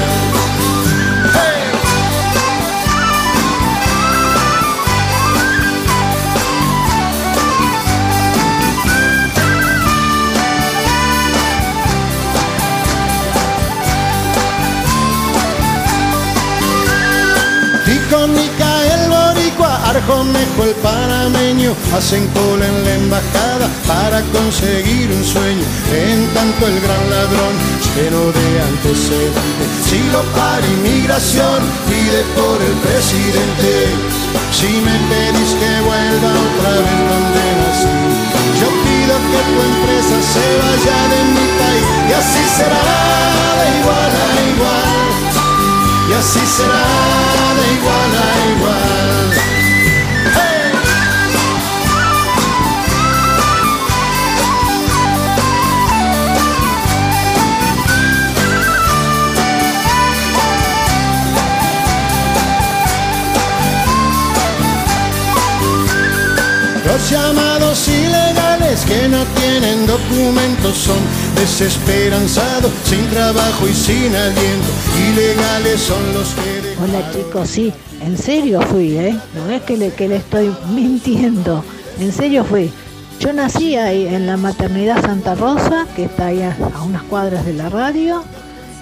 Arjomejo, 20.02 20.64
el 20.64 20.76
panameño 20.82 21.76
hacen 21.96 22.26
cola 22.34 22.66
en 22.66 22.86
la 22.86 22.94
embajada 22.96 23.68
para 23.88 24.22
conseguir 24.34 25.12
un 25.12 25.24
sueño. 25.24 25.64
En 25.94 26.28
tanto 26.34 26.68
el 26.68 26.80
gran 26.82 27.10
ladrón, 27.10 27.54
lleno 27.94 28.32
de 28.34 28.48
antecedentes, 28.62 29.70
silo 29.86 30.22
para 30.34 30.66
inmigración, 30.66 31.62
pide 31.86 32.22
por 32.34 32.58
el 32.62 32.76
presidente. 32.82 33.94
Si 34.52 34.82
me 34.82 34.96
pedís 35.10 35.54
que 35.62 35.72
vuelva 35.86 36.32
otra 36.50 36.72
vez 36.82 37.00
donde 37.12 37.46
nací, 37.62 37.98
yo 38.58 38.70
pido 38.82 39.14
que 39.30 39.42
tu 39.50 39.58
empresa 39.70 40.18
se 40.34 40.48
vaya 40.62 40.98
de 41.14 41.22
mi 41.36 41.46
país 41.62 41.88
y 42.10 42.14
así 42.14 42.44
será 42.58 42.86
de 43.60 43.68
igual 43.80 44.12
a 44.18 44.30
igual. 44.50 45.02
Y 46.10 46.14
así 46.14 46.42
será 46.58 46.86
de 47.58 47.66
igual 47.78 48.12
a 48.18 48.50
igual. 48.56 49.41
Los 66.92 67.10
llamados 67.10 67.88
ilegales 67.88 68.82
que 68.82 69.08
no 69.08 69.24
tienen 69.40 69.88
documentos 69.88 70.76
son 70.76 70.98
desesperanzados, 71.36 72.70
sin 72.84 73.08
trabajo 73.10 73.66
y 73.66 73.74
sin 73.74 74.14
aliento. 74.14 74.68
Ilegales 75.10 75.80
son 75.80 76.14
los 76.14 76.34
que... 76.34 76.76
Hola 76.84 77.10
chicos, 77.14 77.50
sí, 77.50 77.72
en 78.02 78.18
serio 78.18 78.60
fui, 78.64 78.98
¿eh? 78.98 79.18
No 79.34 79.50
es 79.50 79.62
que 79.62 79.78
le, 79.78 79.94
que 79.94 80.10
le 80.10 80.18
estoy 80.18 80.54
mintiendo, 80.74 81.64
en 81.98 82.12
serio 82.12 82.44
fui. 82.44 82.70
Yo 83.22 83.32
nací 83.32 83.78
ahí 83.78 84.08
en 84.08 84.28
la 84.28 84.36
maternidad 84.36 85.02
Santa 85.02 85.34
Rosa, 85.36 85.88
que 85.96 86.04
está 86.06 86.26
ahí 86.26 86.42
a, 86.42 86.58
a 86.76 86.84
unas 86.84 87.04
cuadras 87.04 87.46
de 87.46 87.54
la 87.54 87.70
radio, 87.70 88.22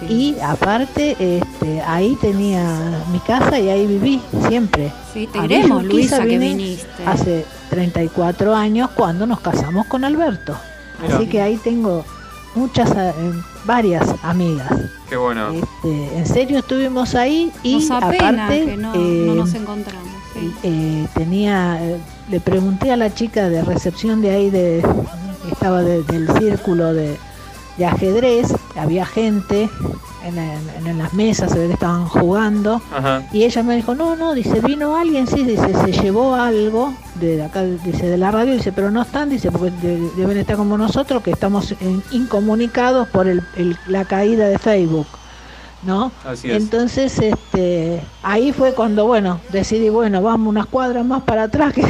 y 0.07 0.35
aparte 0.39 1.15
este, 1.19 1.81
ahí 1.81 2.17
tenía 2.21 2.63
mi 3.11 3.19
casa 3.19 3.59
y 3.59 3.69
ahí 3.69 3.85
viví 3.87 4.21
siempre. 4.47 4.91
Sí, 5.13 5.27
te 5.27 5.39
Urquiza 5.39 5.81
Luisa, 5.83 6.23
que 6.25 6.37
viniste. 6.37 6.87
Hace 7.05 7.45
34 7.69 8.55
años 8.55 8.89
cuando 8.95 9.25
nos 9.25 9.39
casamos 9.41 9.85
con 9.87 10.03
Alberto. 10.05 10.55
Mira. 11.01 11.15
Así 11.17 11.27
que 11.27 11.41
ahí 11.41 11.57
tengo 11.57 12.05
muchas, 12.55 12.89
eh, 12.91 13.13
varias 13.65 14.07
amigas. 14.23 14.69
Qué 15.09 15.17
bueno. 15.17 15.49
Este, 15.51 16.17
en 16.17 16.25
serio 16.25 16.59
estuvimos 16.59 17.15
ahí 17.15 17.51
y 17.63 17.75
Nos 17.75 17.91
apena 17.91 18.45
aparte 18.45 18.65
que 18.65 18.77
no, 18.77 18.93
eh, 18.95 19.23
no 19.27 19.35
nos 19.35 19.53
encontramos. 19.53 20.07
sí. 20.33 20.53
eh, 20.63 21.07
tenía, 21.15 21.77
eh, 21.81 21.97
le 22.29 22.39
pregunté 22.39 22.91
a 22.91 22.97
la 22.97 23.13
chica 23.13 23.49
de 23.49 23.63
recepción 23.63 24.21
de 24.21 24.29
ahí 24.31 24.49
de 24.49 24.83
que 25.45 25.51
estaba 25.51 25.81
de- 25.81 26.03
del 26.03 26.29
círculo 26.37 26.93
de, 26.93 27.17
de 27.79 27.85
ajedrez, 27.87 28.53
había 28.75 29.05
gente 29.05 29.69
en, 30.23 30.37
en- 30.37 30.85
en 30.87 30.97
las 30.97 31.13
mesas, 31.13 31.51
se 31.51 31.57
ve 31.59 31.67
que 31.67 31.73
estaban 31.73 32.05
jugando. 32.07 32.81
Ajá. 32.93 33.23
Y 33.31 33.43
ella 33.45 33.63
me 33.63 33.75
dijo, 33.75 33.95
no, 33.95 34.15
no, 34.15 34.33
dice, 34.33 34.59
vino 34.59 34.95
alguien, 34.97 35.25
sí, 35.27 35.43
dice, 35.43 35.73
se 35.73 35.91
llevó 35.93 36.35
algo 36.35 36.93
de 37.15 37.41
acá, 37.43 37.63
dice, 37.63 38.07
de 38.07 38.17
la 38.17 38.29
radio, 38.31 38.53
dice, 38.53 38.71
pero 38.73 38.91
no 38.91 39.01
están, 39.01 39.29
dice, 39.29 39.49
porque 39.51 39.71
de- 39.81 40.11
deben 40.17 40.37
estar 40.37 40.57
como 40.57 40.77
nosotros, 40.77 41.23
que 41.23 41.31
estamos 41.31 41.73
en- 41.79 42.03
incomunicados 42.11 43.07
por 43.09 43.27
el- 43.27 43.41
el- 43.55 43.77
la 43.87 44.03
caída 44.05 44.47
de 44.49 44.57
Facebook, 44.59 45.07
¿no? 45.83 46.11
Así 46.25 46.51
es. 46.51 46.57
Entonces, 46.61 47.17
este, 47.19 48.01
ahí 48.21 48.51
fue 48.53 48.73
cuando, 48.73 49.05
bueno, 49.07 49.41
decidí, 49.49 49.89
bueno, 49.89 50.21
vamos 50.21 50.47
unas 50.49 50.65
cuadras 50.67 51.05
más 51.05 51.23
para 51.23 51.43
atrás, 51.43 51.73
que, 51.73 51.83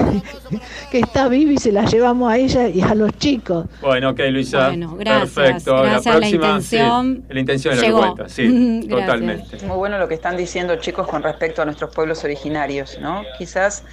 que 0.91 0.99
está 0.99 1.27
Vivi, 1.27 1.57
se 1.57 1.71
la 1.71 1.85
llevamos 1.85 2.31
a 2.31 2.37
ella 2.37 2.67
y 2.69 2.81
a 2.81 2.93
los 2.95 3.11
chicos. 3.17 3.65
Bueno, 3.81 4.09
ok, 4.11 4.19
Luisa. 4.31 4.67
Bueno, 4.67 4.95
gracias, 4.95 5.33
Perfecto. 5.33 5.81
gracias, 5.81 6.05
la 6.05 6.19
la 6.19 6.19
próxima, 6.19 6.47
intención 6.47 7.23
sí, 7.27 7.33
la 7.33 7.39
intención 7.39 7.73
era 7.75 7.83
llegó. 7.83 8.01
la 8.01 8.11
vuelta, 8.11 8.29
sí, 8.29 8.85
totalmente. 8.89 9.57
Muy 9.65 9.77
bueno 9.77 9.97
lo 9.97 10.07
que 10.07 10.15
están 10.15 10.37
diciendo 10.37 10.75
chicos 10.77 11.07
con 11.07 11.23
respecto 11.23 11.61
a 11.61 11.65
nuestros 11.65 11.93
pueblos 11.93 12.23
originarios, 12.23 12.97
¿no? 13.01 13.23
Quizás 13.37 13.83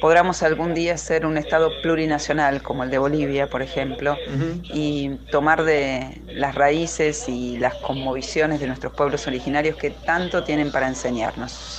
podamos 0.00 0.42
algún 0.42 0.74
día 0.74 0.96
ser 0.98 1.24
un 1.26 1.36
estado 1.38 1.70
plurinacional 1.82 2.62
como 2.62 2.82
el 2.84 2.90
de 2.90 2.98
Bolivia, 2.98 3.48
por 3.48 3.62
ejemplo, 3.62 4.16
y 4.64 5.10
tomar 5.30 5.62
de 5.64 6.20
las 6.26 6.54
raíces 6.54 7.28
y 7.28 7.58
las 7.58 7.74
conmoviciones 7.76 8.60
de 8.60 8.66
nuestros 8.66 8.92
pueblos 8.94 9.26
originarios 9.26 9.76
que 9.76 9.90
tanto 9.90 10.42
tienen 10.42 10.72
para 10.72 10.88
enseñarnos, 10.88 11.71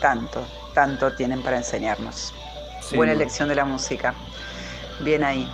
Tanto, 0.00 0.46
tanto 0.74 1.12
tienen 1.12 1.42
para 1.42 1.56
enseñarnos. 1.58 2.32
Sí. 2.82 2.96
Buena 2.96 3.12
elección 3.12 3.48
de 3.48 3.54
la 3.54 3.64
música. 3.64 4.14
Bien 5.00 5.22
ahí, 5.24 5.48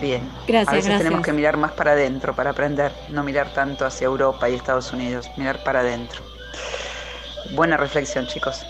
bien. 0.00 0.22
Gracias, 0.46 0.68
A 0.68 0.72
veces 0.72 0.86
gracias. 0.86 0.98
tenemos 0.98 1.24
que 1.24 1.32
mirar 1.32 1.56
más 1.56 1.72
para 1.72 1.92
adentro 1.92 2.34
para 2.34 2.50
aprender, 2.50 2.92
no 3.08 3.22
mirar 3.22 3.52
tanto 3.54 3.86
hacia 3.86 4.06
Europa 4.06 4.48
y 4.48 4.54
Estados 4.54 4.92
Unidos, 4.92 5.30
mirar 5.36 5.62
para 5.62 5.80
adentro. 5.80 6.20
Buena 7.52 7.76
reflexión, 7.76 8.26
chicos. 8.26 8.62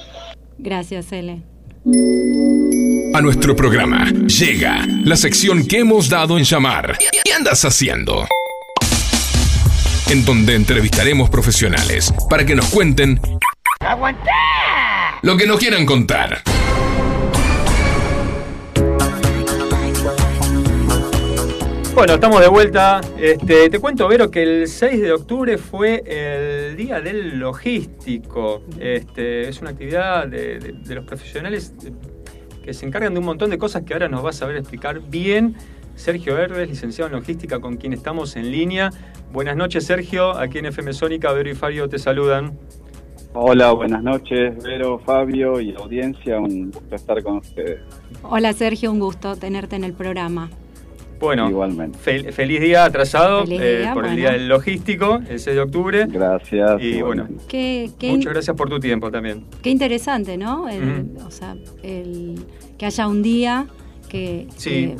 Gracias, 0.58 1.12
Ele. 1.12 1.42
A 3.14 3.20
nuestro 3.22 3.56
programa 3.56 4.04
llega 4.26 4.86
la 5.04 5.16
sección 5.16 5.66
que 5.66 5.78
hemos 5.78 6.10
dado 6.10 6.36
en 6.36 6.44
llamar 6.44 6.98
¿Qué 7.24 7.32
andas 7.32 7.64
haciendo? 7.64 8.26
En 10.10 10.24
donde 10.24 10.54
entrevistaremos 10.56 11.30
profesionales 11.30 12.12
para 12.28 12.44
que 12.44 12.54
nos 12.54 12.66
cuenten 12.66 13.20
lo 15.22 15.36
que 15.36 15.46
nos 15.46 15.58
quieran 15.58 15.84
contar. 15.84 16.42
Bueno, 21.94 22.14
estamos 22.14 22.40
de 22.40 22.48
vuelta. 22.48 23.02
Este, 23.18 23.68
te 23.68 23.78
cuento, 23.78 24.08
Vero, 24.08 24.30
que 24.30 24.42
el 24.42 24.68
6 24.68 25.02
de 25.02 25.12
octubre 25.12 25.58
fue 25.58 26.02
el 26.06 26.76
Día 26.76 27.00
del 27.00 27.38
Logístico. 27.38 28.62
Este, 28.78 29.48
es 29.48 29.60
una 29.60 29.70
actividad 29.70 30.26
de, 30.26 30.76
los 30.86 31.04
profesionales 31.04 31.74
que 32.64 32.72
se 32.72 32.86
encargan 32.86 33.12
de 33.12 33.20
un 33.20 33.26
montón 33.26 33.50
de 33.50 33.58
cosas 33.58 33.82
que 33.82 33.92
ahora 33.92 34.08
nos 34.08 34.24
va 34.24 34.30
a 34.30 34.32
saber 34.32 34.56
explicar 34.56 35.00
bien. 35.00 35.56
Sergio 35.94 36.38
Herbes, 36.38 36.70
licenciado 36.70 37.10
en 37.10 37.16
Logística, 37.16 37.60
con 37.60 37.76
quien 37.76 37.92
estamos 37.92 38.36
en 38.36 38.50
línea. 38.50 38.90
Buenas 39.30 39.56
noches, 39.56 39.84
Sergio. 39.84 40.30
Aquí 40.38 40.58
en 40.58 40.66
FM 40.66 40.94
Sónica, 40.94 41.32
Vero 41.32 41.50
y 41.50 41.54
Fabio 41.54 41.90
te 41.90 41.98
saludan. 41.98 42.58
Hola, 43.32 43.72
buenas 43.72 44.02
noches, 44.02 44.60
Vero, 44.62 44.98
Fabio 44.98 45.60
y 45.60 45.72
audiencia. 45.74 46.38
Un 46.40 46.70
gusto 46.72 46.94
estar 46.96 47.22
con 47.22 47.36
ustedes. 47.38 47.80
Hola, 48.22 48.52
Sergio, 48.52 48.90
un 48.90 48.98
gusto 48.98 49.36
tenerte 49.36 49.76
en 49.76 49.84
el 49.84 49.92
programa. 49.92 50.50
Bueno, 51.20 51.48
Igualmente. 51.50 51.98
fel- 51.98 52.32
feliz 52.32 52.60
día 52.60 52.84
atrasado 52.86 53.42
Feliz 53.44 53.60
eh, 53.60 53.78
día, 53.80 53.94
por 53.94 54.06
el. 54.06 54.16
Día 54.16 54.32
del 54.32 54.48
Logístico, 54.48 55.20
el 55.28 55.38
6 55.38 55.54
de 55.54 55.60
octubre. 55.62 56.06
Gracias. 56.08 56.82
Y 56.82 57.02
bueno, 57.02 57.28
Qué, 57.46 57.90
qué, 57.98 58.10
muchas 58.10 58.32
gracias 58.32 58.56
por 58.56 58.68
tu 58.70 58.80
tiempo 58.80 59.10
también. 59.10 59.44
qué 59.62 59.70
interesante, 59.70 60.36
¿no? 60.36 60.68
El- 60.68 61.10
O 61.24 61.30
sea, 61.30 61.54
el, 61.82 62.34
que 62.78 62.86
haya 62.86 63.06
un 63.06 63.22
día 63.22 63.66
que, 64.08 64.48
Sí. 64.56 64.70
que 64.70 64.96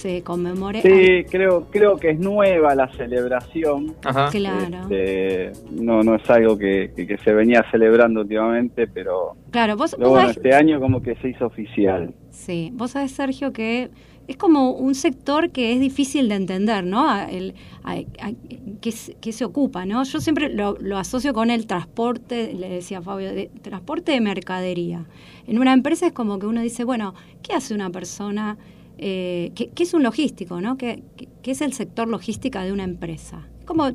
se 0.00 0.22
conmemore. 0.22 0.80
Sí, 0.82 1.24
creo, 1.30 1.66
creo 1.70 1.96
que 1.96 2.10
es 2.10 2.18
nueva 2.18 2.74
la 2.74 2.88
celebración. 2.96 3.94
Claro. 4.30 4.78
Este, 4.90 5.52
no, 5.70 6.02
no 6.02 6.14
es 6.16 6.28
algo 6.30 6.56
que, 6.56 6.92
que- 6.96 7.06
que 7.06 7.18
se 7.18 7.32
venía 7.32 7.64
celebrando 7.70 8.20
últimamente, 8.22 8.86
pero, 8.86 9.36
Claro, 9.50 9.76
vos, 9.76 9.94
pero 9.96 10.08
vos 10.08 10.16
bueno, 10.18 10.28
sabés- 10.28 10.36
este 10.36 10.54
año 10.54 10.80
como 10.80 11.02
que 11.02 11.14
se 11.16 11.28
hizo 11.30 11.46
oficial. 11.46 12.14
Sí, 12.30 12.70
vos 12.74 12.92
sabés, 12.92 13.12
Sergio, 13.12 13.52
que 13.52 13.90
es 14.28 14.36
como 14.36 14.70
un 14.72 14.94
sector 14.94 15.50
que 15.50 15.72
es 15.72 15.80
difícil 15.80 16.28
de 16.28 16.36
entender, 16.36 16.84
¿no? 16.84 17.08
A- 17.10 17.24
el- 17.30 17.54
a- 17.82 17.94
a- 17.94 18.32
que, 18.80 18.92
se- 18.92 19.14
que 19.14 19.32
se 19.32 19.44
ocupa, 19.44 19.84
¿no? 19.84 20.02
Yo 20.04 20.20
siempre 20.20 20.48
lo, 20.48 20.76
lo 20.80 20.96
asocio 20.98 21.34
con 21.34 21.50
el 21.50 21.66
transporte, 21.66 22.54
le 22.54 22.68
decía 22.68 23.02
Fabio, 23.02 23.34
de, 23.34 23.50
transporte 23.62 24.12
de 24.12 24.20
mercadería. 24.20 25.04
En 25.46 25.58
una 25.58 25.72
empresa 25.72 26.06
es 26.06 26.12
como 26.12 26.38
que 26.38 26.46
uno 26.46 26.60
dice, 26.62 26.84
bueno, 26.84 27.14
¿qué 27.42 27.54
hace 27.54 27.74
una 27.74 27.90
persona? 27.90 28.56
Eh, 29.02 29.52
¿qué, 29.56 29.70
qué 29.70 29.84
es 29.84 29.94
un 29.94 30.02
logístico, 30.02 30.60
¿no? 30.60 30.76
¿Qué, 30.76 31.04
qué- 31.16 31.28
qué 31.42 31.52
es 31.52 31.62
el 31.62 31.72
sector 31.72 32.06
logística 32.08 32.62
de 32.64 32.72
una 32.72 32.84
empresa? 32.84 33.48
Es 33.60 33.64
como, 33.64 33.92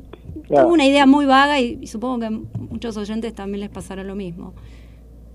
tengo 0.52 0.72
una 0.72 0.84
idea 0.86 1.06
muy 1.06 1.26
vaga 1.26 1.60
y, 1.60 1.78
y 1.80 1.86
supongo 1.86 2.18
que 2.20 2.26
a 2.26 2.30
muchos 2.30 2.96
oyentes 2.96 3.34
también 3.34 3.60
les 3.60 3.70
pasará 3.70 4.02
lo 4.04 4.16
mismo. 4.16 4.54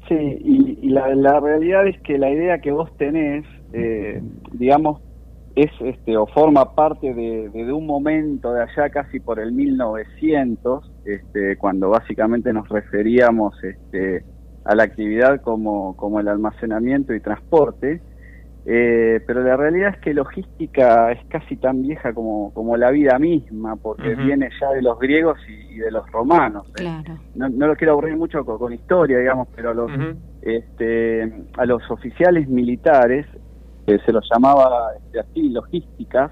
Sí, 0.07 0.15
y, 0.15 0.79
y 0.87 0.89
la, 0.89 1.13
la 1.15 1.39
realidad 1.39 1.87
es 1.87 1.95
que 2.01 2.17
la 2.17 2.29
idea 2.31 2.59
que 2.59 2.71
vos 2.71 2.89
tenés, 2.97 3.45
eh, 3.71 4.21
digamos, 4.51 4.99
es 5.55 5.71
este 5.81 6.17
o 6.17 6.27
forma 6.27 6.73
parte 6.75 7.13
de, 7.13 7.49
de- 7.49 7.65
de 7.65 7.73
un 7.73 7.85
momento 7.85 8.53
de 8.53 8.63
allá 8.63 8.89
casi 8.89 9.19
por 9.19 9.39
el 9.39 9.51
1900, 9.51 10.91
este, 11.03 11.57
cuando 11.57 11.89
básicamente 11.89 12.51
nos 12.53 12.67
referíamos 12.69 13.53
este, 13.63 14.25
a 14.63 14.75
la 14.75 14.83
actividad 14.83 15.41
como, 15.41 15.95
como 15.95 16.19
el 16.19 16.27
almacenamiento 16.27 17.13
y 17.13 17.21
transporte. 17.21 18.03
Eh, 18.63 19.21
pero 19.25 19.41
la 19.41 19.57
realidad 19.57 19.89
es 19.95 19.99
que 20.01 20.13
logística 20.13 21.11
es 21.11 21.19
casi 21.27 21.57
tan 21.57 21.81
vieja 21.81 22.13
como, 22.13 22.53
como 22.53 22.77
la 22.77 22.91
vida 22.91 23.17
misma, 23.17 23.75
porque 23.75 24.09
viene 24.25 24.49
ya 24.61 24.69
de 24.69 24.83
los 24.83 24.99
griegos 24.99 25.39
y, 25.47 25.73
y 25.75 25.77
de 25.79 25.89
los 25.89 26.05
romanos. 26.11 26.67
¿eh? 26.69 26.71
Claro. 26.75 27.17
no, 27.33 27.49
no 27.49 27.67
lo 27.67 27.75
quiero 27.75 27.93
aburrir 27.93 28.15
mucho 28.17 28.45
con, 28.45 28.59
con 28.59 28.71
historia, 28.71 29.17
digamos, 29.17 29.47
pero 29.55 29.71
a 29.71 29.73
los, 29.73 29.91
este, 30.41 31.33
a 31.57 31.65
los 31.65 31.81
oficiales 31.89 32.47
militares 32.47 33.25
eh, 33.87 33.97
se 34.05 34.11
los 34.11 34.27
llamaba 34.31 34.89
este, 34.97 35.19
así 35.21 35.49
logísticas, 35.49 36.31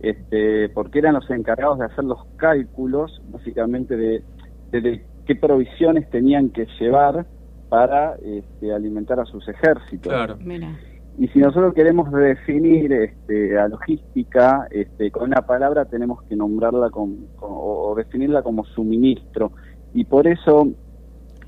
este, 0.00 0.70
porque 0.70 0.98
eran 0.98 1.14
los 1.14 1.28
encargados 1.30 1.78
de 1.78 1.84
hacer 1.86 2.04
los 2.04 2.18
cálculos, 2.36 3.20
básicamente 3.28 3.96
de, 3.96 4.24
de- 4.72 4.80
de 4.80 5.06
qué 5.26 5.36
provisiones 5.36 6.08
tenían 6.10 6.50
que 6.50 6.66
llevar 6.80 7.26
para 7.68 8.16
este, 8.22 8.72
alimentar 8.72 9.20
a 9.20 9.24
sus 9.24 9.46
ejércitos. 9.48 10.12
Claro. 10.12 10.36
Mira. 10.40 10.76
Y 11.20 11.28
si 11.28 11.38
nosotros 11.38 11.74
queremos 11.74 12.10
definir 12.10 12.90
este, 12.94 13.58
a 13.58 13.68
logística 13.68 14.66
este, 14.70 15.10
con 15.10 15.24
una 15.24 15.42
palabra, 15.42 15.84
tenemos 15.84 16.22
que 16.22 16.34
nombrarla 16.34 16.88
con, 16.88 17.26
con- 17.36 17.50
o 17.52 17.94
definirla 17.94 18.42
como 18.42 18.64
suministro. 18.64 19.52
Y 19.92 20.04
por 20.06 20.26
eso, 20.26 20.66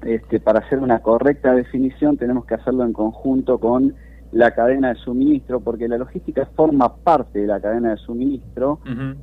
este, 0.05 0.41
para 0.41 0.59
hacer 0.59 0.79
una 0.79 0.99
correcta 0.99 1.55
definición, 1.55 2.19
tenemos 2.19 2.45
que 2.45 2.55
hacerlo 2.57 2.85
en 2.85 2.93
conjunto 2.93 3.59
con 3.59 3.95
la 4.33 4.51
cadena 4.51 4.91
de 4.91 4.97
suministro, 4.97 5.61
porque 5.61 5.89
la 5.89 5.97
logística 5.97 6.45
forma 6.55 6.95
parte 6.97 7.39
de 7.41 7.47
la 7.47 7.59
cadena 7.61 7.93
de 7.93 7.97
suministro 7.97 8.81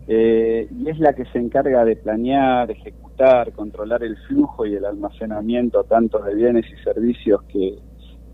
eh, 0.07 0.67
y 0.71 0.89
es 0.89 0.99
la 0.99 1.13
que 1.13 1.25
se 1.25 1.37
encarga 1.37 1.85
de 1.85 1.95
planear, 1.95 2.71
ejecutar, 2.71 3.51
controlar 3.53 4.03
el 4.03 4.17
flujo 4.27 4.65
y 4.65 4.73
el 4.75 4.85
almacenamiento 4.85 5.83
tanto 5.83 6.17
de 6.19 6.33
bienes 6.33 6.65
y 6.71 6.83
servicios 6.83 7.43
que, 7.43 7.77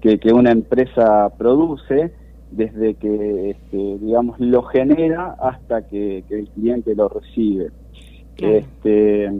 que, 0.05 0.19
que 0.19 0.31
una 0.31 0.51
empresa 0.51 1.29
produce, 1.35 2.11
desde 2.51 2.93
que, 2.93 3.49
este, 3.49 3.97
digamos, 3.97 4.39
lo 4.39 4.61
genera 4.61 5.35
hasta 5.39 5.87
que, 5.87 6.23
que 6.29 6.41
el 6.41 6.49
cliente 6.49 6.93
lo 6.93 7.09
recibe. 7.09 7.71
Este, 8.37 9.31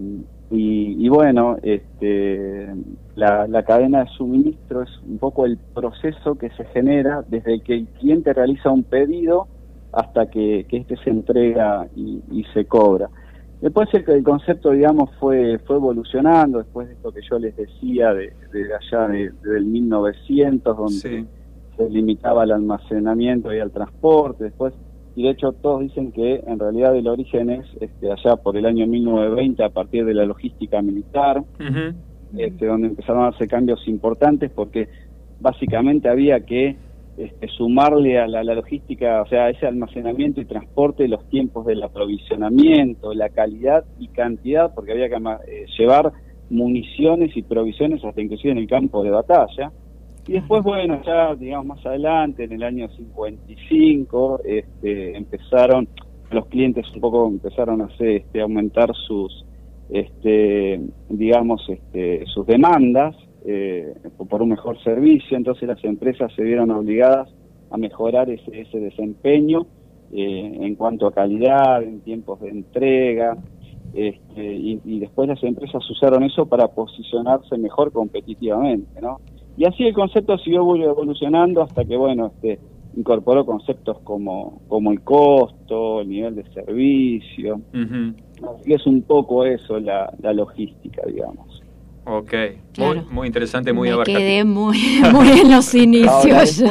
y, 0.49 1.05
y 1.05 1.09
bueno, 1.09 1.57
este, 1.61 2.67
la, 3.15 3.45
la 3.47 3.63
cadena 3.63 4.05
de 4.05 4.09
suministro 4.17 4.81
es 4.81 4.89
un 5.07 5.19
poco 5.19 5.45
el 5.45 5.59
proceso 5.75 6.33
que 6.33 6.49
se 6.51 6.65
genera 6.65 7.23
desde 7.27 7.59
que 7.59 7.75
el 7.75 7.87
cliente 7.99 8.33
realiza 8.33 8.71
un 8.71 8.83
pedido 8.83 9.47
hasta 9.91 10.31
que, 10.31 10.65
que 10.67 10.77
este 10.77 10.97
se 10.97 11.11
entrega 11.11 11.87
y, 11.95 12.23
y 12.31 12.43
se 12.55 12.65
cobra. 12.65 13.11
Después 13.65 13.89
el, 13.93 14.07
el 14.07 14.23
concepto, 14.23 14.69
digamos, 14.69 15.09
fue 15.19 15.57
fue 15.65 15.77
evolucionando 15.77 16.59
después 16.59 16.87
de 16.87 16.93
esto 16.93 17.11
que 17.11 17.21
yo 17.27 17.39
les 17.39 17.57
decía 17.57 18.13
de, 18.13 18.31
de 18.53 18.69
allá 18.75 19.07
de, 19.07 19.31
del 19.43 19.65
1900, 19.65 20.77
donde 20.77 21.25
se 21.75 21.89
limitaba 21.89 22.43
al 22.43 22.51
almacenamiento 22.51 23.51
y 23.51 23.57
al 23.57 23.71
transporte. 23.71 24.43
Después, 24.43 24.75
y 25.15 25.23
de 25.23 25.31
hecho 25.31 25.51
todos 25.53 25.81
dicen 25.81 26.11
que 26.11 26.43
en 26.45 26.59
realidad 26.59 26.95
el 26.95 27.07
origen 27.07 27.49
es 27.49 27.65
este, 27.81 28.11
allá 28.11 28.35
por 28.35 28.55
el 28.55 28.67
año 28.67 28.85
1920 28.85 29.63
a 29.63 29.69
partir 29.69 30.05
de 30.05 30.13
la 30.13 30.25
logística 30.25 30.79
militar, 30.83 31.43
este, 32.37 32.67
donde 32.67 32.89
empezaron 32.89 33.23
a 33.23 33.31
darse 33.31 33.47
cambios 33.47 33.87
importantes 33.87 34.51
porque 34.51 34.89
básicamente 35.39 36.07
había 36.07 36.39
que 36.41 36.77
este, 37.17 37.47
sumarle 37.47 38.19
a 38.19 38.27
la, 38.27 38.43
la 38.43 38.55
logística, 38.55 39.21
o 39.21 39.27
sea, 39.27 39.45
a 39.45 39.49
ese 39.49 39.65
almacenamiento 39.65 40.41
y 40.41 40.45
transporte, 40.45 41.07
los 41.07 41.23
tiempos 41.29 41.65
del 41.65 41.81
aprovisionamiento, 41.81 43.13
la 43.13 43.29
calidad 43.29 43.85
y 43.99 44.09
cantidad, 44.09 44.73
porque 44.73 44.91
había 44.91 45.07
que 45.07 45.15
eh, 45.15 45.65
llevar 45.77 46.11
municiones 46.49 47.35
y 47.37 47.41
provisiones 47.41 48.03
hasta 48.03 48.21
inclusive 48.21 48.51
en 48.51 48.57
el 48.57 48.67
campo 48.67 49.01
de 49.01 49.11
batalla. 49.11 49.71
Y 50.27 50.33
después, 50.33 50.63
bueno, 50.63 51.01
ya 51.05 51.35
digamos 51.35 51.67
más 51.67 51.85
adelante, 51.85 52.43
en 52.43 52.51
el 52.51 52.63
año 52.63 52.89
55, 52.89 54.41
este, 54.43 55.15
empezaron, 55.15 55.87
los 56.31 56.47
clientes 56.47 56.85
un 56.95 56.99
poco 56.99 57.27
empezaron 57.27 57.81
a 57.81 57.85
hacer, 57.85 58.07
este, 58.07 58.41
aumentar 58.41 58.93
sus, 59.07 59.45
este, 59.89 60.81
digamos, 61.09 61.65
este, 61.69 62.25
sus 62.25 62.45
demandas 62.45 63.15
eh, 63.45 63.93
por 64.29 64.41
un 64.41 64.49
mejor 64.49 64.81
servicio, 64.83 65.37
entonces 65.37 65.67
las 65.67 65.83
empresas 65.83 66.31
se 66.35 66.43
vieron 66.43 66.71
obligadas 66.71 67.29
a 67.69 67.77
mejorar 67.77 68.29
ese, 68.29 68.61
ese 68.61 68.79
desempeño 68.79 69.65
eh, 70.11 70.57
en 70.61 70.75
cuanto 70.75 71.07
a 71.07 71.11
calidad, 71.13 71.83
en 71.83 72.01
tiempos 72.01 72.39
de 72.41 72.49
entrega, 72.49 73.37
este, 73.93 74.53
y, 74.55 74.81
y 74.83 74.99
después 74.99 75.27
las 75.27 75.41
empresas 75.43 75.89
usaron 75.89 76.23
eso 76.23 76.45
para 76.45 76.67
posicionarse 76.67 77.57
mejor 77.57 77.91
competitivamente, 77.91 78.99
¿no? 79.01 79.19
Y 79.57 79.65
así 79.65 79.83
el 79.83 79.93
concepto 79.93 80.37
siguió 80.37 80.63
evolu- 80.63 80.89
evolucionando 80.89 81.61
hasta 81.61 81.85
que, 81.85 81.95
bueno, 81.95 82.27
este, 82.27 82.59
incorporó 82.97 83.45
conceptos 83.45 83.99
como, 84.03 84.61
como 84.67 84.91
el 84.91 85.01
costo, 85.01 86.01
el 86.01 86.09
nivel 86.09 86.35
de 86.35 86.43
servicio. 86.51 87.61
Así 88.43 88.63
que 88.65 88.73
es 88.75 88.85
un 88.85 89.01
poco 89.03 89.45
eso 89.45 89.79
la, 89.79 90.13
la 90.21 90.33
logística, 90.33 91.03
digamos. 91.07 91.44
Ok, 92.07 92.33
Claro. 92.73 93.01
muy, 93.03 93.13
muy 93.13 93.27
interesante, 93.27 93.73
muy 93.73 93.87
Me 93.89 93.93
abarcativo. 93.93 94.19
quedé 94.19 94.43
muy, 94.43 94.77
muy 95.11 95.27
en 95.39 95.51
los 95.51 95.73
Ahora, 95.73 95.83
inicios 95.83 96.57
después, 96.59 96.63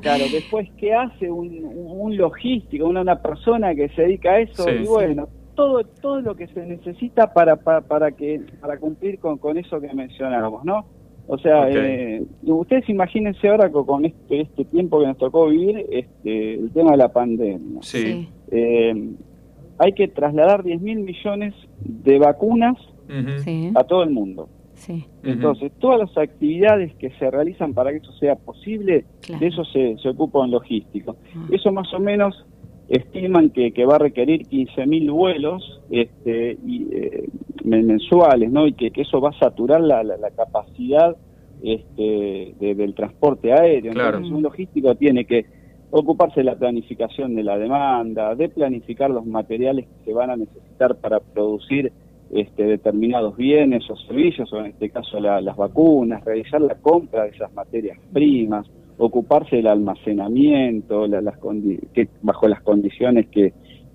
claro, 0.00 0.24
después, 0.32 0.68
¿qué 0.78 0.94
hace 0.94 1.30
un, 1.30 1.64
un 1.64 2.16
logístico, 2.16 2.86
una, 2.86 3.02
una 3.02 3.20
persona 3.20 3.74
que 3.74 3.88
se 3.90 4.02
dedica 4.02 4.30
a 4.32 4.40
eso? 4.40 4.64
Sí. 4.64 4.70
y 4.82 4.86
bueno, 4.86 5.28
todo 5.54 5.82
todo 6.00 6.20
lo 6.22 6.34
que 6.34 6.46
se 6.48 6.64
necesita 6.64 7.32
para 7.34 7.56
para, 7.56 7.82
para 7.82 8.12
que 8.12 8.40
para 8.60 8.78
cumplir 8.78 9.18
con, 9.18 9.36
con 9.36 9.58
eso 9.58 9.78
que 9.80 9.92
mencionábamos, 9.92 10.64
¿no? 10.64 10.86
O 11.26 11.36
sea, 11.38 11.68
eh, 11.68 12.22
ustedes 12.44 12.88
imagínense 12.88 13.46
ahora 13.48 13.70
con, 13.70 13.84
con 13.84 14.04
este 14.06 14.40
este 14.40 14.64
tiempo 14.64 14.98
que 15.00 15.06
nos 15.08 15.18
tocó 15.18 15.48
vivir, 15.48 15.84
este 15.90 16.54
el 16.54 16.70
tema 16.72 16.92
de 16.92 16.96
la 16.96 17.12
pandemia. 17.12 17.82
Sí. 17.82 18.28
Eh, 18.50 19.10
hay 19.78 19.92
que 19.92 20.08
trasladar 20.08 20.62
10 20.64 20.80
mil 20.80 21.00
millones 21.00 21.52
de 21.84 22.18
vacunas 22.18 22.76
Sí. 23.44 23.72
a 23.74 23.82
todo 23.84 24.04
el 24.04 24.10
mundo. 24.10 24.48
Sí. 24.80 25.04
Entonces, 25.24 25.70
todas 25.78 26.00
las 26.00 26.16
actividades 26.16 26.94
que 26.96 27.10
se 27.18 27.30
realizan 27.30 27.74
para 27.74 27.90
que 27.90 27.98
eso 27.98 28.12
sea 28.12 28.34
posible, 28.36 29.04
Claro. 29.20 29.40
de 29.40 29.46
eso 29.48 29.64
se, 29.66 29.96
se 29.98 30.08
ocupa 30.08 30.38
un 30.40 30.50
logístico. 30.50 31.16
Eso 31.52 31.70
más 31.70 31.92
o 31.92 31.98
menos 32.00 32.46
estiman 32.88 33.50
que, 33.50 33.72
que 33.72 33.84
va 33.84 33.96
a 33.96 33.98
requerir 33.98 34.46
15.000 34.48 35.12
vuelos 35.12 35.80
este, 35.90 36.58
y, 36.66 36.88
eh, 36.92 37.28
men- 37.62 37.86
mensuales, 37.86 38.50
¿no? 38.50 38.66
Y 38.66 38.72
que, 38.72 38.90
que 38.90 39.02
eso 39.02 39.20
va 39.20 39.28
a 39.30 39.38
saturar 39.38 39.80
la, 39.82 40.02
la- 40.02 40.16
la 40.16 40.30
capacidad 40.30 41.14
este, 41.62 42.54
de- 42.58 42.74
del 42.74 42.94
transporte 42.94 43.52
aéreo. 43.52 43.92
Claro. 43.92 44.16
Entonces, 44.16 44.32
un 44.36 44.42
logístico 44.42 44.94
tiene 44.94 45.24
que 45.26 45.44
ocuparse 45.90 46.40
de 46.40 46.44
la 46.44 46.56
planificación 46.56 47.34
de 47.34 47.42
la 47.42 47.58
demanda, 47.58 48.34
de 48.34 48.48
planificar 48.48 49.10
los 49.10 49.26
materiales 49.26 49.86
que 49.86 50.04
se 50.06 50.12
van 50.14 50.30
a 50.30 50.36
necesitar 50.36 50.96
para 50.96 51.20
producir 51.20 51.92
este, 52.32 52.64
determinados 52.64 53.36
bienes 53.36 53.88
o 53.90 53.96
servicios, 53.96 54.52
o 54.52 54.58
en 54.60 54.66
este 54.66 54.90
caso 54.90 55.18
la- 55.20 55.40
las 55.40 55.56
vacunas, 55.56 56.24
realizar 56.24 56.60
la 56.60 56.74
compra 56.76 57.24
de 57.24 57.30
esas 57.30 57.52
materias 57.54 57.98
primas, 58.12 58.66
ocuparse 58.98 59.56
del 59.56 59.66
almacenamiento, 59.68 61.06
la- 61.06 61.20
las 61.20 61.38
que, 61.92 62.08
bajo 62.22 62.48
las 62.48 62.60
condiciones 62.62 63.28
que, 63.28 63.52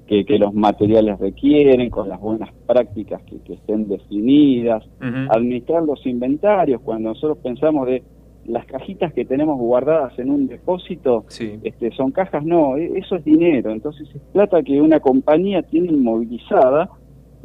que, 0.07 0.25
que 0.25 0.37
los 0.37 0.53
materiales 0.53 1.17
requieren, 1.19 1.89
con 1.89 2.09
las 2.09 2.19
buenas 2.19 2.49
prácticas 2.67 3.21
que, 3.23 3.39
que 3.39 3.53
estén 3.53 3.87
definidas, 3.87 4.83
administrar 5.29 5.83
los 5.83 6.05
inventarios, 6.05 6.81
cuando 6.81 7.09
nosotros 7.09 7.37
pensamos 7.39 7.87
de 7.87 8.03
las 8.47 8.65
cajitas 8.67 9.11
que 9.13 9.25
tenemos 9.25 9.57
guardadas 9.57 10.17
en 10.19 10.29
un 10.29 10.45
depósito 10.47 11.23
este, 11.63 11.89
son 11.91 12.11
cajas, 12.11 12.45
no, 12.45 12.77
e- 12.77 12.99
eso 12.99 13.15
es 13.15 13.23
dinero, 13.25 13.71
entonces 13.71 14.07
es 14.13 14.21
plata 14.33 14.61
que 14.61 14.79
una 14.79 14.99
compañía 14.99 15.63
tiene 15.63 15.87
inmovilizada 15.91 16.89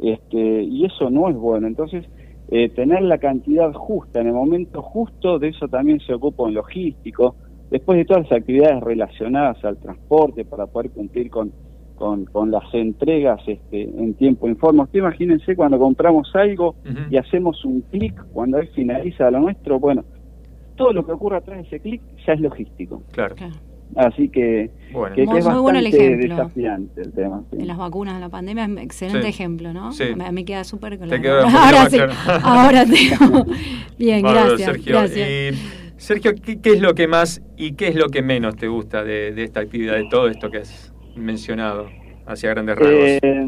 este, 0.01 0.63
y 0.63 0.85
eso 0.85 1.09
no 1.09 1.29
es 1.29 1.35
bueno, 1.35 1.67
entonces 1.67 2.05
eh, 2.49 2.69
tener 2.69 3.01
la 3.03 3.17
cantidad 3.17 3.71
justa 3.73 4.19
en 4.19 4.27
el 4.27 4.33
momento 4.33 4.81
justo, 4.81 5.39
de 5.39 5.49
eso 5.49 5.67
también 5.67 5.99
se 5.99 6.13
ocupa 6.13 6.43
un 6.43 6.53
logístico, 6.53 7.35
después 7.69 7.97
de 7.97 8.05
todas 8.05 8.23
las 8.23 8.39
actividades 8.39 8.81
relacionadas 8.81 9.63
al 9.63 9.77
transporte 9.77 10.43
para 10.43 10.67
poder 10.67 10.91
cumplir 10.91 11.29
con, 11.29 11.51
con, 11.95 12.25
con 12.25 12.51
las 12.51 12.63
entregas 12.73 13.39
este, 13.47 13.83
en 13.83 14.13
tiempo 14.15 14.49
y 14.49 14.55
forma. 14.55 14.83
Usted 14.83 14.99
imagínense 14.99 15.55
cuando 15.55 15.79
compramos 15.79 16.29
algo 16.35 16.75
y 17.09 17.17
hacemos 17.17 17.63
un 17.63 17.81
clic, 17.81 18.13
cuando 18.33 18.57
él 18.57 18.67
finaliza 18.75 19.31
lo 19.31 19.39
nuestro, 19.39 19.79
bueno, 19.79 20.03
todo 20.75 20.91
lo 20.91 21.05
que 21.05 21.13
ocurre 21.13 21.37
atrás 21.37 21.57
de 21.59 21.67
ese 21.67 21.79
clic 21.79 22.01
ya 22.25 22.33
es 22.33 22.41
logístico. 22.41 23.01
Claro. 23.11 23.35
Así 23.95 24.29
que, 24.29 24.71
Bueno. 24.93 25.15
que, 25.15 25.21
que 25.23 25.27
Muy- 25.27 25.39
es 25.39 25.45
muy 25.47 25.59
bueno 25.59 25.79
el 25.79 25.87
ejemplo. 25.87 26.29
desafiante 26.35 27.01
el 27.01 27.11
tema. 27.11 27.43
sí. 27.51 27.57
De 27.57 27.65
las 27.65 27.77
vacunas 27.77 28.13
de 28.15 28.19
la 28.21 28.29
pandemia, 28.29 28.65
es 28.65 28.77
excelente 28.77 29.23
Sí. 29.23 29.27
ejemplo, 29.29 29.73
¿no? 29.73 29.91
Sí. 29.91 30.05
Me, 30.15 30.31
me 30.31 30.45
queda 30.45 30.63
súper 30.63 30.97
claro. 30.97 31.09
Te 31.11 31.17
poquito 31.17 31.57
ahora 31.57 31.89
sí, 31.89 31.97
ahora 32.43 32.85
tengo. 32.85 33.45
Bien, 33.97 34.21
Bárbaro, 34.21 34.47
gracias. 34.49 34.71
Sergio. 34.71 34.93
gracias. 34.93 35.29
Y, 35.29 35.91
Sergio, 35.97 36.31
¿qué, 36.41 36.59
qué 36.61 36.69
es 36.71 36.81
lo 36.81 36.95
que 36.95 37.07
más 37.07 37.41
y 37.57 37.73
qué 37.73 37.89
es 37.89 37.95
lo 37.95 38.07
que 38.07 38.21
menos 38.21 38.55
te 38.55 38.67
gusta 38.67 39.03
de, 39.03 39.33
de 39.33 39.43
esta 39.43 39.59
actividad, 39.59 39.95
de 39.95 40.07
todo 40.09 40.27
esto 40.29 40.49
que 40.49 40.59
has 40.59 40.93
mencionado 41.15 41.87
hacia 42.25 42.49
grandes 42.51 42.77
rasgos? 42.77 42.97
Eh, 43.21 43.45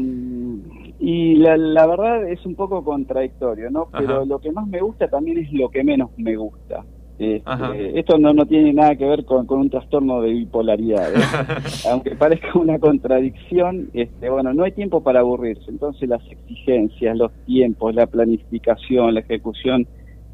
y 1.00 1.34
la, 1.36 1.56
la 1.56 1.86
verdad 1.86 2.28
es 2.28 2.44
un 2.46 2.54
poco 2.54 2.84
contradictorio, 2.84 3.70
¿no? 3.70 3.88
Pero 3.92 4.16
Ajá. 4.18 4.24
lo 4.24 4.38
que 4.38 4.52
más 4.52 4.66
me 4.68 4.80
gusta 4.80 5.08
también 5.08 5.38
es 5.38 5.52
lo 5.52 5.68
que 5.70 5.82
menos 5.84 6.10
me 6.16 6.36
gusta. 6.36 6.84
Este, 7.18 7.98
esto 7.98 8.18
no, 8.18 8.32
no 8.32 8.44
tiene 8.44 8.72
nada 8.72 8.96
que 8.96 9.04
ver 9.04 9.24
con, 9.24 9.46
con 9.46 9.60
un 9.60 9.70
trastorno 9.70 10.20
de 10.20 10.30
bipolaridad. 10.30 11.12
¿eh? 11.14 11.18
Aunque 11.90 12.16
parezca 12.16 12.58
una 12.58 12.78
contradicción, 12.78 13.88
este, 13.92 14.28
bueno, 14.28 14.52
no 14.52 14.64
hay 14.64 14.72
tiempo 14.72 15.02
para 15.02 15.20
aburrirse. 15.20 15.70
Entonces 15.70 16.08
las 16.08 16.22
exigencias, 16.28 17.16
los 17.16 17.32
tiempos, 17.46 17.94
la 17.94 18.06
planificación, 18.06 19.14
la 19.14 19.20
ejecución 19.20 19.86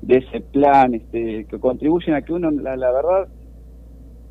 de 0.02 0.18
ese 0.18 0.40
plan, 0.40 0.94
este, 0.94 1.44
que 1.44 1.58
contribuyen 1.58 2.14
a 2.14 2.22
que 2.22 2.32
uno, 2.32 2.50
la, 2.50 2.76
la 2.76 2.90
verdad, 2.90 3.28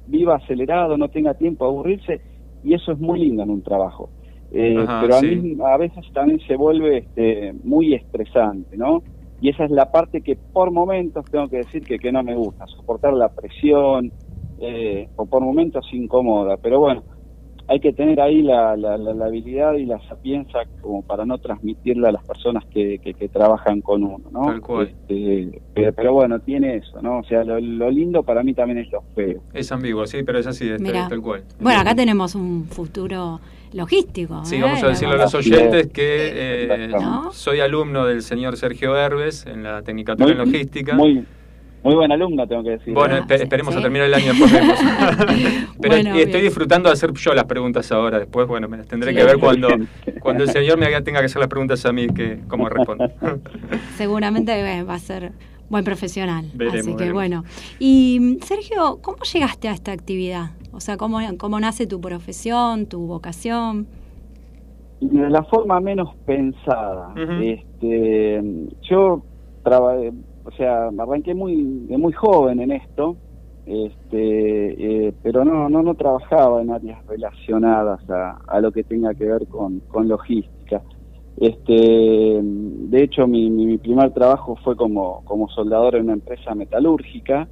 viva 0.07 0.35
acelerado, 0.35 0.97
no 0.97 1.09
tenga 1.09 1.35
tiempo 1.35 1.65
a 1.65 1.67
aburrirse, 1.67 2.21
y 2.63 2.73
eso 2.73 2.91
es 2.91 2.99
muy 2.99 3.19
lindo 3.19 3.43
en 3.43 3.51
un 3.51 3.61
trabajo. 3.61 4.09
Eh, 4.51 4.75
Ajá, 4.79 5.01
pero 5.01 5.15
a, 5.15 5.19
sí. 5.19 5.35
mí, 5.35 5.57
a 5.63 5.77
veces 5.77 6.03
también 6.11 6.39
se 6.47 6.55
vuelve 6.55 6.97
este, 6.97 7.53
muy 7.63 7.93
estresante, 7.93 8.75
¿no? 8.75 9.03
Y 9.41 9.49
esa 9.49 9.65
es 9.65 9.71
la 9.71 9.89
parte 9.91 10.21
que 10.21 10.37
por 10.51 10.71
momentos 10.71 11.25
tengo 11.31 11.47
que 11.47 11.57
decir 11.57 11.83
que, 11.83 11.97
que 11.97 12.11
no 12.11 12.23
me 12.23 12.35
gusta, 12.35 12.65
soportar 12.67 13.13
la 13.13 13.29
presión, 13.29 14.11
eh, 14.59 15.07
o 15.15 15.25
por 15.25 15.41
momentos 15.41 15.85
incomoda, 15.93 16.57
pero 16.57 16.79
bueno, 16.79 17.03
hay 17.67 17.79
que 17.79 17.93
tener 17.93 18.19
ahí 18.19 18.41
la, 18.41 18.75
la, 18.75 18.97
la- 18.97 19.13
la 19.13 19.25
habilidad 19.27 19.75
y 19.75 19.85
la 19.85 19.99
sapienza 20.09 20.57
como 20.81 21.03
para 21.03 21.23
no 21.23 21.37
transmitirla 21.37 22.09
a 22.09 22.11
las 22.13 22.25
personas 22.25 22.63
que, 22.65 22.97
que, 22.99 23.13
que 23.13 23.29
trabajan 23.29 23.79
con 23.81 24.03
uno, 24.03 24.23
¿no? 24.31 24.47
Tal 24.47 24.59
cual. 24.59 24.87
Este, 24.87 25.61
pero, 25.73 25.93
pero 25.93 26.13
bueno, 26.13 26.39
tiene 26.39 26.77
eso, 26.77 26.99
¿no? 27.01 27.19
O 27.19 27.23
sea, 27.23 27.43
lo, 27.43 27.59
lo 27.59 27.91
lindo 27.91 28.23
para 28.23 28.41
mí 28.43 28.53
también 28.55 28.79
es 28.79 28.91
lo 28.91 29.03
feo. 29.13 29.43
Es 29.53 29.71
ambiguo, 29.71 30.05
sí, 30.07 30.23
pero 30.23 30.39
es 30.39 30.47
así, 30.47 30.67
es 30.67 30.81
Mirá. 30.81 31.07
tal 31.07 31.21
cual. 31.21 31.43
Bueno, 31.59 31.79
acá 31.81 31.93
tenemos 31.93 32.33
un 32.33 32.65
futuro 32.65 33.39
logístico. 33.73 34.43
Sí, 34.45 34.55
¿eh? 34.57 34.61
vamos 34.61 34.83
a 34.83 34.87
decirle 34.89 35.15
a 35.15 35.17
los 35.17 35.33
oyentes 35.35 35.87
es. 35.87 35.91
que 35.93 36.31
eh, 36.33 36.87
¿No? 36.89 37.31
soy 37.31 37.59
alumno 37.59 38.05
del 38.05 38.21
señor 38.21 38.57
Sergio 38.57 38.95
Herbes 38.97 39.45
en 39.45 39.63
la 39.63 39.81
Tecnicatura 39.81 40.31
en 40.31 40.37
Logística. 40.37 40.95
Muy, 40.95 41.25
muy 41.83 41.95
buen 41.95 42.11
alumno, 42.11 42.45
tengo 42.47 42.63
que 42.63 42.71
decir. 42.71 42.93
Bueno, 42.93 43.15
¿eh? 43.17 43.21
espe- 43.21 43.41
esperemos 43.41 43.75
a 43.75 43.81
terminar 43.81 44.07
el 44.07 44.13
año 44.13 44.31
después 44.33 44.51
vemos. 44.51 44.79
Pero 45.81 45.95
Bueno, 45.95 46.15
y 46.15 46.19
estoy 46.19 46.41
bien. 46.41 46.43
disfrutando 46.45 46.89
de 46.89 46.93
hacer 46.93 47.13
yo 47.13 47.33
las 47.33 47.45
preguntas 47.45 47.89
ahora. 47.91 48.19
Después, 48.19 48.47
bueno, 48.47 48.67
me 48.67 48.77
las 48.77 48.87
tendré 48.87 49.11
Sí. 49.11 49.17
que 49.17 49.23
ver 49.23 49.37
cuando, 49.37 49.69
cuando 50.19 50.43
el 50.43 50.49
señor 50.49 50.77
me 50.77 50.87
tenga 51.01 51.19
que 51.19 51.25
hacer 51.27 51.39
las 51.39 51.47
preguntas 51.47 51.85
a 51.85 51.93
mí, 51.93 52.07
que 52.07 52.39
cómo 52.47 52.67
respondo. 52.67 53.09
Seguramente 53.97 54.51
eh, 54.59 54.83
va 54.83 54.95
a 54.95 54.99
ser 54.99 55.31
buen 55.69 55.83
profesional. 55.83 56.45
Veremos, 56.53 56.79
Así 56.79 56.91
que 56.91 56.95
veremos. 56.95 57.13
bueno. 57.13 57.43
Y 57.79 58.37
Sergio, 58.41 58.99
¿cómo 59.01 59.17
llegaste 59.31 59.67
a 59.69 59.73
esta 59.73 59.91
actividad? 59.91 60.51
O 60.71 60.79
sea, 60.79 60.97
¿cómo, 60.97 61.19
cómo 61.37 61.59
nace 61.59 61.87
tu 61.87 61.99
profesión, 61.99 62.85
tu 62.85 63.07
vocación? 63.07 63.87
De 65.01 65.29
la 65.29 65.43
forma 65.43 65.79
menos 65.79 66.13
pensada. 66.25 67.13
Este, 67.41 68.41
yo 68.89 69.23
trabajé, 69.63 70.11
o 70.43 70.51
sea, 70.51 70.89
arranqué 70.97 71.33
muy 71.33 71.85
de 71.87 71.97
muy 71.97 72.11
joven 72.13 72.59
en 72.59 72.71
esto, 72.71 73.15
este, 73.65 75.07
eh, 75.07 75.13
pero 75.23 75.45
no, 75.45 75.69
no, 75.69 75.83
no 75.83 75.93
trabajaba 75.95 76.61
en 76.61 76.71
áreas 76.71 77.05
relacionadas 77.07 78.01
a, 78.09 78.39
a 78.47 78.59
lo 78.59 78.71
que 78.71 78.83
tenga 78.83 79.13
que 79.13 79.25
ver 79.25 79.47
con, 79.47 79.79
con 79.81 80.07
logística. 80.07 80.81
Este, 81.39 81.73
de 82.41 83.03
hecho, 83.03 83.25
mi, 83.27 83.49
mi, 83.49 83.65
mi 83.65 83.77
primer 83.77 84.11
trabajo 84.13 84.57
fue 84.63 84.75
como, 84.75 85.21
como 85.25 85.47
soldador 85.49 85.95
en 85.95 86.03
una 86.03 86.13
empresa 86.13 86.53
metalúrgica 86.53 87.47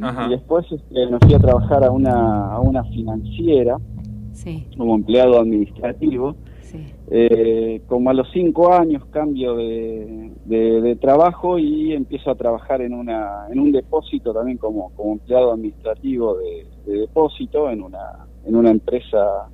Ajá. 0.00 0.26
y 0.26 0.30
después 0.30 0.64
este, 0.70 1.06
me 1.10 1.18
fui 1.18 1.34
a 1.34 1.38
trabajar 1.38 1.84
a 1.84 1.90
una, 1.90 2.52
a 2.52 2.60
una 2.60 2.82
financiera 2.84 3.76
Sí, 4.32 4.66
como 4.76 4.94
empleado 4.94 5.40
administrativo. 5.40 6.36
sí. 6.60 6.78
Eh, 7.10 7.80
como 7.86 8.10
a 8.10 8.14
los 8.14 8.28
cinco 8.32 8.72
años 8.72 9.04
cambio 9.10 9.54
de, 9.56 10.32
de- 10.44 10.80
de 10.82 10.96
trabajo 10.96 11.58
y 11.58 11.92
empiezo 11.92 12.30
a 12.30 12.34
trabajar 12.34 12.80
en 12.82 12.92
una 12.92 13.46
en 13.50 13.60
un 13.60 13.70
depósito 13.72 14.32
también 14.34 14.58
como, 14.58 14.90
como 14.96 15.12
empleado 15.12 15.52
administrativo 15.52 16.36
de, 16.36 16.66
de 16.84 16.98
depósito 17.00 17.70
en 17.70 17.82
una 17.82 18.26
en 18.44 18.56
una 18.56 18.70
empresa 18.70 19.48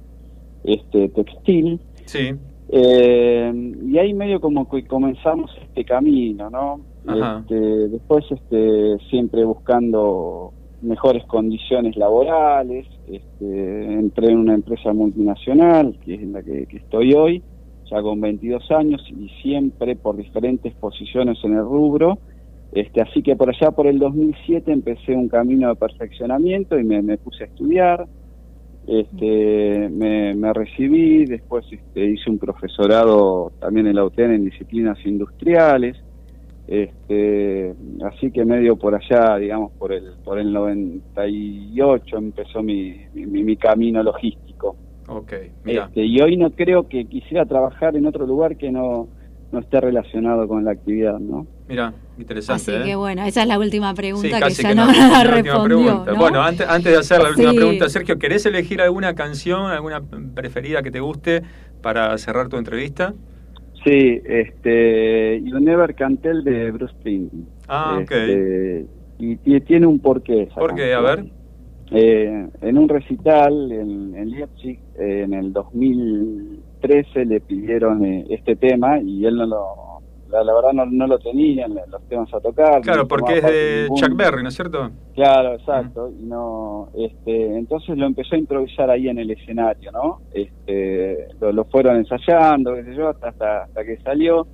este 0.64 1.09
textil 1.11 1.78
Sí, 2.07 2.33
eh, 2.75 3.53
y 3.85 3.99
ahí 3.99 4.14
medio 4.14 4.41
como 4.41 4.66
que 4.66 4.87
comenzamos 4.87 5.51
este 5.62 5.85
camino, 5.85 6.49
¿no? 6.49 6.81
Este, 7.05 7.55
después 7.89 8.25
este, 8.31 8.97
siempre 9.11 9.45
buscando 9.45 10.55
mejores 10.81 11.23
condiciones 11.27 11.97
laborales, 11.99 12.87
este, 13.07 13.93
entré 13.93 14.31
en 14.31 14.39
una 14.39 14.55
empresa 14.55 14.95
multinacional, 14.95 15.99
que 16.03 16.14
es 16.14 16.23
en 16.23 16.33
la 16.33 16.43
que, 16.43 16.64
que 16.64 16.79
estoy 16.79 17.12
hoy, 17.12 17.43
ya 17.91 18.01
con 18.01 18.23
22 18.23 18.70
años 18.70 19.05
y 19.11 19.29
siempre 19.43 19.95
por 19.95 20.16
diferentes 20.16 20.73
posiciones 20.75 21.39
en 21.45 21.53
el 21.53 21.64
rubro. 21.64 22.20
Este, 22.73 23.03
así 23.03 23.23
que 23.23 23.37
por 23.37 23.51
allá 23.51 23.73
por 23.73 23.87
el 23.87 23.99
2007 23.99 24.73
empecé 24.73 25.12
un 25.14 25.29
camino 25.29 25.68
de 25.68 25.75
perfeccionamiento 25.75 26.79
y 26.79 26.85
me, 26.85 27.03
me 27.03 27.18
puse 27.18 27.45
a 27.45 27.47
estudiar. 27.49 28.07
Este, 28.87 29.89
me, 29.89 30.35
me 30.35 30.53
recibí, 30.53 31.24
después 31.24 31.64
este, 31.70 32.05
hice 32.05 32.30
un 32.30 32.39
profesorado 32.39 33.53
también 33.61 33.87
en 33.87 33.97
la 33.97 34.05
UTN 34.05 34.33
en 34.33 34.45
disciplinas 34.45 34.99
industriales. 35.05 35.97
Este, 36.66 37.74
así 38.05 38.30
que 38.30 38.45
medio 38.45 38.76
por 38.76 38.95
allá, 38.95 39.37
digamos, 39.37 39.72
por 39.72 39.93
el 39.93 40.14
por 40.24 40.39
el 40.39 40.53
98 40.53 42.16
empezó 42.16 42.62
mi, 42.62 42.97
mi, 43.14 43.26
mi 43.26 43.57
camino 43.57 44.03
logístico. 44.03 44.76
ok, 45.09 45.33
mira. 45.64 45.87
Este, 45.87 46.05
y 46.05 46.20
hoy 46.20 46.37
no 46.37 46.51
creo 46.51 46.89
que 46.89 47.05
quisiera 47.05 47.45
trabajar 47.47 47.97
en 47.97 48.07
otro 48.07 48.26
lugar 48.26 48.57
que 48.57 48.70
no, 48.70 49.09
no 49.53 49.59
esté 49.59 49.80
relacionado 49.80 50.49
con 50.49 50.64
la 50.64 50.72
actividad, 50.72 51.18
¿no? 51.18 51.47
Mira, 51.69 51.95
interesante. 52.19 52.73
Así 52.73 52.83
¿eh? 52.83 52.85
que 52.85 52.97
bueno, 52.97 53.23
esa 53.25 53.43
es 53.43 53.49
la 53.49 53.59
última 53.59 53.91
Sí, 53.91 53.97
pregunta 53.97 54.41
que 54.41 54.51
ya 54.55 54.69
que 54.71 54.75
no 54.75 54.87
no, 54.87 54.93
la 54.93 54.99
la 54.99 55.21
última 55.21 55.25
respondió. 55.35 55.65
pregunta. 55.79 56.13
¿no? 56.13 56.19
Bueno, 56.19 56.43
antes, 56.43 56.67
antes 56.69 56.93
de 56.93 56.99
hacer 56.99 57.23
la 57.23 57.31
última 57.31 57.51
Sí. 57.51 57.57
pregunta, 57.57 57.89
Sergio, 57.89 58.19
¿querés 58.19 58.45
elegir 58.47 58.81
alguna 58.83 59.15
canción, 59.15 59.71
alguna 59.71 60.03
preferida 60.35 60.83
que 60.83 60.91
te 60.91 61.01
guste 61.01 61.43
para 61.81 62.17
cerrar 62.19 62.49
tu 62.49 62.57
entrevista? 62.57 63.15
Sí, 63.85 64.21
este, 64.25 65.41
You 65.45 65.59
Never 65.59 65.95
Can 65.95 66.17
Tell 66.19 66.45
de 66.45 66.71
Bruce 66.71 66.95
Springsteen. 66.95 67.47
Ah, 67.69 67.99
ok. 68.03 68.11
Este, 68.13 68.87
y, 69.19 69.39
y 69.45 69.61
tiene 69.63 69.87
un 69.87 69.99
porqué. 69.99 70.43
esa 70.43 70.55
¿Por 70.55 70.75
qué? 70.75 70.95
A 70.95 71.01
ver. 71.01 71.25
Eh, 71.95 72.47
en 72.63 72.79
un 72.79 72.89
recital 72.89 73.71
en, 73.73 74.15
en 74.17 74.31
Leipzig, 74.31 74.79
eh, 74.99 75.23
en 75.25 75.35
el 75.35 75.53
2013, 75.53 77.25
le 77.27 77.41
pidieron 77.41 78.05
eh, 78.05 78.25
este 78.31 78.57
tema 78.57 78.99
y 79.01 79.27
él 79.27 79.37
no 79.37 79.47
lo, 79.47 79.91
la, 80.33 80.43
la 80.43 80.55
verdad 80.55 80.72
no, 80.72 80.87
no 80.87 81.07
lo 81.07 81.18
tenía, 81.18 81.66
en 81.66 81.74
los 81.74 82.03
temas 82.09 82.33
a 82.35 82.41
tocar. 82.41 82.80
Claro, 82.80 83.07
porque 83.07 83.39
es 83.39 83.43
de 83.45 83.83
ningún- 83.83 83.99
Chuck 83.99 84.16
Berry, 84.16 84.43
¿no 84.43 84.49
es 84.49 84.55
cierto? 84.55 84.91
Claro, 85.14 85.55
exacto. 85.55 86.11
Y 86.18 86.24
no, 86.24 86.89
este, 86.95 87.57
entonces 87.59 87.97
lo 87.97 88.07
empezó 88.07 88.35
a 88.35 88.39
improvisar 88.39 88.91
ahí 88.91 89.09
en 89.09 89.18
el 89.18 89.30
escenario, 89.30 89.93
¿no? 89.93 90.20
Este, 90.33 91.28
lo, 91.41 91.53
lo 91.53 91.64
fueron 91.66 91.97
ensayando, 91.97 92.74
qué 92.74 92.85
sé 92.85 92.95
yo, 92.95 93.09
hasta, 93.09 93.28
hasta, 93.28 93.62
hasta 93.64 93.85
que 93.85 93.99
salió. 93.99 94.47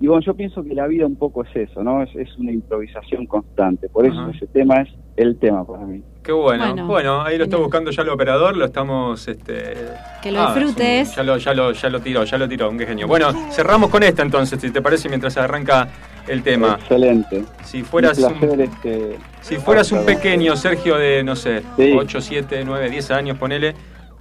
Y 0.00 0.06
bueno, 0.08 0.22
yo 0.22 0.34
pienso 0.34 0.62
que 0.64 0.74
la 0.74 0.86
vida 0.86 1.06
un 1.06 1.16
poco 1.16 1.44
es 1.44 1.54
eso, 1.54 1.82
¿no? 1.82 2.02
Es, 2.02 2.10
es 2.16 2.36
una 2.36 2.50
improvisación 2.52 3.26
constante. 3.26 3.88
Por 3.88 4.06
eso 4.06 4.18
Ajá. 4.20 4.32
ese 4.32 4.46
tema 4.48 4.80
es 4.82 4.88
el 5.16 5.38
tema 5.38 5.64
para 5.64 5.84
mí. 5.86 6.02
Qué 6.22 6.32
bueno. 6.32 6.64
Bueno, 6.66 6.86
Bueno, 6.86 7.22
ahí 7.22 7.38
lo 7.38 7.44
está 7.44 7.56
buscando 7.58 7.90
ya 7.90 8.02
el 8.02 8.08
operador, 8.08 8.56
lo 8.56 8.64
estamos... 8.64 9.28
Este... 9.28 9.74
Que 10.22 10.32
lo 10.32 10.40
Ah, 10.40 10.54
disfrutes. 10.54 11.14
Ya 11.14 11.22
lo, 11.22 11.36
ya, 11.36 11.54
lo, 11.54 11.72
ya 11.72 11.88
lo 11.90 12.00
tiró, 12.00 12.24
ya 12.24 12.38
lo 12.38 12.48
tiró, 12.48 12.70
un 12.70 12.78
genio. 12.78 13.06
Bueno, 13.06 13.32
cerramos 13.52 13.88
con 13.90 14.02
esta 14.02 14.22
entonces, 14.22 14.60
si 14.60 14.70
te 14.70 14.82
parece, 14.82 15.08
mientras 15.08 15.36
arranca 15.36 15.88
el 16.26 16.42
tema. 16.42 16.78
Excelente. 16.80 17.44
Si 17.62 17.82
fueras 17.82 18.18
Un 18.18 18.24
un, 18.32 18.38
placer, 18.40 18.60
este, 18.62 19.16
si 19.42 19.56
fueras 19.56 19.92
un 19.92 20.04
pequeño 20.04 20.56
Sergio 20.56 20.96
de, 20.96 21.22
no 21.22 21.36
sé, 21.36 21.62
Sí. 21.76 21.92
8, 21.96 22.20
7, 22.20 22.62
9, 22.64 22.90
10 22.90 23.10
años, 23.10 23.38
ponele, 23.38 23.74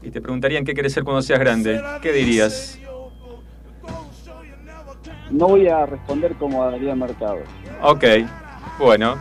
y 0.03 0.11
te 0.11 0.19
preguntarían 0.21 0.65
qué 0.65 0.73
querés 0.73 0.91
ser 0.93 1.03
cuando 1.05 1.21
seas 1.21 1.39
grande, 1.39 1.81
¿qué 2.01 2.11
dirías? 2.11 2.77
No 5.31 5.47
voy 5.47 5.67
a 5.67 5.85
responder 5.85 6.33
como 6.35 6.63
Adrián 6.63 6.99
Mercado. 6.99 7.39
Ok, 7.81 8.03
bueno. 8.79 9.15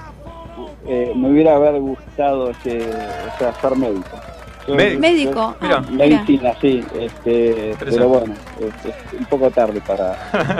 Eh, 0.86 1.12
me 1.14 1.30
hubiera 1.30 1.56
haber 1.56 1.80
gustado 1.80 2.50
este, 2.50 2.80
o 2.80 3.38
sea, 3.38 3.52
ser 3.60 3.76
médico. 3.76 4.10
Yo- 4.66 4.74
Médico. 4.76 5.56
Yo- 5.60 5.68
ah, 5.68 5.84
medicina, 5.90 6.52
sí. 6.60 6.84
Este, 6.94 7.74
pero 7.80 8.08
bueno, 8.08 8.34
este, 8.60 8.88
es 8.90 9.20
un 9.20 9.24
poco 9.26 9.50
tarde 9.50 9.80
para. 9.86 10.16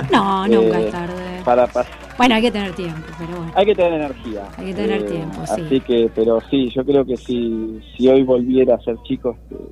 No, 0.11 0.47
nunca 0.49 0.81
eh, 0.81 0.87
es 0.87 0.93
tarde. 0.93 1.43
Para, 1.45 1.69
pas- 1.69 1.87
Bueno, 2.19 2.35
hay 2.35 2.43
que 2.43 2.51
tener 2.51 2.73
tiempo, 2.75 3.07
pero 3.19 3.37
bueno. 3.37 3.53
hay 3.55 3.67
que 3.67 3.75
tener 3.75 3.93
energía. 3.95 4.43
Hay 4.57 4.67
que 4.67 4.75
tener 4.75 5.07
tiempo, 5.07 5.47
sí. 5.47 5.63
Así 5.67 5.81
que, 5.81 6.11
pero 6.15 6.41
sí, 6.51 6.71
yo 6.71 6.85
creo 6.85 7.05
que 7.05 7.17
si, 7.17 7.81
si 7.97 8.09
hoy 8.09 8.23
volviera 8.23 8.75
a 8.77 8.81
ser 8.81 8.97
chico, 9.05 9.37
este, 9.51 9.65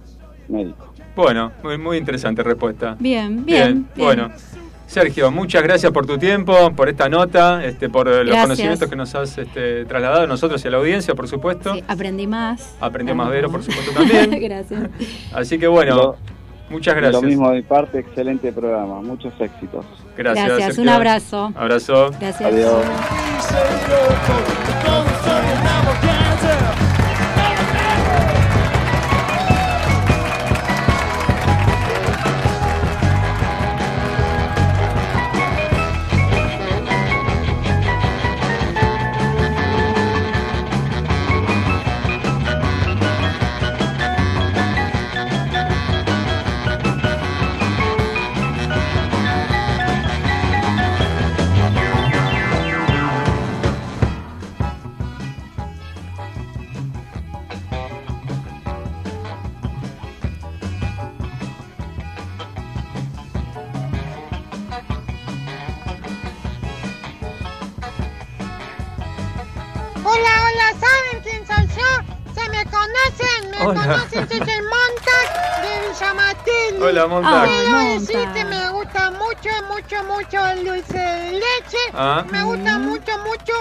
médico. 0.48 0.92
Bueno, 1.16 1.52
muy, 1.62 1.76
muy 1.78 1.96
interesante 1.98 2.42
respuesta. 2.42 2.96
Bien, 2.98 3.44
bien, 3.44 3.86
bien. 3.94 4.04
Bueno, 4.06 4.30
Sergio, 4.90 5.30
muchas 5.30 5.62
gracias 5.62 5.92
por 5.92 6.04
tu 6.04 6.18
tiempo, 6.18 6.72
por 6.74 6.88
esta 6.88 7.08
nota, 7.08 7.64
este, 7.64 7.88
por 7.88 8.08
los 8.08 8.24
Gracias. 8.26 8.42
conocimientos 8.42 8.90
que 8.90 8.96
nos 8.96 9.14
has 9.14 9.38
este, 9.38 9.84
trasladado 9.84 10.22
a 10.22 10.26
nosotros 10.26 10.64
y 10.64 10.66
a 10.66 10.70
la 10.72 10.78
audiencia, 10.78 11.14
por 11.14 11.28
supuesto. 11.28 11.74
Sí, 11.74 11.84
aprendí 11.86 12.26
más. 12.26 12.74
Aprendió 12.80 13.14
más 13.14 13.30
Vero, 13.30 13.48
por 13.52 13.62
supuesto, 13.62 13.92
también. 13.92 14.30
Gracias. 14.42 14.80
Así 15.32 15.60
que 15.60 15.68
bueno, 15.68 15.94
Lo- 15.94 16.16
muchas 16.70 16.96
gracias. 16.96 17.22
Lo 17.22 17.28
mismo 17.28 17.48
de 17.50 17.56
mi 17.58 17.62
parte, 17.62 18.00
excelente 18.00 18.52
programa, 18.52 19.00
muchos 19.00 19.32
éxitos. 19.38 19.86
Gracias, 20.16 20.46
Gracias, 20.48 20.66
Sergio. 20.74 20.82
un 20.82 20.88
abrazo. 20.88 21.52
Abrazo. 21.54 22.10
Gracias. 22.18 22.52
Adiós. 22.52 22.84
Hola, 77.00 77.06
Montag. 77.08 77.48
Quiero 77.48 77.76
Ay, 77.78 77.98
decir 77.98 78.16
Montag. 78.16 78.34
que 78.34 78.44
me 78.44 78.68
gusta 78.70 79.10
mucho, 79.10 79.50
mucho, 79.72 80.04
mucho 80.04 80.46
el 80.48 80.64
dulce 80.66 80.98
de 80.98 81.32
leche. 81.32 81.78
Ah. 81.94 82.24
Me 82.30 82.42
gusta 82.42 82.78
mucho, 82.78 83.12
mucho 83.24 83.52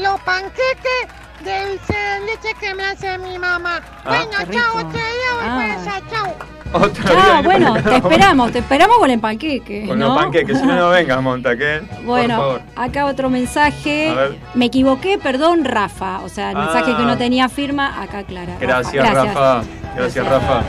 los 0.00 0.20
panqueques 0.20 1.08
de 1.44 1.66
dulce 1.70 1.92
de 1.92 2.20
leche 2.20 2.48
que 2.58 2.74
me 2.74 2.84
hace 2.86 3.18
mi 3.18 3.38
mamá. 3.38 3.80
Ah. 3.82 4.02
Bueno, 4.06 4.30
Qué 4.30 4.56
chao, 4.56 4.76
rico. 4.76 4.88
otro 4.88 4.98
día 4.98 5.32
voy 5.34 5.44
Ah. 5.46 5.56
para 5.56 5.74
allá, 5.94 6.02
chao. 6.10 6.34
Chao, 6.72 7.16
día 7.16 7.40
bueno, 7.44 7.74
te 7.82 7.96
esperamos, 7.96 8.52
te 8.52 8.58
esperamos 8.58 8.98
con 8.98 9.10
el 9.10 9.20
panqueque. 9.20 9.86
Con 9.86 9.98
¿no? 9.98 10.08
los 10.08 10.16
panqueques, 10.18 10.58
si 10.58 10.66
no, 10.66 10.74
no 10.74 10.88
vengas, 10.90 11.22
Montaque. 11.22 11.82
Por 11.96 12.04
Bueno, 12.04 12.36
favor. 12.38 12.62
acá 12.76 13.04
otro 13.06 13.28
mensaje. 13.30 14.08
A 14.10 14.14
ver. 14.14 14.36
Me 14.54 14.64
equivoqué, 14.66 15.18
perdón, 15.18 15.64
Rafa. 15.64 16.20
O 16.20 16.28
sea, 16.30 16.50
el 16.50 16.56
Ah. 16.56 16.60
mensaje 16.60 16.96
que 16.96 17.02
no 17.02 17.16
tenía 17.18 17.48
firma, 17.50 18.02
acá 18.02 18.24
clara. 18.24 18.56
Gracias, 18.58 19.12
Rafa. 19.12 19.62
Gracias, 19.96 20.26
Rafa. 20.26 20.62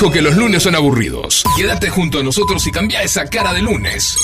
Dijo 0.00 0.10
que 0.10 0.22
los 0.22 0.34
lunes 0.34 0.62
son 0.62 0.74
aburridos? 0.74 1.44
Quédate 1.58 1.90
junto 1.90 2.20
a 2.20 2.22
nosotros 2.22 2.66
y 2.66 2.70
cambia 2.72 3.02
esa 3.02 3.26
cara 3.28 3.52
de 3.52 3.60
lunes. 3.60 4.16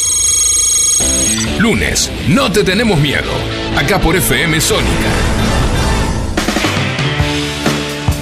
Lunes, 1.59 2.11
no 2.29 2.51
te 2.51 2.65
tenemos 2.65 2.99
miedo. 2.99 3.31
Acá 3.77 3.99
por 4.01 4.17
FM 4.17 4.59
Sónica. 4.59 5.11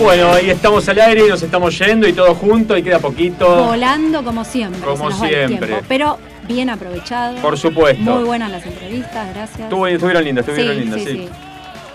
Bueno, 0.00 0.32
ahí 0.32 0.50
estamos 0.50 0.88
al 0.88 1.00
aire 1.00 1.26
y 1.26 1.28
nos 1.28 1.42
estamos 1.44 1.78
yendo 1.78 2.08
y 2.08 2.12
todo 2.12 2.34
junto 2.34 2.76
y 2.76 2.82
queda 2.82 2.98
poquito. 2.98 3.66
Volando 3.66 4.24
como 4.24 4.44
siempre. 4.44 4.80
Como 4.80 4.96
se 4.96 5.10
nos 5.10 5.22
va 5.22 5.28
el 5.28 5.46
siempre. 5.46 5.68
tiempo, 5.68 5.84
pero 5.88 6.18
bien 6.48 6.70
aprovechado. 6.70 7.36
Por 7.40 7.56
supuesto. 7.56 8.02
Muy 8.02 8.24
buenas 8.24 8.50
las 8.50 8.66
entrevistas, 8.66 9.28
gracias. 9.32 9.60
Estuvo- 9.60 9.86
Estuvieron 9.86 10.24
lindas, 10.24 10.48
estuvieron 10.48 10.74
Sí, 10.76 10.80
lindas, 10.82 11.00
sí, 11.02 11.06
sí. 11.06 11.12
sí. 11.18 11.28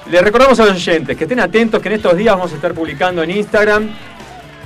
Les 0.10 0.22
recordamos 0.24 0.57
a 0.62 0.66
los 0.66 0.76
oyentes 0.78 1.18
que 1.18 1.26
estén 1.26 1.39
atentos 1.41 1.82
que 1.82 1.89
en 1.89 1.95
estos 1.95 2.16
días 2.16 2.34
vamos 2.36 2.51
a 2.53 2.55
estar 2.55 2.74
publicando 2.74 3.22
en 3.22 3.32
Instagram 3.32 3.89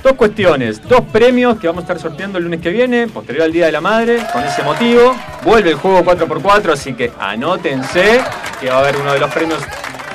dos 0.04 0.12
cuestiones, 0.12 0.86
dos 0.86 1.00
premios 1.10 1.58
que 1.58 1.66
vamos 1.66 1.80
a 1.82 1.84
estar 1.86 1.98
sorteando 1.98 2.36
el 2.36 2.44
lunes 2.44 2.60
que 2.60 2.68
viene, 2.68 3.08
posterior 3.08 3.44
al 3.44 3.52
Día 3.52 3.66
de 3.66 3.72
la 3.72 3.80
Madre, 3.80 4.18
con 4.32 4.44
ese 4.44 4.62
motivo. 4.62 5.16
Vuelve 5.42 5.70
el 5.70 5.76
juego 5.76 6.04
4x4, 6.04 6.72
así 6.72 6.92
que 6.92 7.10
anótense 7.18 8.20
que 8.60 8.68
va 8.68 8.76
a 8.76 8.78
haber 8.80 8.98
uno 8.98 9.14
de 9.14 9.18
los 9.18 9.32
premios 9.32 9.60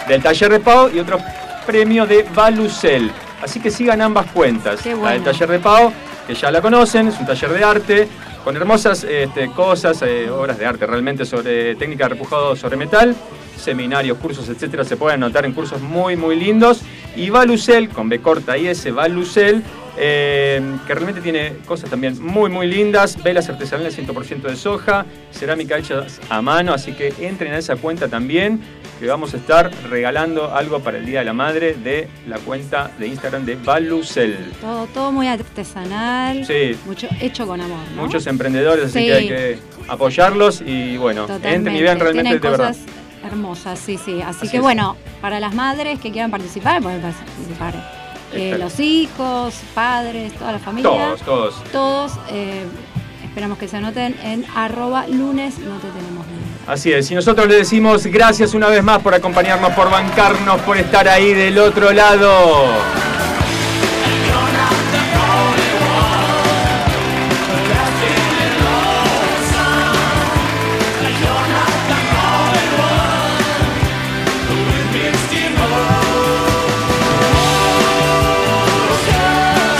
del 0.07 0.21
taller 0.21 0.51
de 0.51 0.59
Pau 0.59 0.91
y 0.93 0.99
otro 0.99 1.17
premio 1.65 2.05
de 2.05 2.23
Balucel. 2.35 3.11
Así 3.41 3.59
que 3.59 3.71
sigan 3.71 3.99
ambas 4.01 4.27
cuentas. 4.31 4.79
Qué 4.81 4.91
La 4.91 4.95
bueno. 4.95 5.13
del 5.15 5.23
taller 5.23 5.49
de 5.49 5.59
Pau, 5.59 5.91
que 6.27 6.35
ya 6.35 6.51
la 6.51 6.61
conocen, 6.61 7.07
es 7.07 7.19
un 7.19 7.25
taller 7.25 7.49
de 7.51 7.63
arte 7.63 8.07
con 8.43 8.55
hermosas 8.55 9.03
este, 9.03 9.49
cosas, 9.49 10.01
eh, 10.03 10.29
obras 10.29 10.59
de 10.59 10.67
arte 10.67 10.85
realmente 10.85 11.25
sobre 11.25 11.75
técnica 11.75 12.05
de 12.05 12.09
repujado 12.09 12.55
sobre 12.55 12.77
metal, 12.77 13.15
seminarios, 13.59 14.17
cursos, 14.17 14.47
etcétera, 14.49 14.83
se 14.83 14.97
pueden 14.97 15.23
anotar 15.23 15.45
en 15.45 15.53
cursos 15.53 15.81
muy, 15.81 16.15
muy 16.15 16.35
lindos. 16.35 16.81
Y 17.15 17.29
Balucel, 17.29 17.89
con 17.89 18.07
B 18.07 18.19
corta 18.21 18.57
y 18.57 18.67
S, 18.67 18.91
Balucel, 18.91 19.63
eh, 19.97 20.61
que 20.87 20.93
realmente 20.93 21.21
tiene 21.21 21.53
cosas 21.65 21.89
también 21.89 22.21
muy, 22.23 22.49
muy 22.49 22.67
lindas, 22.67 23.21
velas 23.21 23.49
artesanales 23.49 23.97
100% 23.97 24.41
de 24.41 24.55
soja, 24.55 25.05
cerámica 25.31 25.77
hecha 25.77 26.05
a 26.29 26.41
mano, 26.41 26.73
así 26.73 26.93
que 26.93 27.13
entren 27.19 27.53
a 27.53 27.57
esa 27.57 27.75
cuenta 27.75 28.07
también, 28.07 28.61
que 28.99 29.07
vamos 29.07 29.33
a 29.33 29.37
estar 29.37 29.71
regalando 29.89 30.53
algo 30.53 30.79
para 30.79 30.97
el 30.97 31.05
Día 31.05 31.19
de 31.19 31.25
la 31.25 31.33
Madre 31.33 31.73
de 31.73 32.07
la 32.27 32.37
cuenta 32.39 32.91
de 32.99 33.07
Instagram 33.07 33.45
de 33.45 33.55
Balucel. 33.55 34.37
Todo, 34.61 34.87
todo 34.87 35.11
muy 35.11 35.27
artesanal. 35.27 36.45
Sí. 36.45 36.77
Mucho 36.85 37.07
hecho 37.21 37.47
con 37.47 37.61
amor. 37.61 37.77
¿no? 37.95 38.01
Muchos 38.03 38.27
emprendedores, 38.27 38.85
así 38.85 38.99
Sí. 38.99 39.05
que 39.05 39.13
hay 39.13 39.27
que 39.27 39.59
apoyarlos 39.87 40.61
y 40.65 40.97
bueno, 40.97 41.21
Totalmente. 41.21 41.55
entren 41.55 41.75
y 41.77 41.81
vean 41.81 41.99
realmente 41.99 42.33
de 42.39 42.39
verdad. 42.39 42.75
hermosas, 43.25 43.79
sí, 43.79 43.97
sí. 44.03 44.21
Así, 44.21 44.39
Así 44.41 44.49
que 44.49 44.57
es. 44.57 44.63
bueno, 44.63 44.97
para 45.21 45.39
las 45.39 45.53
madres 45.53 45.99
que 45.99 46.11
quieran 46.11 46.31
participar, 46.31 46.81
pueden 46.81 47.01
participar. 47.01 47.98
Eh, 48.33 48.57
los 48.59 48.79
hijos, 48.79 49.55
padres, 49.73 50.33
toda 50.33 50.51
la 50.53 50.59
familia. 50.59 50.89
Todos, 50.89 51.21
todos. 51.21 51.63
Todos, 51.71 52.11
eh, 52.31 52.65
esperamos 53.23 53.57
que 53.57 53.67
se 53.67 53.77
anoten 53.77 54.15
en 54.23 54.45
arroba 54.55 55.07
lunes, 55.07 55.57
no 55.59 55.77
te 55.77 55.87
tenemos 55.87 56.25
miedo. 56.27 56.39
Así 56.67 56.91
es, 56.91 57.09
y 57.09 57.15
nosotros 57.15 57.47
le 57.47 57.55
decimos 57.55 58.05
gracias 58.05 58.53
una 58.53 58.67
vez 58.67 58.83
más 58.83 59.01
por 59.01 59.15
acompañarnos, 59.15 59.73
por 59.73 59.89
bancarnos, 59.89 60.61
por 60.61 60.77
estar 60.77 61.07
ahí 61.07 61.33
del 61.33 61.57
otro 61.57 61.91
lado. 61.91 62.67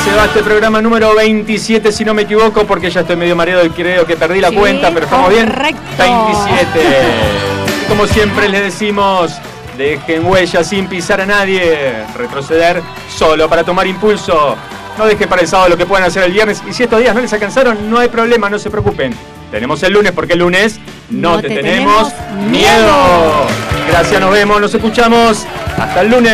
Se 0.10 0.16
va 0.16 0.26
este 0.26 0.44
programa 0.44 0.82
número 0.82 1.14
27, 1.16 1.92
si 1.92 2.04
no 2.06 2.14
me 2.14 2.24
equivoco, 2.24 2.66
porque 2.66 2.90
ya 2.90 3.02
estoy 3.02 3.16
medio 3.16 3.36
mareado 3.36 3.66
y 3.66 3.70
creo 3.70 4.06
que 4.06 4.16
perdí 4.16 4.42
la 4.42 4.50
Sí, 4.50 4.56
cuenta, 4.56 4.92
pero 4.92 5.06
estamos 5.06 5.30
bien. 5.30 5.46
correcto. 5.48 5.82
27. 5.98 6.80
Y 7.86 7.88
como 7.90 8.08
siempre 8.08 8.50
les 8.50 8.62
decimos, 8.62 9.34
dejen 9.78 10.26
huella 10.26 10.64
sin 10.64 10.88
pisar 10.88 11.22
a 11.22 11.26
nadie, 11.26 12.04
retroceder 12.18 12.82
solo 13.16 13.48
para 13.50 13.64
tomar 13.64 13.88
impulso. 13.88 14.56
No 14.98 15.06
dejen 15.06 15.30
para 15.30 15.42
el 15.42 15.48
sábado 15.48 15.70
lo 15.70 15.78
que 15.78 15.86
puedan 15.86 16.06
hacer 16.08 16.24
el 16.24 16.32
viernes. 16.34 16.62
Y 16.70 16.74
si 16.74 16.84
estos 16.84 17.00
días 17.00 17.16
no 17.16 17.22
les 17.22 17.32
alcanzaron, 17.32 17.90
no 17.90 18.00
hay 18.00 18.10
problema, 18.10 18.50
no 18.50 18.60
se 18.60 18.70
preocupen. 18.70 19.16
Tenemos 19.52 19.82
el 19.84 19.94
lunes 19.94 20.12
porque 20.12 20.34
el 20.34 20.40
lunes 20.40 20.80
no, 21.10 21.36
No 21.36 21.42
te, 21.42 21.48
te 21.48 21.56
tenemos, 21.56 22.14
tenemos 22.14 22.52
miedo. 22.52 22.72
miedo. 22.76 23.48
Gracias, 23.90 24.20
nos 24.20 24.32
vemos, 24.32 24.60
nos 24.60 24.74
escuchamos. 24.74 25.46
Hasta 25.78 26.02
el 26.02 26.10
lunes. 26.12 26.34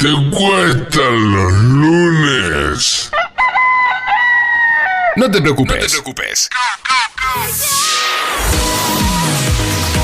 ¿Te 0.00 0.12
gustan 0.12 1.32
los 1.32 1.52
lunes? 1.54 3.10
No 5.16 5.28
te 5.28 5.42
preocupes. 5.42 5.74
No 5.74 5.80
te 5.80 5.88
preocupes. 5.88 6.48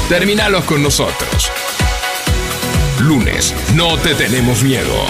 Terminalos 0.09 0.65
con 0.65 0.83
nosotros. 0.83 1.49
Lunes, 3.03 3.55
no 3.77 3.97
te 3.99 4.17
tenemos 4.17 4.65
miedo. 4.65 5.07